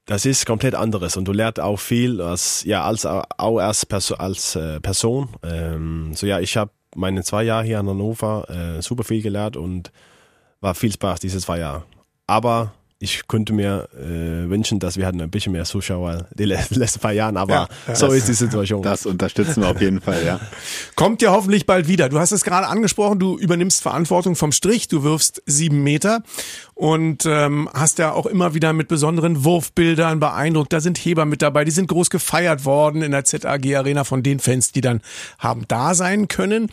das 0.05 0.25
ist 0.25 0.45
komplett 0.45 0.75
anderes 0.75 1.17
und 1.17 1.25
du 1.25 1.33
lernst 1.33 1.59
auch 1.59 1.77
viel 1.77 2.21
als 2.21 2.63
ja 2.63 2.85
als 2.85 3.05
auch 3.05 3.25
als, 3.37 3.85
Perso 3.85 4.15
als 4.15 4.55
äh, 4.55 4.79
Person. 4.79 5.27
Ähm, 5.43 6.13
so 6.15 6.25
ja, 6.25 6.39
ich 6.39 6.55
habe 6.55 6.71
meine 6.95 7.21
zwei 7.23 7.43
Jahre 7.43 7.65
hier 7.65 7.81
in 7.81 7.89
Hannover 7.89 8.49
äh, 8.49 8.81
super 8.81 9.03
viel 9.03 9.21
gelernt 9.21 9.57
und 9.57 9.91
war 10.61 10.75
viel 10.75 10.93
Spaß 10.93 11.19
diese 11.19 11.39
zwei 11.39 11.59
Jahre. 11.59 11.83
Aber 12.27 12.71
ich 13.03 13.27
könnte 13.27 13.51
mir 13.51 13.89
äh, 13.97 14.49
wünschen, 14.49 14.79
dass 14.79 14.95
wir 14.95 15.05
hatten 15.05 15.19
ein 15.19 15.29
bisschen 15.29 15.51
mehr 15.51 15.65
Zuschauer 15.65 16.25
die 16.33 16.45
letzten 16.45 17.01
paar 17.01 17.11
Jahren, 17.11 17.35
aber 17.35 17.53
ja, 17.53 17.67
ja, 17.87 17.95
so 17.95 18.07
ist 18.07 18.29
die 18.29 18.33
Situation. 18.33 18.81
Das 18.93 19.05
unterstützen 19.05 19.61
wir 19.61 19.69
auf 19.69 19.81
jeden 19.81 20.01
Fall, 20.01 20.23
ja. 20.25 20.39
Kommt 20.95 21.21
ja 21.21 21.31
hoffentlich 21.31 21.65
bald 21.65 21.87
wieder. 21.87 22.09
Du 22.09 22.19
hast 22.19 22.31
es 22.31 22.43
gerade 22.43 22.67
angesprochen, 22.67 23.19
du 23.19 23.37
übernimmst 23.37 23.81
Verantwortung 23.81 24.35
vom 24.35 24.51
Strich, 24.51 24.87
du 24.87 25.03
wirfst 25.03 25.41
sieben 25.45 25.83
Meter 25.83 26.21
und 26.75 27.25
ähm, 27.25 27.69
hast 27.73 27.99
ja 27.99 28.13
auch 28.13 28.25
immer 28.25 28.53
wieder 28.53 28.71
mit 28.71 28.87
besonderen 28.87 29.43
Wurfbildern 29.43 30.19
beeindruckt. 30.19 30.71
Da 30.71 30.79
sind 30.79 30.97
Heber 30.97 31.25
mit 31.25 31.41
dabei, 31.41 31.65
die 31.65 31.71
sind 31.71 31.87
groß 31.87 32.09
gefeiert 32.09 32.63
worden 32.65 33.01
in 33.01 33.11
der 33.11 33.25
ZAG 33.25 33.65
Arena 33.75 34.03
von 34.03 34.23
den 34.23 34.39
Fans, 34.39 34.71
die 34.71 34.81
dann 34.81 35.01
haben 35.39 35.65
da 35.67 35.93
sein 35.93 36.27
können. 36.27 36.69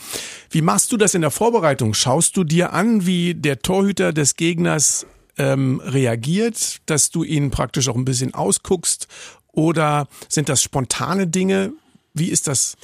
Wie 0.51 0.62
machst 0.62 0.93
du 0.93 0.97
das 0.97 1.14
in 1.14 1.23
der 1.23 1.31
Vorbereitung? 1.31 1.95
Schaust 1.95 2.37
du 2.37 2.45
dir 2.45 2.73
an, 2.73 3.07
wie 3.07 3.35
der 3.35 3.61
Torhüter 3.61 4.12
des 4.12 4.37
Gegners 4.37 5.07
ähm, 5.40 5.81
reagiert, 5.83 6.81
dass 6.87 7.11
du 7.11 7.24
ihn 7.24 7.50
praktisch 7.50 7.88
auch 7.88 7.96
ein 7.96 8.05
bisschen 8.05 8.35
ausguckst? 8.35 9.09
Oder 9.53 10.07
sind 10.29 10.48
das 10.48 10.62
spontane 10.62 11.26
Dinge? 11.26 11.72
Wie 12.12 12.29
ist 12.29 12.46
das? 12.46 12.76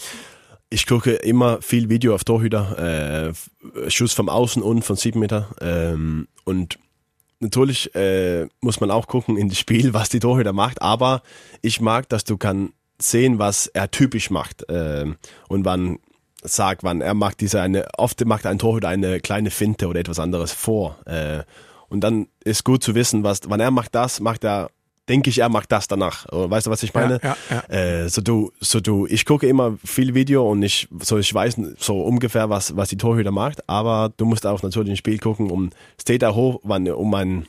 Ich 0.70 0.86
gucke 0.86 1.12
immer 1.12 1.60
viel 1.60 1.90
Video 1.90 2.14
auf 2.14 2.24
Torhüter, 2.24 3.34
äh, 3.84 3.90
Schuss 3.90 4.14
vom 4.14 4.28
Außen 4.28 4.62
und 4.62 4.82
von 4.82 4.96
sieben 4.96 5.20
Meter. 5.20 5.48
Ähm, 5.60 6.28
und 6.44 6.78
natürlich 7.38 7.94
äh, 7.94 8.46
muss 8.60 8.80
man 8.80 8.90
auch 8.90 9.06
gucken 9.06 9.36
in 9.36 9.48
das 9.48 9.58
Spiel, 9.58 9.92
was 9.92 10.08
die 10.08 10.20
Torhüter 10.20 10.54
macht. 10.54 10.80
Aber 10.80 11.22
ich 11.60 11.80
mag, 11.80 12.08
dass 12.08 12.24
du 12.24 12.38
kann 12.38 12.72
sehen, 12.98 13.38
was 13.38 13.66
er 13.66 13.90
typisch 13.90 14.30
macht 14.30 14.68
äh, 14.70 15.04
und 15.48 15.64
wann 15.66 15.98
sagt, 16.42 16.84
wann 16.84 17.02
er 17.02 17.14
macht 17.14 17.40
diese 17.40 17.60
eine. 17.60 17.86
Oft 17.98 18.24
macht 18.24 18.46
ein 18.46 18.58
Torhüter 18.58 18.88
eine 18.88 19.20
kleine 19.20 19.50
Finte 19.50 19.88
oder 19.88 20.00
etwas 20.00 20.18
anderes 20.18 20.52
vor. 20.52 20.98
Äh, 21.04 21.44
und 21.88 22.00
dann 22.00 22.28
ist 22.44 22.64
gut 22.64 22.82
zu 22.82 22.94
wissen, 22.94 23.24
was, 23.24 23.40
wann 23.46 23.60
er 23.60 23.70
macht 23.70 23.94
das, 23.94 24.20
macht 24.20 24.44
er, 24.44 24.70
denke 25.08 25.30
ich, 25.30 25.38
er 25.38 25.48
macht 25.48 25.70
das 25.72 25.88
danach. 25.88 26.26
Weißt 26.30 26.66
du, 26.66 26.70
was 26.70 26.82
ich 26.82 26.92
meine? 26.92 27.20
Ja, 27.22 27.36
ja, 27.50 27.62
ja. 27.68 27.76
Äh, 28.02 28.08
so 28.08 28.20
du, 28.20 28.52
so 28.60 28.80
du, 28.80 29.06
ich 29.06 29.24
gucke 29.24 29.46
immer 29.46 29.76
viel 29.84 30.14
Video 30.14 30.50
und 30.50 30.62
ich, 30.62 30.88
so 31.00 31.18
ich 31.18 31.32
weiß 31.32 31.60
so 31.78 32.02
ungefähr, 32.02 32.50
was, 32.50 32.76
was 32.76 32.88
die 32.88 32.96
Torhüter 32.96 33.30
macht, 33.30 33.68
aber 33.68 34.12
du 34.16 34.24
musst 34.24 34.46
auch 34.46 34.62
natürlich 34.62 34.90
ein 34.90 34.96
Spiel 34.96 35.18
gucken, 35.18 35.50
um, 35.50 35.70
steht 36.00 36.22
er 36.22 36.34
hoch, 36.34 36.60
wann, 36.64 36.88
um 36.88 37.10
mein, 37.10 37.46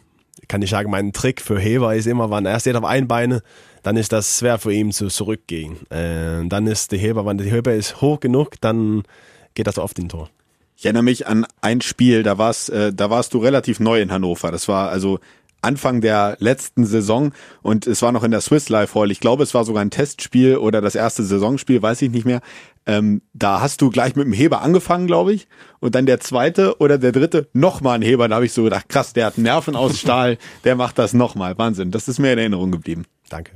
kann 0.47 0.61
ich 0.61 0.69
sagen, 0.69 0.91
mein 0.91 1.13
Trick 1.13 1.41
für 1.41 1.59
Heber 1.59 1.95
ist 1.95 2.07
immer, 2.07 2.29
wann 2.29 2.45
er 2.45 2.59
steht 2.59 2.75
auf 2.75 2.85
ein 2.85 3.07
Beine, 3.07 3.41
dann 3.83 3.97
ist 3.97 4.11
das 4.11 4.39
schwer 4.39 4.59
für 4.59 4.73
ihn 4.73 4.91
zu 4.91 5.07
zurückgehen. 5.07 5.77
Äh, 5.89 6.47
dann 6.47 6.67
ist 6.67 6.91
der 6.91 6.99
Heber, 6.99 7.25
wenn 7.25 7.37
der 7.37 7.47
Heber 7.47 7.73
ist 7.73 8.01
hoch 8.01 8.19
genug, 8.19 8.59
dann 8.61 9.03
geht 9.55 9.65
das 9.65 9.79
auf 9.79 9.93
den 9.93 10.09
Tor. 10.09 10.29
Ich 10.77 10.85
erinnere 10.85 11.03
mich 11.03 11.25
an 11.25 11.47
ein 11.59 11.81
Spiel, 11.81 12.21
da 12.21 12.37
warst, 12.37 12.69
äh, 12.69 12.93
da 12.93 13.09
warst 13.09 13.33
du 13.33 13.39
relativ 13.39 13.79
neu 13.79 13.99
in 13.99 14.11
Hannover. 14.11 14.51
Das 14.51 14.67
war 14.67 14.89
also 14.89 15.19
Anfang 15.63 16.01
der 16.01 16.37
letzten 16.39 16.85
Saison 16.85 17.33
und 17.63 17.87
es 17.87 18.03
war 18.03 18.11
noch 18.11 18.23
in 18.23 18.29
der 18.29 18.41
Swiss 18.41 18.69
Life 18.69 18.93
Hall. 18.93 19.09
Ich 19.09 19.19
glaube, 19.19 19.41
es 19.41 19.55
war 19.55 19.65
sogar 19.65 19.81
ein 19.81 19.89
Testspiel 19.89 20.57
oder 20.57 20.79
das 20.79 20.93
erste 20.93 21.23
Saisonspiel, 21.23 21.81
weiß 21.81 22.03
ich 22.03 22.11
nicht 22.11 22.25
mehr. 22.25 22.41
Ähm, 22.85 23.23
da 23.33 23.59
hast 23.59 23.81
du 23.81 23.89
gleich 23.89 24.15
mit 24.15 24.25
dem 24.25 24.33
Heber 24.33 24.61
angefangen, 24.61 25.07
glaube 25.07 25.33
ich. 25.33 25.47
Und 25.79 25.95
dann 25.95 26.05
der 26.05 26.19
zweite 26.19 26.77
oder 26.77 26.99
der 26.99 27.11
dritte 27.11 27.49
nochmal 27.53 27.95
ein 27.95 28.03
Heber. 28.03 28.27
Da 28.27 28.35
habe 28.35 28.45
ich 28.45 28.53
so 28.53 28.63
gedacht, 28.63 28.87
krass, 28.87 29.13
der 29.13 29.25
hat 29.25 29.39
Nerven 29.39 29.75
aus 29.75 29.99
Stahl, 29.99 30.37
der 30.63 30.75
macht 30.75 30.99
das 30.99 31.13
nochmal. 31.13 31.57
Wahnsinn. 31.57 31.89
Das 31.89 32.07
ist 32.07 32.19
mir 32.19 32.33
in 32.33 32.37
Erinnerung 32.37 32.71
geblieben. 32.71 33.05
Danke. 33.29 33.53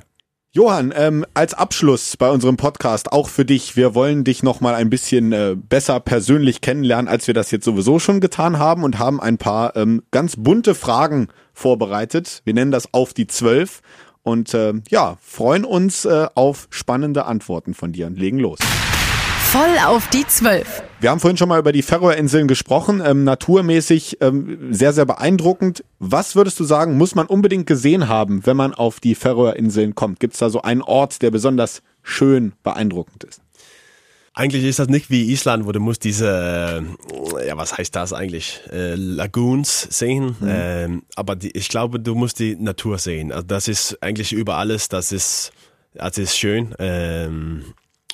Johann, 0.53 0.93
ähm, 0.93 1.25
als 1.33 1.53
Abschluss 1.53 2.17
bei 2.17 2.29
unserem 2.29 2.57
Podcast 2.57 3.13
auch 3.13 3.29
für 3.29 3.45
dich, 3.45 3.77
wir 3.77 3.95
wollen 3.95 4.25
dich 4.25 4.43
noch 4.43 4.59
mal 4.59 4.75
ein 4.75 4.89
bisschen 4.89 5.31
äh, 5.31 5.55
besser 5.55 6.01
persönlich 6.01 6.59
kennenlernen, 6.59 7.07
als 7.07 7.25
wir 7.27 7.33
das 7.33 7.51
jetzt 7.51 7.63
sowieso 7.63 7.99
schon 7.99 8.19
getan 8.19 8.59
haben 8.59 8.83
und 8.83 8.99
haben 8.99 9.21
ein 9.21 9.37
paar 9.37 9.77
ähm, 9.77 10.03
ganz 10.11 10.35
bunte 10.35 10.75
Fragen 10.75 11.29
vorbereitet. 11.53 12.41
Wir 12.43 12.53
nennen 12.53 12.71
das 12.71 12.93
auf 12.93 13.13
die 13.13 13.27
zwölf 13.27 13.81
und 14.23 14.53
äh, 14.53 14.73
ja, 14.89 15.15
freuen 15.21 15.63
uns 15.63 16.03
äh, 16.03 16.27
auf 16.35 16.67
spannende 16.69 17.23
Antworten 17.23 17.73
von 17.73 17.93
dir 17.93 18.07
und 18.07 18.19
legen 18.19 18.37
los. 18.37 18.59
Voll 19.51 19.77
auf 19.85 20.07
die 20.07 20.25
Zwölf. 20.27 20.81
Wir 21.01 21.09
haben 21.09 21.19
vorhin 21.19 21.35
schon 21.35 21.49
mal 21.49 21.59
über 21.59 21.73
die 21.73 21.81
Färöerinseln 21.81 22.47
gesprochen, 22.47 23.03
ähm, 23.05 23.25
naturmäßig 23.25 24.19
ähm, 24.21 24.73
sehr, 24.73 24.93
sehr 24.93 25.05
beeindruckend. 25.05 25.83
Was 25.99 26.37
würdest 26.37 26.57
du 26.61 26.63
sagen, 26.63 26.95
muss 26.95 27.15
man 27.15 27.27
unbedingt 27.27 27.67
gesehen 27.67 28.07
haben, 28.07 28.45
wenn 28.45 28.55
man 28.55 28.73
auf 28.73 29.01
die 29.01 29.13
Färöerinseln 29.13 29.93
kommt? 29.93 30.21
Gibt 30.21 30.35
es 30.35 30.39
da 30.39 30.49
so 30.49 30.61
einen 30.61 30.81
Ort, 30.81 31.21
der 31.21 31.31
besonders 31.31 31.81
schön 32.01 32.53
beeindruckend 32.63 33.25
ist? 33.25 33.41
Eigentlich 34.33 34.63
ist 34.63 34.79
das 34.79 34.87
nicht 34.87 35.09
wie 35.09 35.29
Island, 35.33 35.65
wo 35.65 35.73
du 35.73 35.81
musst 35.81 36.05
diese, 36.05 36.85
äh, 37.37 37.47
ja, 37.49 37.57
was 37.57 37.77
heißt 37.77 37.93
das 37.93 38.13
eigentlich, 38.13 38.61
äh, 38.71 38.95
Lagoons 38.95 39.81
sehen. 39.89 40.37
Mhm. 40.39 40.47
Ähm, 40.47 41.03
aber 41.17 41.35
die, 41.35 41.51
ich 41.51 41.67
glaube, 41.67 41.99
du 41.99 42.15
musst 42.15 42.39
die 42.39 42.55
Natur 42.55 42.99
sehen. 42.99 43.33
Also 43.33 43.47
das 43.47 43.67
ist 43.67 44.01
eigentlich 44.01 44.31
über 44.31 44.55
alles, 44.55 44.87
das 44.87 45.11
ist, 45.11 45.51
das 45.93 46.17
ist 46.17 46.37
schön. 46.37 46.73
Ähm, 46.79 47.65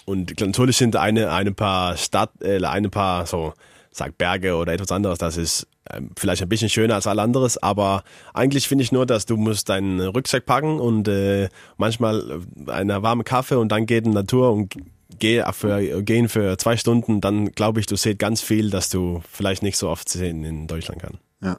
und 0.08 0.39
natürlich 0.39 0.78
sind 0.78 0.96
eine, 0.96 1.32
eine 1.32 1.52
paar 1.52 1.98
Stadt, 1.98 2.32
äh, 2.41 2.63
eine 2.63 2.89
paar 2.89 3.26
so, 3.26 3.54
sag 3.91 4.17
Berge 4.17 4.56
oder 4.56 4.72
etwas 4.72 4.91
anderes, 4.91 5.17
das 5.17 5.36
ist 5.36 5.67
ähm, 5.91 6.12
vielleicht 6.17 6.41
ein 6.41 6.48
bisschen 6.48 6.70
schöner 6.70 6.96
als 6.96 7.08
all 7.08 7.20
anderes, 7.20 7.62
aber 7.62 8.04
eigentlich 8.34 8.70
finde 8.70 8.86
ich 8.86 8.93
nur, 8.93 9.06
dass 9.06 9.26
du 9.26 9.36
musst 9.36 9.67
deinen 9.67 10.00
Rucksack 10.00 10.46
packen 10.46 10.80
und 10.80 11.10
äh, 11.10 11.50
manchmal 11.76 12.39
eine 12.67 13.04
warme 13.04 13.26
Kaffee 13.26 13.56
und 13.56 13.70
dann 13.70 13.86
geht 13.86 14.06
in 14.06 14.13
Natur 14.13 14.54
und 14.54 14.76
geh 15.20 15.43
für, 15.52 16.02
gehen 16.04 16.30
für 16.30 16.58
zwei 16.58 16.78
Stunden, 16.78 17.20
dann 17.20 17.52
glaube 17.52 17.82
ich, 17.82 17.86
du 17.86 17.98
siehst 17.98 18.17
ganz 18.17 18.41
viel, 18.41 18.70
dass 18.70 18.88
du 18.88 19.22
vielleicht 19.30 19.62
nicht 19.62 19.78
so 19.78 19.89
oft 19.89 20.08
sehen 20.08 20.46
in 20.46 20.67
Deutschland 20.67 21.02
kann. 21.02 21.17
Ja. 21.43 21.58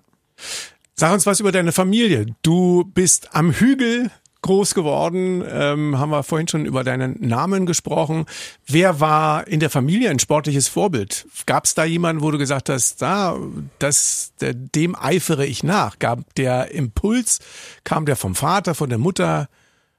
Sag 0.95 1.13
uns 1.13 1.27
was 1.27 1.41
über 1.41 1.53
deine 1.53 1.73
Familie. 1.73 2.27
Du 2.43 2.85
bist 2.95 3.29
am 3.35 3.53
Hügel 3.53 4.11
groß 4.43 4.75
geworden, 4.75 5.45
ähm, 5.51 5.99
haben 5.99 6.11
wir 6.11 6.23
vorhin 6.23 6.49
schon 6.49 6.65
über 6.65 6.85
deinen 6.85 7.17
Namen 7.21 7.67
gesprochen. 7.67 8.27
Wer 8.67 9.01
war 9.01 9.47
in 9.47 9.61
der 9.61 9.71
Familie 9.71 10.11
ein 10.11 10.19
sportliches 10.19 10.69
Vorbild? 10.69 11.27
Gab 11.47 11.65
es 11.65 11.75
da 11.75 11.85
jemanden, 11.85 12.23
wo 12.23 12.31
du 12.31 12.39
gesagt 12.39 12.69
hast, 12.69 13.03
da, 13.03 13.37
das, 13.79 14.33
dem 14.41 14.97
eifere 14.97 15.45
ich 15.45 15.65
nach? 15.65 15.99
Gab 15.99 16.35
der 16.37 16.71
Impuls, 16.71 17.41
kam 17.85 18.07
der 18.07 18.17
vom 18.17 18.35
Vater, 18.35 18.75
von 18.75 18.89
der 18.89 18.99
Mutter, 18.99 19.49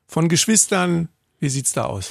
von 0.07 0.29
Geschwistern? 0.29 1.09
Wie 1.39 1.49
sieht's 1.49 1.73
da 1.73 1.85
aus? 1.85 2.09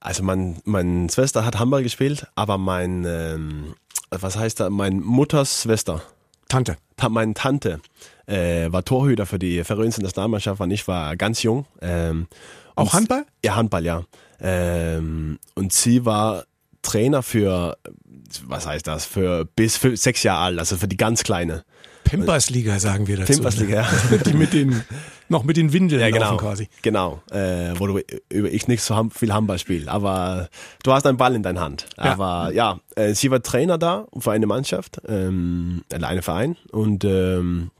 Also 0.00 0.22
mein, 0.22 0.60
meine 0.64 1.10
Schwester 1.10 1.44
hat 1.44 1.58
Handball 1.58 1.82
gespielt, 1.82 2.26
aber 2.34 2.58
mein, 2.58 3.04
ähm, 3.06 3.74
was 4.10 4.36
heißt 4.36 4.60
da, 4.60 4.70
mein 4.70 5.00
Mutters 5.00 5.62
Schwester. 5.62 6.02
Tante. 6.48 6.76
Ta 6.96 7.08
meine 7.08 7.34
Tante 7.34 7.80
äh, 8.28 8.70
war 8.70 8.84
Torhüter 8.84 9.26
für 9.26 9.38
die 9.38 9.64
Färöinseln 9.64 10.04
Nationalmannschaft 10.04 10.60
und 10.60 10.70
ich 10.70 10.86
war 10.86 11.16
ganz 11.16 11.42
jung. 11.42 11.66
Ähm, 11.80 12.28
Auch 12.74 12.92
Handball? 12.92 13.24
Ja, 13.44 13.56
Handball, 13.56 13.84
ja. 13.84 14.04
Ähm, 14.40 15.38
und 15.54 15.72
sie 15.72 16.04
war 16.04 16.44
Trainer 16.82 17.22
für, 17.22 17.76
was 18.44 18.66
heißt 18.66 18.86
das, 18.86 19.06
für 19.06 19.46
bis 19.56 19.76
für 19.76 19.96
sechs 19.96 20.22
Jahre 20.22 20.44
alt, 20.44 20.58
also 20.58 20.76
für 20.76 20.88
die 20.88 20.96
ganz 20.96 21.24
kleine. 21.24 21.64
Pimpersliga 22.04 22.78
sagen 22.78 23.06
wir 23.06 23.18
dazu. 23.18 23.32
Pimpersliga, 23.32 23.82
ne? 23.82 23.88
ja. 24.10 24.16
Die 24.18 24.32
mit 24.32 24.52
den, 24.54 24.82
noch 25.28 25.44
mit 25.44 25.58
den 25.58 25.72
Windeln 25.72 26.00
ja, 26.00 26.10
genau, 26.10 26.36
quasi. 26.38 26.68
Genau, 26.80 27.20
äh, 27.30 27.72
wo 27.76 27.86
du 27.86 28.00
über 28.30 28.48
ich 28.50 28.66
nicht 28.68 28.82
so 28.82 29.08
viel 29.10 29.32
Handball 29.32 29.58
spiele, 29.58 29.90
aber 29.90 30.48
du 30.84 30.92
hast 30.92 31.06
einen 31.06 31.18
Ball 31.18 31.34
in 31.34 31.42
deiner 31.42 31.60
Hand. 31.60 31.86
Ja. 31.96 32.04
Aber 32.04 32.52
ja, 32.54 32.80
äh, 32.96 33.14
sie 33.14 33.30
war 33.30 33.42
Trainer 33.42 33.76
da 33.76 34.06
für 34.18 34.32
eine 34.32 34.46
Mannschaft, 34.46 35.02
ähm, 35.06 35.82
einen 35.92 36.22
Verein 36.22 36.56
und 36.70 37.04
ähm, 37.04 37.70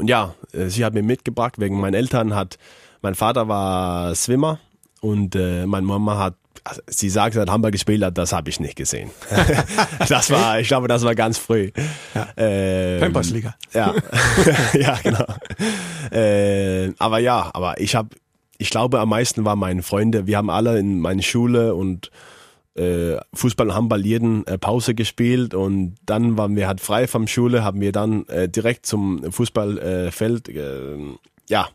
und 0.00 0.08
ja, 0.08 0.34
äh, 0.52 0.66
sie 0.66 0.84
hat 0.84 0.94
mir 0.94 1.02
mitgebracht 1.02 1.60
wegen 1.60 1.78
meinen 1.78 1.94
Eltern 1.94 2.34
hat, 2.34 2.58
mein 3.02 3.14
Vater 3.14 3.48
war 3.48 4.14
Swimmer 4.14 4.58
und 5.00 5.36
äh, 5.36 5.66
meine 5.66 5.86
Mama 5.86 6.18
hat 6.18 6.34
also 6.62 6.82
sie 6.86 7.08
sagt, 7.08 7.34
sie 7.34 7.40
hat 7.40 7.48
Hamburg 7.48 7.72
gespielt 7.72 8.02
hat, 8.04 8.18
das 8.18 8.32
habe 8.32 8.50
ich 8.50 8.60
nicht 8.60 8.76
gesehen. 8.76 9.10
das 10.08 10.30
war, 10.30 10.60
ich 10.60 10.68
glaube, 10.68 10.88
das 10.88 11.04
war 11.04 11.14
ganz 11.14 11.38
früh. 11.38 11.70
Ja. 12.14 12.28
Ähm, 12.36 13.00
Pampersliga. 13.00 13.54
Ja, 13.72 13.94
ja, 14.74 14.98
genau. 15.02 15.24
Äh, 16.12 16.92
aber 16.98 17.18
ja, 17.18 17.50
aber 17.54 17.80
ich 17.80 17.94
habe, 17.94 18.10
ich 18.58 18.68
glaube, 18.68 19.00
am 19.00 19.08
meisten 19.08 19.44
waren 19.46 19.58
meine 19.58 19.82
Freunde. 19.82 20.26
Wir 20.26 20.36
haben 20.36 20.50
alle 20.50 20.78
in 20.78 21.00
meiner 21.00 21.22
Schule 21.22 21.74
und 21.74 22.10
Fußball 23.34 23.68
und 23.68 23.74
Handball 23.74 24.06
jeden 24.06 24.46
äh, 24.46 24.58
Pause 24.58 24.94
gespielt 24.94 25.54
und 25.54 25.96
dann 26.06 26.38
waren 26.38 26.56
wir 26.56 26.68
halt 26.68 26.80
frei 26.80 27.06
vom 27.06 27.26
Schule, 27.26 27.64
haben 27.64 27.80
wir 27.80 27.92
dann 27.92 28.26
äh, 28.28 28.48
direkt 28.48 28.86
zum 28.86 29.30
Fußballfeld 29.30 30.48
äh, 30.48 30.96
ja, 31.48 31.68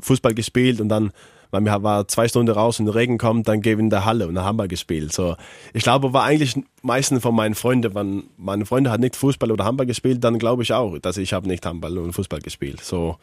Fußball 0.00 0.34
gespielt 0.34 0.80
und 0.80 0.88
dann 0.88 1.12
weil 1.50 1.62
wir 1.62 1.82
war 1.82 2.06
zwei 2.08 2.28
Stunden 2.28 2.52
raus 2.52 2.78
und 2.78 2.86
der 2.86 2.94
Regen 2.94 3.18
kommt, 3.18 3.48
dann 3.48 3.60
gehen 3.60 3.78
wir 3.78 3.84
in 3.84 3.90
der 3.90 4.04
Halle 4.04 4.28
und 4.28 4.34
dann 4.36 4.44
haben 4.44 4.56
wir 4.56 4.68
gespielt. 4.68 5.12
So, 5.12 5.36
ich 5.72 5.82
glaube, 5.82 6.12
war 6.12 6.24
eigentlich 6.24 6.54
meisten 6.82 7.20
von 7.20 7.34
meinen 7.34 7.54
Freunden, 7.54 7.94
wenn 7.94 8.24
meine 8.36 8.66
Freunde 8.66 8.90
hat 8.90 9.00
nicht 9.00 9.16
Fußball 9.16 9.50
oder 9.50 9.64
Handball 9.64 9.86
gespielt, 9.86 10.22
dann 10.22 10.38
glaube 10.38 10.62
ich 10.62 10.72
auch, 10.72 10.98
dass 10.98 11.16
ich 11.16 11.32
habe 11.32 11.48
nicht 11.48 11.66
Handball 11.66 11.98
und 11.98 12.12
Fußball 12.12 12.40
gespielt. 12.40 12.82
So, 12.82 13.16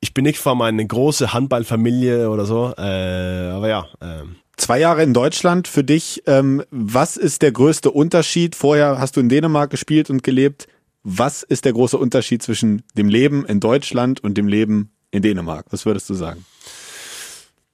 ich 0.00 0.14
bin 0.14 0.24
nicht 0.24 0.38
von 0.38 0.58
meiner 0.58 0.84
großen 0.84 1.32
Handballfamilie 1.32 2.30
oder 2.30 2.44
so, 2.44 2.72
äh, 2.78 3.50
aber 3.50 3.68
ja. 3.68 3.86
Äh, 4.00 4.24
Zwei 4.56 4.78
Jahre 4.78 5.02
in 5.02 5.12
Deutschland 5.12 5.68
für 5.68 5.84
dich. 5.84 6.22
Ähm, 6.26 6.62
was 6.70 7.16
ist 7.16 7.42
der 7.42 7.52
größte 7.52 7.90
Unterschied? 7.90 8.54
Vorher 8.54 8.98
hast 8.98 9.16
du 9.16 9.20
in 9.20 9.28
Dänemark 9.28 9.70
gespielt 9.70 10.10
und 10.10 10.22
gelebt. 10.22 10.68
Was 11.02 11.42
ist 11.42 11.64
der 11.64 11.72
große 11.72 11.98
Unterschied 11.98 12.42
zwischen 12.42 12.82
dem 12.96 13.08
Leben 13.08 13.44
in 13.44 13.60
Deutschland 13.60 14.22
und 14.22 14.38
dem 14.38 14.48
Leben 14.48 14.90
in 15.10 15.22
Dänemark? 15.22 15.66
Was 15.70 15.84
würdest 15.84 16.08
du 16.08 16.14
sagen? 16.14 16.44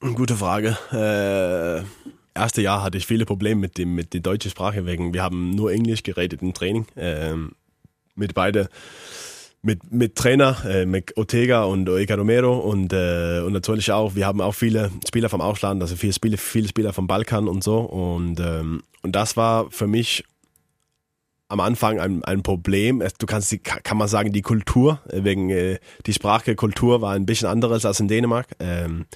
Gute 0.01 0.35
Frage. 0.35 0.77
Äh, 0.93 1.85
erste 2.35 2.63
Jahr 2.63 2.83
hatte 2.83 2.99
ich 2.99 3.07
viele 3.07 3.27
Probleme 3.27 3.61
mit 3.61 3.77
dem 3.77 3.95
mit 3.95 4.15
der 4.15 4.21
deutschen 4.21 4.51
Sprache 4.51 4.87
wegen. 4.87 5.13
Wir 5.13 5.23
haben 5.23 5.51
nur 5.51 5.71
Englisch 5.73 6.03
geredet 6.03 6.41
im 6.43 6.55
Training 6.55 6.87
äh, 6.97 7.35
mit 8.15 8.35
beide 8.35 8.69
mit 9.63 9.93
mit 9.93 10.17
Trainer 10.17 10.57
äh, 10.65 10.87
mit 10.87 11.17
Ortega 11.17 11.65
und 11.65 11.89
Oega 11.89 12.15
Romero 12.15 12.59
und 12.59 12.93
äh, 12.93 13.41
und 13.45 13.53
natürlich 13.53 13.93
auch 13.93 14.15
wir 14.15 14.27
haben 14.27 14.41
auch 14.41 14.55
viele 14.55 14.91
Spieler 15.07 15.29
vom 15.29 15.41
Ausland, 15.41 15.83
also 15.83 15.97
viele 15.97 16.13
Spieler 16.13 16.39
viele 16.39 16.69
Spieler 16.69 16.93
vom 16.93 17.07
Balkan 17.07 17.47
und 17.47 17.63
so 17.63 17.81
und 17.81 18.41
ähm, 18.41 18.83
und 19.03 19.17
das 19.17 19.37
war 19.37 19.71
für 19.71 19.87
mich 19.87 20.25
am 21.51 21.61
Anfang 21.61 21.99
ein, 21.99 22.25
ein 22.25 22.43
Problem. 22.43 23.03
Du 23.19 23.27
kannst 23.27 23.51
die, 23.51 23.59
kann 23.59 23.99
man 23.99 24.09
sagen, 24.09 24.33
die 24.33 24.41
Kultur, 24.41 25.01
äh, 25.09 25.25
wegen 25.25 25.51
äh, 25.51 25.79
die 26.07 26.13
Sprache, 26.13 26.55
Kultur 26.55 27.03
war 27.03 27.13
ein 27.13 27.27
bisschen 27.27 27.49
anderes 27.49 27.85
als 27.85 28.01
in 28.01 28.09
Dänemark. 28.09 28.47
Ähm, 28.61 29.07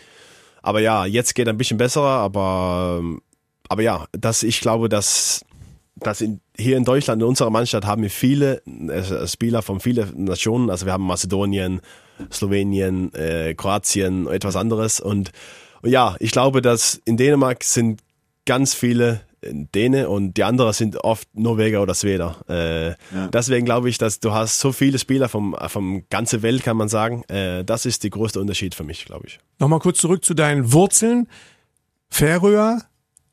aber 0.60 0.80
ja, 0.80 1.06
jetzt 1.06 1.34
geht 1.34 1.48
ein 1.48 1.56
bisschen 1.56 1.78
besser, 1.78 2.02
aber, 2.02 3.02
aber 3.68 3.82
ja, 3.82 4.06
das, 4.12 4.42
ich 4.42 4.60
glaube, 4.60 4.88
dass, 4.88 5.44
dass 5.96 6.20
in, 6.20 6.40
hier 6.56 6.76
in 6.76 6.84
Deutschland, 6.84 7.22
in 7.22 7.28
unserer 7.28 7.50
Mannschaft, 7.50 7.86
haben 7.86 8.02
wir 8.02 8.10
viele 8.10 8.62
äh, 8.66 9.26
Spieler 9.26 9.62
von 9.62 9.80
vielen 9.80 10.24
Nationen. 10.24 10.70
Also 10.70 10.86
wir 10.86 10.92
haben 10.92 11.06
Mazedonien, 11.06 11.80
Slowenien, 12.32 13.12
äh, 13.14 13.54
Kroatien, 13.54 14.26
etwas 14.26 14.56
anderes. 14.56 15.00
Und, 15.00 15.30
und 15.82 15.90
ja, 15.90 16.16
ich 16.18 16.32
glaube, 16.32 16.62
dass 16.62 17.00
in 17.04 17.16
Dänemark 17.16 17.62
sind 17.64 18.00
ganz 18.44 18.74
viele 18.74 19.22
Däne 19.52 20.08
und 20.08 20.34
die 20.34 20.44
anderen 20.44 20.72
sind 20.72 20.96
oft 21.04 21.28
Norweger 21.34 21.82
oder 21.82 21.94
Schweder. 21.94 22.36
Äh, 22.48 22.88
ja. 22.88 23.28
Deswegen 23.32 23.64
glaube 23.64 23.88
ich, 23.88 23.98
dass 23.98 24.20
du 24.20 24.32
hast 24.32 24.58
so 24.58 24.72
viele 24.72 24.98
Spieler 24.98 25.28
vom, 25.28 25.56
vom 25.68 26.04
ganzen 26.08 26.42
Welt, 26.42 26.62
kann 26.62 26.76
man 26.76 26.88
sagen. 26.88 27.24
Äh, 27.24 27.64
das 27.64 27.86
ist 27.86 28.02
der 28.02 28.10
größte 28.10 28.40
Unterschied 28.40 28.74
für 28.74 28.84
mich, 28.84 29.04
glaube 29.04 29.26
ich. 29.26 29.38
Nochmal 29.58 29.80
kurz 29.80 29.98
zurück 29.98 30.24
zu 30.24 30.34
deinen 30.34 30.72
Wurzeln. 30.72 31.28
Färöer, 32.08 32.82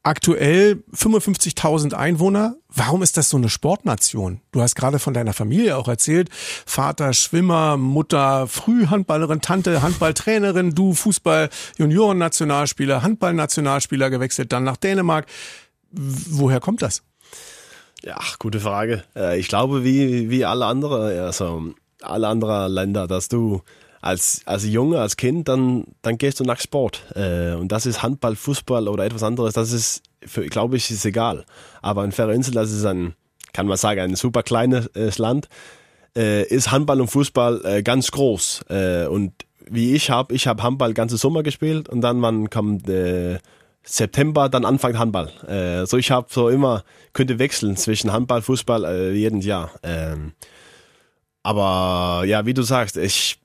aktuell 0.03 0.83
55.000 0.93 1.93
Einwohner. 1.93 2.55
Warum 2.69 3.03
ist 3.03 3.17
das 3.17 3.29
so 3.29 3.37
eine 3.37 3.49
Sportnation? 3.49 4.41
Du 4.51 4.61
hast 4.61 4.75
gerade 4.75 4.99
von 4.99 5.13
deiner 5.13 5.33
Familie 5.33 5.77
auch 5.77 5.87
erzählt. 5.87 6.29
Vater 6.31 7.13
Schwimmer, 7.13 7.77
Mutter 7.77 8.47
Frühhandballerin, 8.47 9.41
Tante 9.41 9.81
Handballtrainerin, 9.81 10.73
du 10.73 10.93
Fußball 10.93 11.49
Junioren-Nationalspieler, 11.77 13.03
Handball-Nationalspieler 13.03 14.09
gewechselt, 14.09 14.51
dann 14.51 14.63
nach 14.63 14.77
Dänemark. 14.77 15.27
Woher 15.91 16.59
kommt 16.59 16.81
das? 16.81 17.03
Ja, 18.03 18.19
gute 18.39 18.59
Frage. 18.59 19.03
Äh, 19.15 19.39
ich 19.39 19.47
glaube, 19.47 19.83
wie, 19.83 20.29
wie 20.29 20.45
alle 20.45 20.65
anderen, 20.65 21.19
also 21.19 21.73
alle 22.01 22.27
anderen 22.27 22.71
Länder, 22.71 23.07
dass 23.07 23.29
du 23.29 23.61
als, 24.01 24.41
als 24.45 24.65
Junge, 24.65 24.99
als 24.99 25.17
Kind, 25.17 25.47
dann, 25.47 25.85
dann 26.01 26.17
gehst 26.17 26.39
du 26.39 26.43
nach 26.43 26.59
Sport. 26.59 27.03
Äh, 27.15 27.53
und 27.53 27.71
das 27.71 27.85
ist 27.85 28.03
Handball, 28.03 28.35
Fußball 28.35 28.87
oder 28.87 29.05
etwas 29.05 29.23
anderes, 29.23 29.53
das 29.53 29.71
ist, 29.71 30.03
glaube 30.49 30.77
ich, 30.77 30.89
ist 30.91 31.05
egal. 31.05 31.45
Aber 31.81 32.03
in 32.03 32.11
Färöerinsel, 32.11 32.53
das 32.53 32.71
ist 32.71 32.85
ein, 32.85 33.13
kann 33.53 33.67
man 33.67 33.77
sagen, 33.77 34.01
ein 34.01 34.15
super 34.15 34.43
kleines 34.43 34.87
äh, 34.87 35.11
Land, 35.17 35.47
ist 36.13 36.71
Handball 36.71 36.99
und 36.99 37.07
Fußball 37.07 37.83
ganz 37.83 38.11
groß. 38.11 38.65
Und 39.09 39.31
wie 39.65 39.95
ich 39.95 40.09
habe, 40.09 40.35
ich 40.35 40.45
habe 40.45 40.61
Handball 40.61 40.93
ganze 40.93 41.15
Sommer 41.15 41.41
gespielt 41.41 41.87
und 41.87 42.01
dann 42.01 42.19
man 42.19 42.49
kommt 42.49 42.85
September 43.83 44.49
dann 44.49 44.65
anfangen 44.65 44.99
Handball. 44.99 45.29
Äh, 45.47 45.85
so 45.85 45.97
ich 45.97 46.11
habe 46.11 46.27
so 46.29 46.49
immer 46.49 46.83
könnte 47.13 47.39
wechseln 47.39 47.77
zwischen 47.77 48.11
Handball, 48.11 48.41
Fußball 48.41 48.85
äh, 48.85 49.11
jeden 49.11 49.41
Jahr. 49.41 49.71
Ähm, 49.83 50.33
aber 51.43 52.23
ja, 52.25 52.45
wie 52.45 52.53
du 52.53 52.61
sagst, 52.61 52.97
ich 52.97 53.39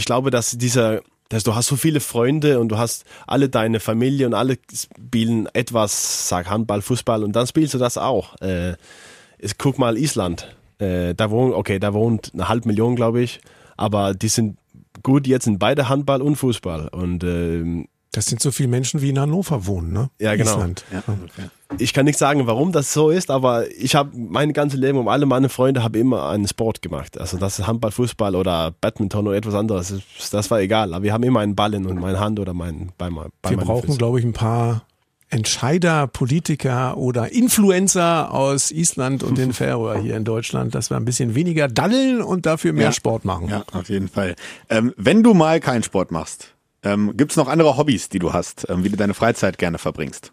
ich 0.00 0.06
glaube, 0.06 0.30
dass 0.30 0.52
dieser 0.52 1.02
dass 1.28 1.44
du 1.44 1.54
hast 1.54 1.68
so 1.68 1.76
viele 1.76 2.00
Freunde 2.00 2.58
und 2.58 2.70
du 2.70 2.78
hast 2.78 3.04
alle 3.24 3.48
deine 3.48 3.78
Familie 3.78 4.26
und 4.26 4.34
alle 4.34 4.58
spielen 4.74 5.46
etwas, 5.52 6.28
sag 6.28 6.50
Handball, 6.50 6.82
Fußball 6.82 7.22
und 7.22 7.36
dann 7.36 7.46
spielst 7.46 7.72
du 7.74 7.78
das 7.78 7.96
auch. 7.96 8.34
Äh, 8.40 8.72
ich 9.38 9.56
guck 9.56 9.78
mal 9.78 9.96
Island. 9.96 10.56
Äh, 10.78 11.14
da 11.14 11.30
wohnt, 11.30 11.54
okay, 11.54 11.78
da 11.78 11.94
wohnt 11.94 12.32
eine 12.34 12.48
halbe 12.48 12.66
Million, 12.66 12.96
glaube 12.96 13.20
ich, 13.22 13.40
aber 13.76 14.12
die 14.12 14.26
sind 14.26 14.56
gut 15.04 15.28
jetzt 15.28 15.46
in 15.46 15.60
beide 15.60 15.88
Handball 15.88 16.20
und 16.20 16.34
Fußball 16.34 16.88
und 16.88 17.22
äh, 17.22 17.86
das 18.12 18.26
sind 18.26 18.42
so 18.42 18.50
viele 18.50 18.68
Menschen, 18.68 19.02
wie 19.02 19.10
in 19.10 19.20
Hannover 19.20 19.66
wohnen, 19.66 19.92
ne? 19.92 20.10
Ja, 20.18 20.34
genau. 20.34 20.50
Island. 20.50 20.84
Ja. 20.92 21.02
Ich 21.78 21.94
kann 21.94 22.04
nicht 22.06 22.18
sagen, 22.18 22.46
warum 22.48 22.72
das 22.72 22.92
so 22.92 23.10
ist, 23.10 23.30
aber 23.30 23.70
ich 23.70 23.94
habe 23.94 24.10
mein 24.16 24.52
ganzes 24.52 24.80
Leben 24.80 24.98
um 24.98 25.06
alle 25.06 25.26
meine 25.26 25.48
Freunde 25.48 25.84
habe 25.84 25.98
immer 25.98 26.28
einen 26.28 26.48
Sport 26.48 26.82
gemacht. 26.82 27.20
Also 27.20 27.36
das 27.36 27.60
ist 27.60 27.66
Handball, 27.68 27.92
Fußball 27.92 28.34
oder 28.34 28.72
Badminton 28.80 29.28
oder 29.28 29.36
etwas 29.36 29.54
anderes. 29.54 29.94
Das 30.32 30.50
war 30.50 30.60
egal. 30.60 30.92
Aber 30.92 31.04
wir 31.04 31.12
haben 31.12 31.22
immer 31.22 31.40
einen 31.40 31.54
Ball 31.54 31.72
in 31.74 31.84
meine 31.84 32.18
Hand 32.18 32.40
oder 32.40 32.52
mein 32.52 32.90
bei, 32.98 33.08
bei 33.42 33.50
Wir 33.50 33.56
brauchen, 33.58 33.96
glaube 33.96 34.18
ich, 34.18 34.24
ein 34.24 34.32
paar 34.32 34.82
Entscheider, 35.28 36.08
Politiker 36.08 36.96
oder 36.96 37.32
Influencer 37.32 38.34
aus 38.34 38.72
Island 38.72 39.22
und 39.22 39.38
den 39.38 39.52
Färöer 39.52 40.00
hier 40.00 40.16
in 40.16 40.24
Deutschland, 40.24 40.74
dass 40.74 40.90
wir 40.90 40.96
ein 40.96 41.04
bisschen 41.04 41.36
weniger 41.36 41.68
daddeln 41.68 42.20
und 42.20 42.46
dafür 42.46 42.72
mehr 42.72 42.86
ja. 42.86 42.92
Sport 42.92 43.24
machen. 43.24 43.48
Ja, 43.48 43.62
auf 43.72 43.88
jeden 43.88 44.08
Fall. 44.08 44.34
Ähm, 44.68 44.92
wenn 44.96 45.22
du 45.22 45.32
mal 45.32 45.60
keinen 45.60 45.84
Sport 45.84 46.10
machst, 46.10 46.52
ähm, 46.82 47.16
Gibt 47.16 47.32
es 47.32 47.36
noch 47.36 47.48
andere 47.48 47.76
Hobbys, 47.76 48.08
die 48.08 48.18
du 48.18 48.32
hast, 48.32 48.66
ähm, 48.68 48.84
wie 48.84 48.88
du 48.88 48.96
deine 48.96 49.14
Freizeit 49.14 49.58
gerne 49.58 49.78
verbringst? 49.78 50.32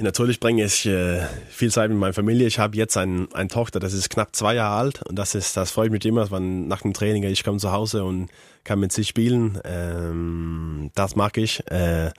Natürlich 0.00 0.38
bringe 0.38 0.64
ich 0.64 0.86
äh, 0.86 1.26
viel 1.50 1.72
Zeit 1.72 1.90
mit 1.90 1.98
meiner 1.98 2.12
Familie. 2.12 2.46
Ich 2.46 2.60
habe 2.60 2.76
jetzt 2.76 2.96
ein, 2.96 3.26
eine 3.32 3.48
Tochter, 3.48 3.80
das 3.80 3.92
ist 3.92 4.10
knapp 4.10 4.34
zwei 4.36 4.54
Jahre 4.54 4.76
alt 4.76 5.02
und 5.02 5.16
das 5.16 5.34
ist, 5.34 5.56
das 5.56 5.72
freut 5.72 5.90
mich 5.90 6.04
immer, 6.04 6.30
wenn 6.30 6.68
nach 6.68 6.82
dem 6.82 6.94
Training 6.94 7.24
ich 7.24 7.42
komme 7.42 7.58
zu 7.58 7.72
Hause 7.72 8.04
und 8.04 8.28
kann 8.62 8.78
mit 8.78 8.92
sie 8.92 9.02
spielen. 9.02 9.60
Ähm, 9.64 10.92
das 10.94 11.16
mag 11.16 11.36
ich. 11.36 11.66
Äh, 11.68 12.12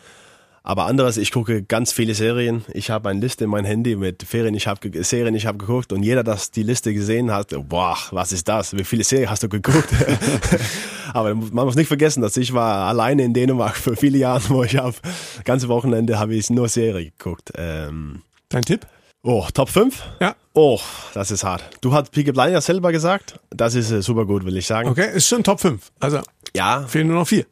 aber 0.64 0.86
anderes, 0.86 1.18
ich 1.18 1.32
gucke 1.32 1.64
ganz 1.64 1.91
viele 1.91 2.14
Serien. 2.14 2.64
Ich 2.74 2.89
habe 2.89 3.10
eine 3.10 3.20
Liste 3.20 3.45
in 3.45 3.49
mein 3.49 3.66
Handy 3.66 3.95
mit 3.95 4.24
Ferien, 4.24 4.55
ich 4.55 4.68
habe 4.68 5.03
Serien, 5.03 5.36
ich 5.36 5.45
habe 5.45 5.57
geguckt 5.57 5.93
und 5.93 6.03
jeder, 6.03 6.24
das 6.24 6.51
die 6.51 6.64
Liste 6.64 6.93
gesehen 6.93 7.32
hat, 7.32 7.53
boah, 7.68 7.97
was 8.12 8.32
ist 8.32 8.47
das? 8.47 8.76
Wie 8.76 8.84
viele 8.84 9.03
Serien 9.03 9.30
hast 9.30 9.43
du 9.43 9.49
geguckt? 9.49 9.89
Aber 11.14 11.34
man 11.34 11.66
muss 11.66 11.76
nicht 11.76 11.88
vergessen, 11.88 12.22
dass 12.22 12.38
ich 12.38 12.53
war 12.53 12.88
alleine 12.88 13.24
in 13.24 13.34
Dänemark 13.34 13.78
für 13.78 13.95
viele 13.95 14.18
Jahre, 14.18 14.41
wo 14.49 14.64
ich 14.64 14.78
habe 14.78 14.95
ganze 15.43 15.68
Wochenende 15.68 16.20
habe 16.20 16.36
ich 16.36 16.49
nur 16.49 16.68
Serien 16.70 17.12
geguckt. 17.18 17.51
Ähm, 17.55 18.22
Dein 18.49 18.64
Tipp? 18.64 18.86
Oh, 19.22 19.45
Top 19.53 19.70
5? 19.70 20.01
Ja. 20.22 20.36
Oh, 20.53 20.80
das 21.14 21.30
ist 21.30 21.43
hart. 21.43 21.64
Du 21.82 21.93
hast 21.93 22.12
Peaky 22.12 22.32
Blinders 22.32 22.66
selber 22.66 22.91
gesagt. 22.91 23.39
Das 23.49 23.76
ist 23.76 23.91
äh, 23.91 24.01
super 24.01 24.26
gut, 24.26 24.45
will 24.45 24.55
ich 24.55 24.66
sagen. 24.66 24.89
Okay, 24.89 25.10
ist 25.14 25.28
schon 25.28 25.43
Top 25.43 25.60
5. 25.60 25.91
Also, 25.99 26.22
ja. 26.55 26.84
Fehlen 26.88 27.07
nur 27.07 27.18
noch 27.18 27.28
vier. 27.28 27.45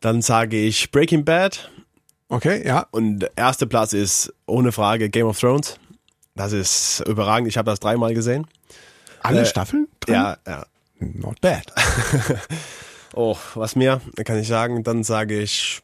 Dann 0.00 0.22
sage 0.22 0.56
ich 0.56 0.90
Breaking 0.90 1.24
Bad. 1.24 1.70
Okay, 2.28 2.66
ja. 2.66 2.86
Und 2.90 3.20
der 3.20 3.30
erste 3.36 3.66
Platz 3.66 3.92
ist 3.92 4.32
ohne 4.46 4.72
Frage 4.72 5.08
Game 5.08 5.26
of 5.26 5.38
Thrones. 5.38 5.78
Das 6.34 6.52
ist 6.52 7.00
überragend. 7.06 7.48
Ich 7.48 7.56
habe 7.56 7.70
das 7.70 7.80
dreimal 7.80 8.14
gesehen. 8.14 8.46
Alle 9.22 9.42
äh, 9.42 9.46
Staffeln? 9.46 9.88
Drin? 10.00 10.14
Ja, 10.14 10.38
ja. 10.46 10.66
Not 11.00 11.40
bad. 11.40 11.72
oh, 13.14 13.36
was 13.54 13.76
mehr 13.76 14.00
kann 14.24 14.38
ich 14.38 14.48
sagen? 14.48 14.82
Dann 14.82 15.04
sage 15.04 15.40
ich, 15.40 15.80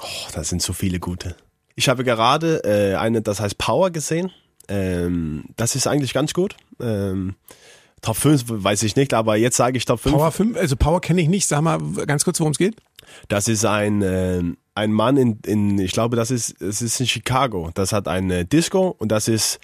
oh, 0.00 0.28
das 0.34 0.48
sind 0.48 0.62
so 0.62 0.72
viele 0.72 1.00
gute. 1.00 1.36
Ich 1.74 1.88
habe 1.88 2.04
gerade 2.04 2.62
äh, 2.64 2.96
eine, 2.96 3.22
das 3.22 3.40
heißt 3.40 3.58
Power 3.58 3.90
gesehen. 3.90 4.32
Ähm, 4.68 5.44
das 5.56 5.76
ist 5.76 5.86
eigentlich 5.86 6.14
ganz 6.14 6.32
gut. 6.32 6.56
Ähm, 6.80 7.34
Top 8.02 8.16
5 8.16 8.44
weiß 8.46 8.82
ich 8.84 8.96
nicht, 8.96 9.14
aber 9.14 9.36
jetzt 9.36 9.56
sage 9.56 9.76
ich 9.76 9.84
Top 9.84 10.00
5. 10.00 10.14
Power 10.14 10.32
5, 10.32 10.56
also 10.56 10.76
Power 10.76 11.00
kenne 11.00 11.20
ich 11.20 11.28
nicht. 11.28 11.46
Sag 11.46 11.60
mal 11.62 11.78
ganz 12.06 12.24
kurz, 12.24 12.40
worum 12.40 12.52
es 12.52 12.58
geht. 12.58 12.76
Das 13.28 13.48
ist 13.48 13.64
ein, 13.64 14.02
äh, 14.02 14.42
ein 14.74 14.92
Mann 14.92 15.16
in, 15.16 15.38
in, 15.46 15.78
ich 15.78 15.92
glaube, 15.92 16.16
das 16.16 16.30
ist, 16.30 16.60
es 16.60 16.82
ist 16.82 17.00
in 17.00 17.06
Chicago. 17.06 17.70
Das 17.74 17.92
hat 17.92 18.08
eine 18.08 18.44
Disco 18.44 18.94
und 18.98 19.10
das 19.10 19.28
ist 19.28 19.58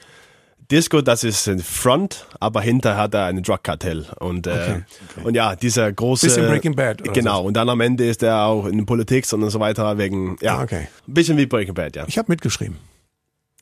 Disco, 0.71 1.03
das 1.03 1.23
ist 1.23 1.49
ein 1.49 1.59
Front, 1.59 2.27
aber 2.41 2.63
hinter 2.63 2.97
hat 2.97 3.13
er 3.13 3.27
ein 3.27 3.43
Drugkartell 3.43 4.07
und 4.21 4.47
äh, 4.47 4.51
okay, 4.51 4.85
okay. 5.11 5.27
und 5.27 5.35
ja, 5.35 5.55
dieser 5.55 5.93
große 5.93 6.27
bisschen 6.27 6.47
Breaking 6.47 6.75
Bad 6.75 7.03
oder 7.03 7.13
genau 7.13 7.43
so. 7.43 7.49
und 7.49 7.55
dann 7.55 7.69
am 7.69 7.81
Ende 7.81 8.09
ist 8.09 8.23
er 8.23 8.47
auch 8.47 8.65
in 8.65 8.87
Politik 8.87 9.31
und 9.33 9.51
so 9.51 9.61
weiter 9.61 9.99
wegen 9.99 10.37
ja, 10.41 10.63
okay. 10.63 10.89
ein 11.07 11.15
bisschen 11.15 11.37
wie 11.37 11.45
Breaking 11.45 11.75
Bad, 11.75 11.97
ja. 11.97 12.05
Ich 12.07 12.17
habe 12.17 12.33
mitgeschrieben. 12.33 12.79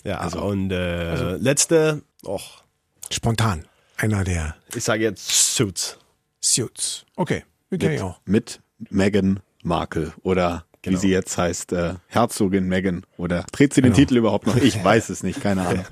Ja, 0.05 0.19
Also- 0.19 0.41
und 0.43 0.71
äh, 0.71 1.37
letzte, 1.37 2.03
och, 2.25 2.63
Spontan. 3.11 3.65
Einer 3.97 4.23
der 4.23 4.55
ich 4.75 4.85
sage 4.85 5.03
jetzt 5.03 5.57
Suits. 5.57 5.99
Suits. 6.41 7.05
Okay, 7.17 7.45
kenne 7.71 7.97
ich 7.97 8.03
auch. 8.03 8.21
Mit 8.25 8.61
Meghan 8.89 9.41
Markle 9.63 10.13
oder 10.23 10.65
wie 10.83 10.91
Genau. 10.91 11.01
sie 11.01 11.09
jetzt 11.11 11.37
heißt, 11.37 11.73
äh, 11.75 11.95
Herzogin 12.07 12.67
Meghan 12.67 13.05
oder 13.19 13.45
trägt 13.53 13.75
sie 13.75 13.83
den 13.83 13.93
Titel 13.93 14.17
überhaupt 14.17 14.47
noch? 14.47 14.57
Ich 14.57 14.83
weiß 14.85 15.11
es 15.11 15.23
nicht, 15.23 15.43
keine 15.43 15.67
Ahnung. 15.67 15.85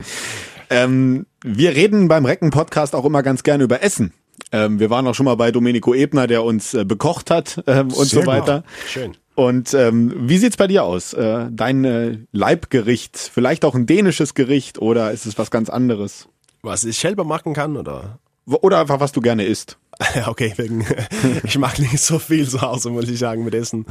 ähm, 0.71 1.27
wir 1.45 1.75
reden 1.77 2.09
beim 2.09 2.25
Recken-Podcast 2.25 2.95
auch 2.95 3.05
immer 3.05 3.23
ganz 3.23 3.43
gerne 3.43 3.65
über 3.65 3.83
Essen. 3.83 4.15
Ähm, 4.51 4.81
wir 4.81 4.89
waren 4.89 5.07
auch 5.07 5.15
schon 5.15 5.25
mal 5.25 5.35
bei 5.37 5.51
Domenico 5.53 5.93
Ebner, 5.95 6.27
der 6.27 6.43
uns 6.43 6.73
äh, 6.73 6.85
bekocht 6.87 7.31
hat 7.31 7.63
ähm, 7.67 7.89
und 7.89 8.07
Sehr 8.07 8.23
so 8.23 8.27
weiter. 8.27 8.65
Schön. 8.87 9.15
Und 9.35 9.75
ähm, 9.75 10.13
wie 10.29 10.39
sieht's 10.39 10.57
bei 10.57 10.67
dir 10.69 10.85
aus? 10.85 11.13
Äh, 11.13 11.49
dein 11.51 11.85
äh, 11.85 12.19
Leibgericht, 12.33 13.19
vielleicht 13.19 13.65
auch 13.65 13.75
ein 13.75 13.85
dänisches 13.87 14.35
Gericht 14.35 14.79
oder 14.79 15.13
ist 15.13 15.27
es 15.27 15.39
was 15.39 15.51
ganz 15.51 15.69
anderes? 15.69 16.29
Was 16.63 16.85
ich 16.85 16.99
selber 16.99 17.25
machen 17.25 17.53
kann, 17.53 17.77
oder? 17.77 18.19
Oder 18.49 18.81
einfach 18.81 19.01
was 19.01 19.13
du 19.13 19.21
gerne 19.21 19.45
isst? 19.45 19.79
Okay, 20.27 20.53
wegen, 20.57 20.87
ich 21.43 21.59
mag 21.59 21.79
nicht 21.79 21.99
so 21.99 22.19
viel 22.19 22.49
zu 22.49 22.61
Hause, 22.61 22.91
muss 22.91 23.09
ich 23.09 23.19
sagen, 23.19 23.45
mit 23.45 23.55
Essen. 23.55 23.85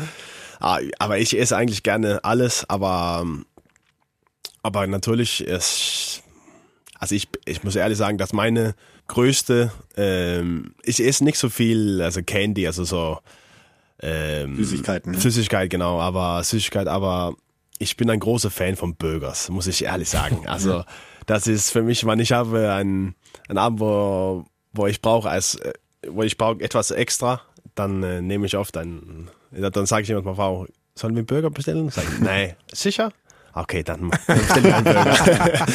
Ah, 0.60 0.80
Aber 1.00 1.20
ich 1.20 1.38
esse 1.38 1.56
eigentlich 1.56 1.84
gerne 1.84 2.24
alles, 2.24 2.68
aber, 2.70 3.26
aber 4.64 4.88
natürlich 4.88 5.46
ist, 5.46 6.24
also 6.98 7.14
ich, 7.14 7.28
ich 7.46 7.64
muss 7.64 7.76
ehrlich 7.76 7.98
sagen, 7.98 8.18
dass 8.18 8.34
meine 8.34 8.74
größte, 9.08 9.72
ähm, 9.96 10.74
ich 10.84 11.04
esse 11.06 11.24
nicht 11.24 11.38
so 11.38 11.50
viel, 11.50 12.02
also 12.02 12.22
Candy, 12.24 12.66
also 12.66 12.84
so, 12.86 13.20
ähm, 14.02 14.56
Süßigkeiten, 14.56 15.12
ne? 15.12 15.20
Süßigkeit, 15.20 15.70
genau, 15.70 16.00
aber 16.00 16.44
Süßigkeit, 16.44 16.88
aber 16.88 17.36
ich 17.80 17.98
bin 17.98 18.10
ein 18.10 18.20
großer 18.20 18.50
Fan 18.50 18.76
von 18.76 18.96
Burgers, 18.96 19.50
muss 19.50 19.68
ich 19.68 19.84
ehrlich 19.86 20.10
sagen. 20.10 20.44
Also, 20.48 20.84
das 21.26 21.48
ist 21.48 21.72
für 21.72 21.84
mich, 21.84 22.06
wenn 22.06 22.20
ich 22.20 22.32
habe 22.32 22.72
einen, 22.72 23.16
einen 23.50 23.58
Abend, 23.58 23.80
wo, 23.80 24.46
wo 24.74 24.88
ich 24.88 25.02
brauche 25.02 25.30
als, 25.30 25.56
äh, 25.56 25.74
wo 26.08 26.24
ich 26.24 26.38
brauche 26.38 26.62
etwas 26.62 26.92
extra, 26.92 27.42
dann 27.76 28.02
äh, 28.04 28.22
nehme 28.22 28.46
ich 28.46 28.56
oft 28.58 28.78
ein, 28.78 29.30
dann 29.52 29.86
sage 29.86 30.04
ich 30.04 30.10
immer 30.10 30.22
meiner 30.22 30.36
Frau, 30.36 30.66
sollen 30.96 31.14
wir 31.16 31.20
einen 31.20 31.26
Burger 31.28 31.50
bestellen? 31.50 31.90
Sag 31.90 32.06
ich, 32.06 32.20
nee, 32.20 32.56
sicher? 32.74 33.12
Okay, 33.54 33.84
dann, 33.84 34.12
dann 34.28 34.38
bestelle 34.40 34.70
ich 34.70 34.74
einen 34.74 34.84
Burger. 34.86 35.66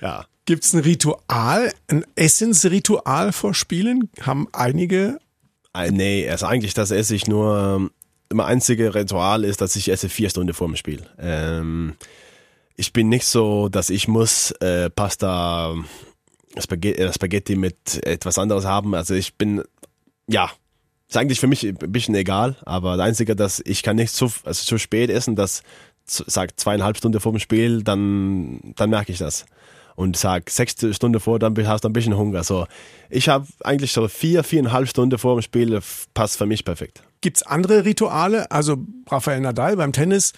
ja. 0.00 0.26
Gibt 0.46 0.64
es 0.64 0.72
ein 0.72 0.80
Ritual, 0.80 1.72
ein 1.88 2.04
Essensritual 2.16 3.32
vor 3.32 3.54
Spielen? 3.54 4.10
Haben 4.22 4.48
einige 4.52 5.18
Äh, 5.74 5.90
Nee, 5.92 6.28
also 6.28 6.46
eigentlich 6.46 6.74
das 6.74 6.90
esse 6.90 7.14
ich 7.14 7.26
nur. 7.28 7.90
Mein 8.32 8.46
einzige 8.46 8.94
Ritual 8.94 9.44
ist, 9.44 9.60
dass 9.60 9.76
ich 9.76 9.90
esse 9.90 10.08
vier 10.08 10.30
Stunden 10.30 10.54
vor 10.54 10.68
dem 10.68 10.76
Spiel. 10.76 11.02
Ähm, 11.18 11.94
ich 12.76 12.92
bin 12.92 13.08
nicht 13.08 13.26
so, 13.26 13.68
dass 13.68 13.90
ich 13.90 14.08
muss 14.08 14.52
äh, 14.60 14.88
Pasta, 14.88 15.74
Spaghetti, 16.58 17.02
äh, 17.02 17.12
Spaghetti 17.12 17.56
mit 17.56 18.04
etwas 18.06 18.38
anderes 18.38 18.64
haben. 18.64 18.94
Also 18.94 19.14
ich 19.14 19.34
bin, 19.34 19.62
ja, 20.28 20.50
ist 21.08 21.16
eigentlich 21.16 21.40
für 21.40 21.48
mich 21.48 21.64
ein 21.66 21.74
bisschen 21.74 22.14
egal. 22.14 22.56
Aber 22.64 22.96
das 22.96 23.06
Einzige, 23.06 23.34
dass 23.34 23.60
ich 23.64 23.82
kann 23.82 23.96
nicht 23.96 24.12
so, 24.12 24.30
also 24.44 24.64
zu 24.64 24.78
spät 24.78 25.10
essen, 25.10 25.34
dass 25.34 25.62
sagt 26.06 26.58
zweieinhalb 26.58 26.96
Stunden 26.96 27.20
vor 27.20 27.32
dem 27.32 27.38
Spiel, 27.38 27.82
dann, 27.82 28.74
dann 28.76 28.90
merke 28.90 29.12
ich 29.12 29.18
das. 29.18 29.46
Und 29.96 30.16
sag 30.16 30.50
sechs 30.50 30.74
Stunden 30.92 31.20
vor, 31.20 31.38
dann 31.38 31.54
hast 31.66 31.84
du 31.84 31.88
ein 31.88 31.92
bisschen 31.92 32.16
Hunger. 32.16 32.42
So, 32.42 32.66
ich 33.10 33.28
habe 33.28 33.46
eigentlich 33.62 33.92
so 33.92 34.08
vier, 34.08 34.42
viereinhalb 34.44 34.88
Stunden 34.88 35.18
vor 35.18 35.36
dem 35.36 35.42
Spiel, 35.42 35.78
passt 36.14 36.38
für 36.38 36.46
mich 36.46 36.64
perfekt. 36.64 37.02
Gibt's 37.20 37.42
andere 37.42 37.84
Rituale? 37.84 38.50
Also 38.50 38.78
Rafael 39.08 39.40
Nadal 39.40 39.76
beim 39.76 39.92
Tennis, 39.92 40.32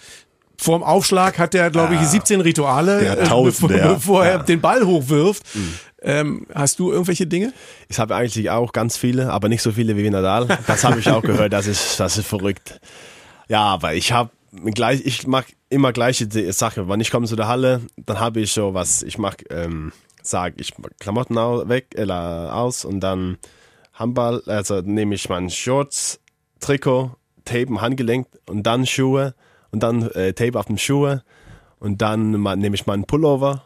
vorm 0.57 0.83
Aufschlag 0.83 1.37
hat 1.39 1.55
er, 1.55 1.69
glaube 1.71 1.95
ich, 1.95 2.01
17 2.01 2.41
Rituale, 2.41 2.99
Der 2.99 3.11
hat 3.11 3.19
äh, 3.19 3.23
Tausende, 3.23 3.73
bevor, 3.73 3.85
ja. 3.85 3.93
bevor 3.93 4.25
er 4.25 4.39
den 4.43 4.61
Ball 4.61 4.85
hochwirft. 4.85 5.43
Ähm, 6.01 6.47
hast 6.53 6.79
du 6.79 6.91
irgendwelche 6.91 7.27
Dinge? 7.27 7.53
Ich 7.87 7.97
habe 7.99 8.15
eigentlich 8.15 8.49
auch 8.49 8.73
ganz 8.73 8.97
viele, 8.97 9.31
aber 9.31 9.47
nicht 9.49 9.61
so 9.61 9.71
viele 9.71 9.95
wie 9.97 10.09
Nadal. 10.09 10.47
Das 10.67 10.83
habe 10.83 10.99
ich 10.99 11.09
auch 11.09 11.21
gehört, 11.21 11.53
das 11.53 11.67
ist, 11.67 11.99
das 11.99 12.17
ist 12.17 12.27
verrückt. 12.27 12.79
Ja, 13.47 13.61
aber 13.61 13.93
ich 13.93 14.11
habe 14.11 14.31
gleich, 14.73 15.01
ich 15.05 15.27
mache 15.27 15.47
immer 15.69 15.93
gleiche 15.93 16.27
Sache. 16.51 16.89
Wenn 16.89 16.99
ich 16.99 17.11
komme 17.11 17.27
zu 17.27 17.35
der 17.35 17.47
Halle, 17.47 17.81
dann 17.97 18.19
habe 18.19 18.41
ich 18.41 18.51
so 18.51 18.73
was, 18.73 19.01
ich 19.03 19.17
mache, 19.17 19.37
ähm, 19.49 19.91
sag, 20.21 20.53
ich 20.57 20.77
mach 20.77 20.89
Klamotten 20.99 21.35
weg, 21.35 21.87
äh, 21.95 22.11
aus 22.11 22.85
und 22.85 22.99
dann 22.99 23.37
Handball, 23.93 24.41
also 24.47 24.81
nehme 24.81 25.15
ich 25.15 25.29
meinen 25.29 25.49
Shorts, 25.49 26.19
Trikot, 26.63 27.11
Tape 27.43 27.67
am 27.67 27.81
Handgelenk 27.81 28.27
und 28.49 28.63
dann 28.63 28.85
Schuhe 28.85 29.35
und 29.71 29.83
dann 29.83 30.09
äh, 30.11 30.33
Tape 30.33 30.57
auf 30.57 30.67
dem 30.67 30.77
Schuhe 30.77 31.23
und 31.79 32.01
dann 32.01 32.31
nehme 32.31 32.73
ich 32.73 32.85
meinen 32.85 33.03
Pullover, 33.03 33.63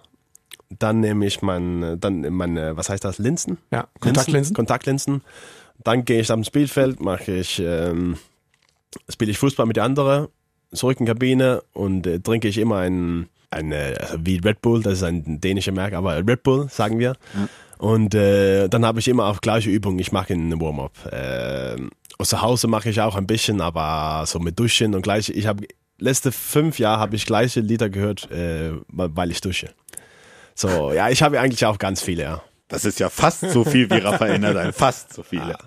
dann 0.69 1.01
nehme 1.01 1.25
ich 1.27 1.43
mein, 1.43 1.99
dann 1.99 2.21
meine, 2.33 2.75
was 2.75 2.89
heißt 2.89 3.05
das, 3.05 3.19
Linsen? 3.19 3.59
Ja, 3.71 3.87
Kontaktlinsen. 3.99 4.55
Kontaktlinsen. 4.55 5.21
Dann 5.83 6.05
gehe 6.05 6.21
ich 6.21 6.31
am 6.31 6.43
Spielfeld, 6.43 6.99
mache 6.99 7.33
ich, 7.33 7.61
ähm, 7.63 8.17
spiele 9.07 9.29
ich 9.29 9.37
Fußball 9.37 9.67
mit 9.67 9.75
den 9.75 9.83
anderen, 9.83 10.27
zurück 10.73 10.99
in 10.99 11.05
die 11.05 11.11
Kabine 11.11 11.61
und 11.73 12.07
äh, 12.07 12.19
trinke 12.19 12.47
ich 12.47 12.57
immer 12.57 12.77
ein, 12.77 13.29
ein 13.51 13.71
äh, 13.71 13.95
also 13.99 14.17
wie 14.21 14.37
Red 14.39 14.61
Bull, 14.61 14.81
das 14.81 14.93
ist 14.93 15.03
ein 15.03 15.39
dänischer 15.39 15.71
Merk, 15.71 15.93
aber 15.93 16.17
Red 16.27 16.41
Bull, 16.41 16.67
sagen 16.69 16.97
wir. 16.97 17.15
Und 17.77 18.15
äh, 18.15 18.67
dann 18.67 18.83
habe 18.83 18.99
ich 18.99 19.07
immer 19.07 19.25
auch 19.27 19.39
gleiche 19.39 19.69
Übungen, 19.69 19.99
ich 19.99 20.11
mache 20.11 20.33
einen 20.33 20.59
Warm-up. 20.59 20.93
Äh, 21.13 21.75
zu 22.23 22.41
Hause 22.41 22.67
mache 22.67 22.89
ich 22.89 23.01
auch 23.01 23.15
ein 23.15 23.27
bisschen, 23.27 23.61
aber 23.61 24.25
so 24.25 24.39
mit 24.39 24.59
Duschen 24.59 24.95
und 24.95 25.01
gleich, 25.01 25.29
ich 25.29 25.47
habe 25.47 25.67
letzte 25.99 26.31
fünf 26.31 26.79
Jahre 26.79 26.99
habe 26.99 27.15
ich 27.15 27.25
gleiche 27.25 27.59
Lieder 27.59 27.89
gehört, 27.89 28.29
äh, 28.31 28.71
weil 28.89 29.31
ich 29.31 29.41
dusche. 29.41 29.69
So, 30.55 30.91
ja, 30.91 31.09
ich 31.09 31.21
habe 31.21 31.39
eigentlich 31.39 31.65
auch 31.65 31.77
ganz 31.77 32.01
viele, 32.01 32.23
ja. 32.23 32.41
Das 32.67 32.83
ist 32.83 32.99
ja 32.99 33.09
fast 33.09 33.41
so 33.51 33.63
viel 33.63 33.89
wie 33.89 33.99
Rafael 33.99 34.39
Nadal, 34.39 34.73
fast 34.73 35.13
so 35.13 35.23
viel. 35.23 35.39
Ja, 35.39 35.57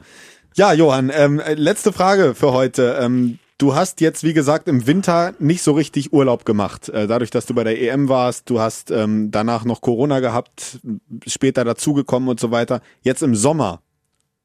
ja 0.55 0.72
Johann, 0.72 1.11
ähm, 1.14 1.40
äh, 1.40 1.55
letzte 1.55 1.92
Frage 1.92 2.34
für 2.34 2.53
heute. 2.53 2.98
Ähm, 3.01 3.38
du 3.59 3.74
hast 3.74 4.01
jetzt, 4.01 4.24
wie 4.24 4.34
gesagt, 4.34 4.68
im 4.68 4.86
Winter 4.86 5.32
nicht 5.38 5.62
so 5.62 5.72
richtig 5.72 6.12
Urlaub 6.12 6.44
gemacht. 6.44 6.88
Äh, 6.88 7.07
dadurch, 7.07 7.30
dass 7.30 7.46
du 7.46 7.55
bei 7.55 7.64
der 7.64 7.80
EM 7.80 8.09
warst, 8.09 8.51
du 8.51 8.61
hast 8.61 8.90
ähm, 8.90 9.30
danach 9.30 9.64
noch 9.64 9.80
Corona 9.80 10.20
gehabt, 10.20 10.80
später 11.26 11.64
dazugekommen 11.64 12.28
und 12.28 12.40
so 12.40 12.51
weiter. 12.51 12.80
Jetzt 13.03 13.22
im 13.22 13.34
Sommer, 13.34 13.80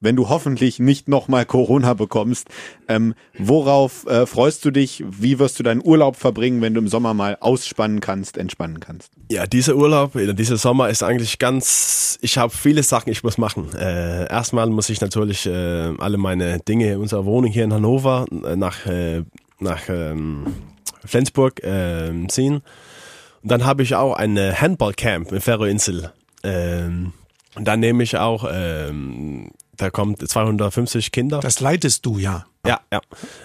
wenn 0.06 0.16
du 0.16 0.30
hoffentlich 0.30 0.80
nicht 0.80 1.10
nochmal 1.10 1.46
Corona 1.46 1.94
bekommst, 1.94 2.48
ähm, 2.88 3.16
worauf 3.38 4.08
äh, 4.08 4.26
freust 4.26 4.64
du 4.64 4.72
dich? 4.72 5.04
Wie 5.10 5.40
wirst 5.40 5.60
du 5.60 5.64
deinen 5.64 5.82
Urlaub 5.84 6.16
verbringen, 6.16 6.62
wenn 6.62 6.74
du 6.74 6.80
im 6.80 6.88
Sommer 6.88 7.14
mal 7.14 7.38
ausspannen 7.42 8.00
kannst, 8.00 8.38
entspannen 8.38 8.80
kannst? 8.80 9.12
Ja, 9.30 9.48
dieser 9.48 9.76
Urlaub, 9.76 10.16
äh, 10.16 10.34
dieser 10.34 10.58
Sommer 10.58 10.90
ist 10.90 11.04
eigentlich 11.04 11.40
ganz, 11.40 12.18
ich 12.22 12.38
habe 12.38 12.54
viele 12.56 12.84
Sachen, 12.84 13.10
ich 13.10 13.24
muss 13.24 13.38
machen. 13.38 13.74
Äh, 13.74 14.30
erstmal 14.30 14.70
muss 14.70 14.90
ich 14.90 15.02
natürlich 15.02 15.46
äh, 15.48 15.94
alle 15.98 16.18
meine 16.18 16.60
Dinge 16.60 16.94
in 16.94 17.00
unserer 17.00 17.26
Wohnung 17.26 17.52
hier 17.52 17.64
in 17.66 17.74
Hannover 17.74 18.26
äh, 18.32 18.56
nach, 18.56 18.86
äh, 18.86 19.24
nach 19.60 19.90
ähm, 19.90 20.46
Flensburg 21.04 21.64
äh, 21.64 22.12
ziehen. 22.28 22.62
Und 23.42 23.52
dann 23.52 23.66
habe 23.66 23.84
ich 23.84 23.96
auch 23.96 24.16
ein 24.16 24.38
Handballcamp 24.38 25.32
in 25.32 25.42
Färöerinsel. 25.42 26.12
Ähm, 26.44 27.14
und 27.56 27.66
dann 27.66 27.80
nehme 27.80 28.04
ich 28.04 28.18
auch, 28.18 28.46
ähm, 28.52 29.52
da 29.78 29.90
kommt 29.90 30.28
250 30.28 31.12
Kinder. 31.12 31.40
Das 31.40 31.60
leitest 31.60 32.06
du 32.06 32.18
ja. 32.18 32.46
Ja, 32.66 32.80
ja. 32.92 33.02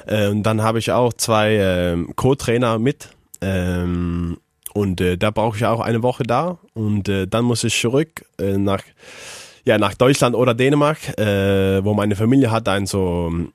Äh, 0.07 0.29
und 0.29 0.43
dann 0.43 0.63
habe 0.63 0.79
ich 0.79 0.93
auch 0.93 1.13
zwei 1.13 1.57
ähm, 1.57 2.13
Co-Trainer 2.17 2.79
mit. 2.79 3.09
Ähm, 3.41 4.39
und 4.73 5.01
äh, 5.01 5.17
da 5.17 5.31
brauche 5.31 5.57
ich 5.57 5.65
auch 5.65 5.81
eine 5.81 6.03
Woche 6.03 6.23
da. 6.23 6.59
Und 6.75 7.09
äh, 7.09 7.27
dann 7.27 7.45
muss 7.45 7.65
ich 7.65 7.79
zurück 7.79 8.25
äh, 8.39 8.57
nach, 8.57 8.83
ja, 9.65 9.79
nach 9.79 9.95
Deutschland 9.95 10.37
oder 10.37 10.55
Dänemark, 10.55 11.19
äh, 11.19 11.85
wo 11.85 11.95
meine 11.95 12.17
Familie 12.17 12.51
hat 12.51 12.69
ein 12.69 12.87
so 12.87 13.29
ähm, 13.31 13.53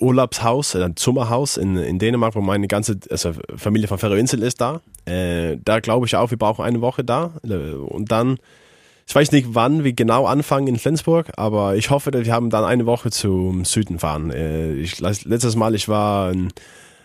Urlaubshaus, 0.00 0.76
ein 0.76 0.94
Sommerhaus 0.96 1.56
in, 1.56 1.76
in 1.76 1.98
Dänemark, 1.98 2.34
wo 2.34 2.40
meine 2.40 2.68
ganze 2.68 2.98
also 3.10 3.32
Familie 3.56 3.88
von 3.88 3.98
Färöerinsel 3.98 4.42
ist 4.42 4.60
da. 4.60 4.80
Äh, 5.06 5.56
da 5.64 5.80
glaube 5.80 6.06
ich 6.06 6.16
auch, 6.16 6.30
wir 6.30 6.38
brauchen 6.38 6.64
eine 6.64 6.80
Woche 6.80 7.04
da. 7.04 7.32
Und 7.42 8.10
dann 8.10 8.38
ich 9.08 9.14
weiß 9.14 9.32
nicht, 9.32 9.54
wann 9.54 9.84
wir 9.84 9.94
genau 9.94 10.26
anfangen 10.26 10.66
in 10.66 10.78
Flensburg, 10.78 11.32
aber 11.38 11.76
ich 11.76 11.88
hoffe, 11.88 12.10
dass 12.10 12.26
wir 12.26 12.32
haben 12.34 12.50
dann 12.50 12.64
eine 12.64 12.84
Woche 12.84 13.10
zum 13.10 13.64
Süden 13.64 13.98
fahren. 13.98 14.30
Äh, 14.30 14.74
Ich, 14.74 15.00
letztes 15.00 15.56
Mal, 15.56 15.74
ich 15.74 15.88
war 15.88 16.28
ein, 16.28 16.52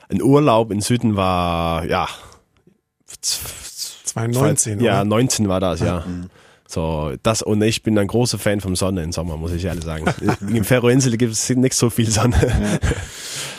ein 0.09 0.21
Urlaub 0.21 0.71
im 0.71 0.81
Süden 0.81 1.15
war, 1.15 1.85
ja, 1.85 2.09
2019, 4.03 4.81
ja, 4.81 4.95
oder? 4.95 5.05
19 5.05 5.47
war 5.47 5.61
das, 5.61 5.79
ja. 5.79 6.03
So, 6.67 7.13
das 7.23 7.41
und 7.41 7.61
ich 7.61 7.83
bin 7.83 7.97
ein 7.97 8.07
großer 8.07 8.37
Fan 8.37 8.59
vom 8.59 8.75
Sonne 8.75 9.01
im 9.03 9.13
Sommer, 9.13 9.37
muss 9.37 9.53
ich 9.53 9.63
ehrlich 9.63 9.85
sagen. 9.85 10.05
In 10.41 10.65
Färöerinsel 10.65 11.15
gibt 11.15 11.31
es 11.31 11.49
nicht 11.49 11.73
so 11.73 11.89
viel 11.89 12.09
Sonne. 12.09 12.35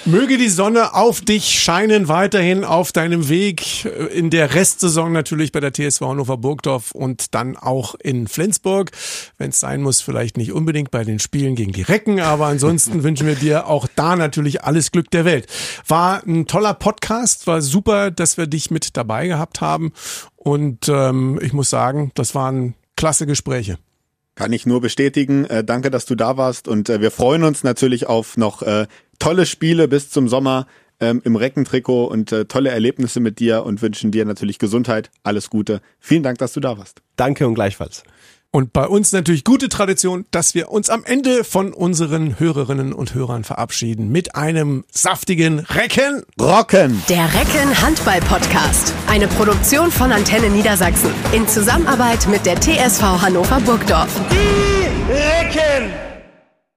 Möge 0.07 0.37
die 0.37 0.51
Sonne 0.51 0.93
auf 0.93 1.23
dich 1.23 1.59
scheinen, 1.59 2.09
weiterhin 2.09 2.63
auf 2.63 2.93
deinem 2.93 3.31
Weg 3.31 3.87
äh, 3.87 3.89
in 3.89 4.29
der 4.29 4.55
Restsaison 4.55 5.13
natürlich 5.13 5.51
bei 5.51 5.61
der 5.61 5.73
TSV 5.73 6.03
Hannover 6.03 6.37
Burgdorf 6.37 6.91
und 6.91 7.35
dann 7.35 7.57
auch 7.57 7.95
in 7.95 8.29
Flensburg. 8.29 8.91
Wenn 9.39 9.49
es 9.49 9.61
sein 9.61 9.81
muss, 9.81 10.03
vielleicht 10.03 10.37
nicht 10.37 10.53
unbedingt 10.53 10.91
bei 10.91 11.05
den 11.05 11.21
Spielen 11.21 11.55
gegen 11.55 11.73
die 11.73 11.81
Recken, 11.81 12.21
aber 12.21 12.47
ansonsten 12.47 13.03
wünschen 13.03 13.27
wir 13.27 13.35
dir 13.35 13.67
auch 13.67 13.89
da 13.97 14.15
natürlich 14.15 14.63
alles 14.63 14.93
Glück 14.93 15.11
der 15.11 15.25
Welt. 15.25 15.47
War 15.89 16.23
ein 16.27 16.47
toller 16.47 16.75
Podcast, 16.75 17.47
war 17.47 17.63
super, 17.63 18.11
dass 18.11 18.37
wir 18.37 18.47
dich 18.47 18.71
mit 18.71 18.99
dabei 18.99 19.27
gehabt 19.27 19.63
haben 19.63 19.93
und 20.37 20.87
ähm, 20.91 21.41
ich 21.41 21.55
muss 21.55 21.71
sagen, 21.71 22.11
das 22.15 22.35
waren 22.35 22.75
klasse 22.97 23.25
Gespräche. 23.25 23.79
Kann 24.35 24.53
ich 24.53 24.67
nur 24.67 24.81
bestätigen. 24.81 25.45
Äh, 25.45 25.63
danke, 25.63 25.91
dass 25.91 26.07
du 26.07 26.15
da 26.15 26.37
warst 26.37 26.69
und 26.69 26.91
äh, 26.91 27.01
wir 27.01 27.11
freuen 27.11 27.45
uns 27.45 27.63
natürlich 27.63 28.07
auf 28.07 28.37
noch 28.37 28.63
äh, 28.63 28.87
tolle 29.19 29.47
Spiele 29.47 29.89
bis 29.89 30.11
zum 30.11 30.29
Sommer 30.29 30.67
ähm, 31.01 31.21
im 31.25 31.37
Reckentrikot 31.37 32.07
und 32.07 32.33
äh, 32.33 32.45
tolle 32.47 32.71
Erlebnisse 32.71 33.21
mit 33.21 33.39
dir 33.39 33.65
und 33.65 33.83
wünschen 33.83 34.11
dir 34.11 34.25
natürlich 34.25 34.59
Gesundheit, 34.59 35.11
alles 35.23 35.51
Gute. 35.51 35.81
Vielen 35.99 36.23
Dank, 36.23 36.39
dass 36.39 36.53
du 36.53 36.61
da 36.61 36.79
warst. 36.79 37.03
Danke 37.17 37.47
und 37.47 37.55
gleichfalls. 37.55 38.05
Und 38.55 38.73
bei 38.73 38.87
uns 38.87 39.11
natürlich 39.11 39.43
gute 39.43 39.69
Tradition, 39.69 40.27
dass 40.31 40.55
wir 40.55 40.71
uns 40.71 40.89
am 40.89 41.03
Ende 41.05 41.43
von 41.43 41.73
unseren 41.73 42.39
Hörerinnen 42.39 42.93
und 42.93 43.13
Hörern 43.13 43.43
verabschieden 43.43 44.13
mit 44.13 44.37
einem 44.37 44.85
saftigen 44.93 45.59
Recken. 45.59 46.23
Rocken! 46.41 47.03
Der 47.09 47.25
Recken 47.35 47.83
Handball 47.83 48.21
Podcast. 48.21 48.95
Eine 49.09 49.27
Produktion 49.27 49.91
von 49.91 50.13
Antenne 50.13 50.51
Niedersachsen. 50.51 51.11
In 51.33 51.49
Zusammenarbeit 51.49 52.29
mit 52.29 52.47
der 52.47 52.61
TSV 52.61 53.03
Hannover 53.03 53.59
Burgdorf. 53.59 54.21
Die 54.31 55.13
Recken! 55.13 56.14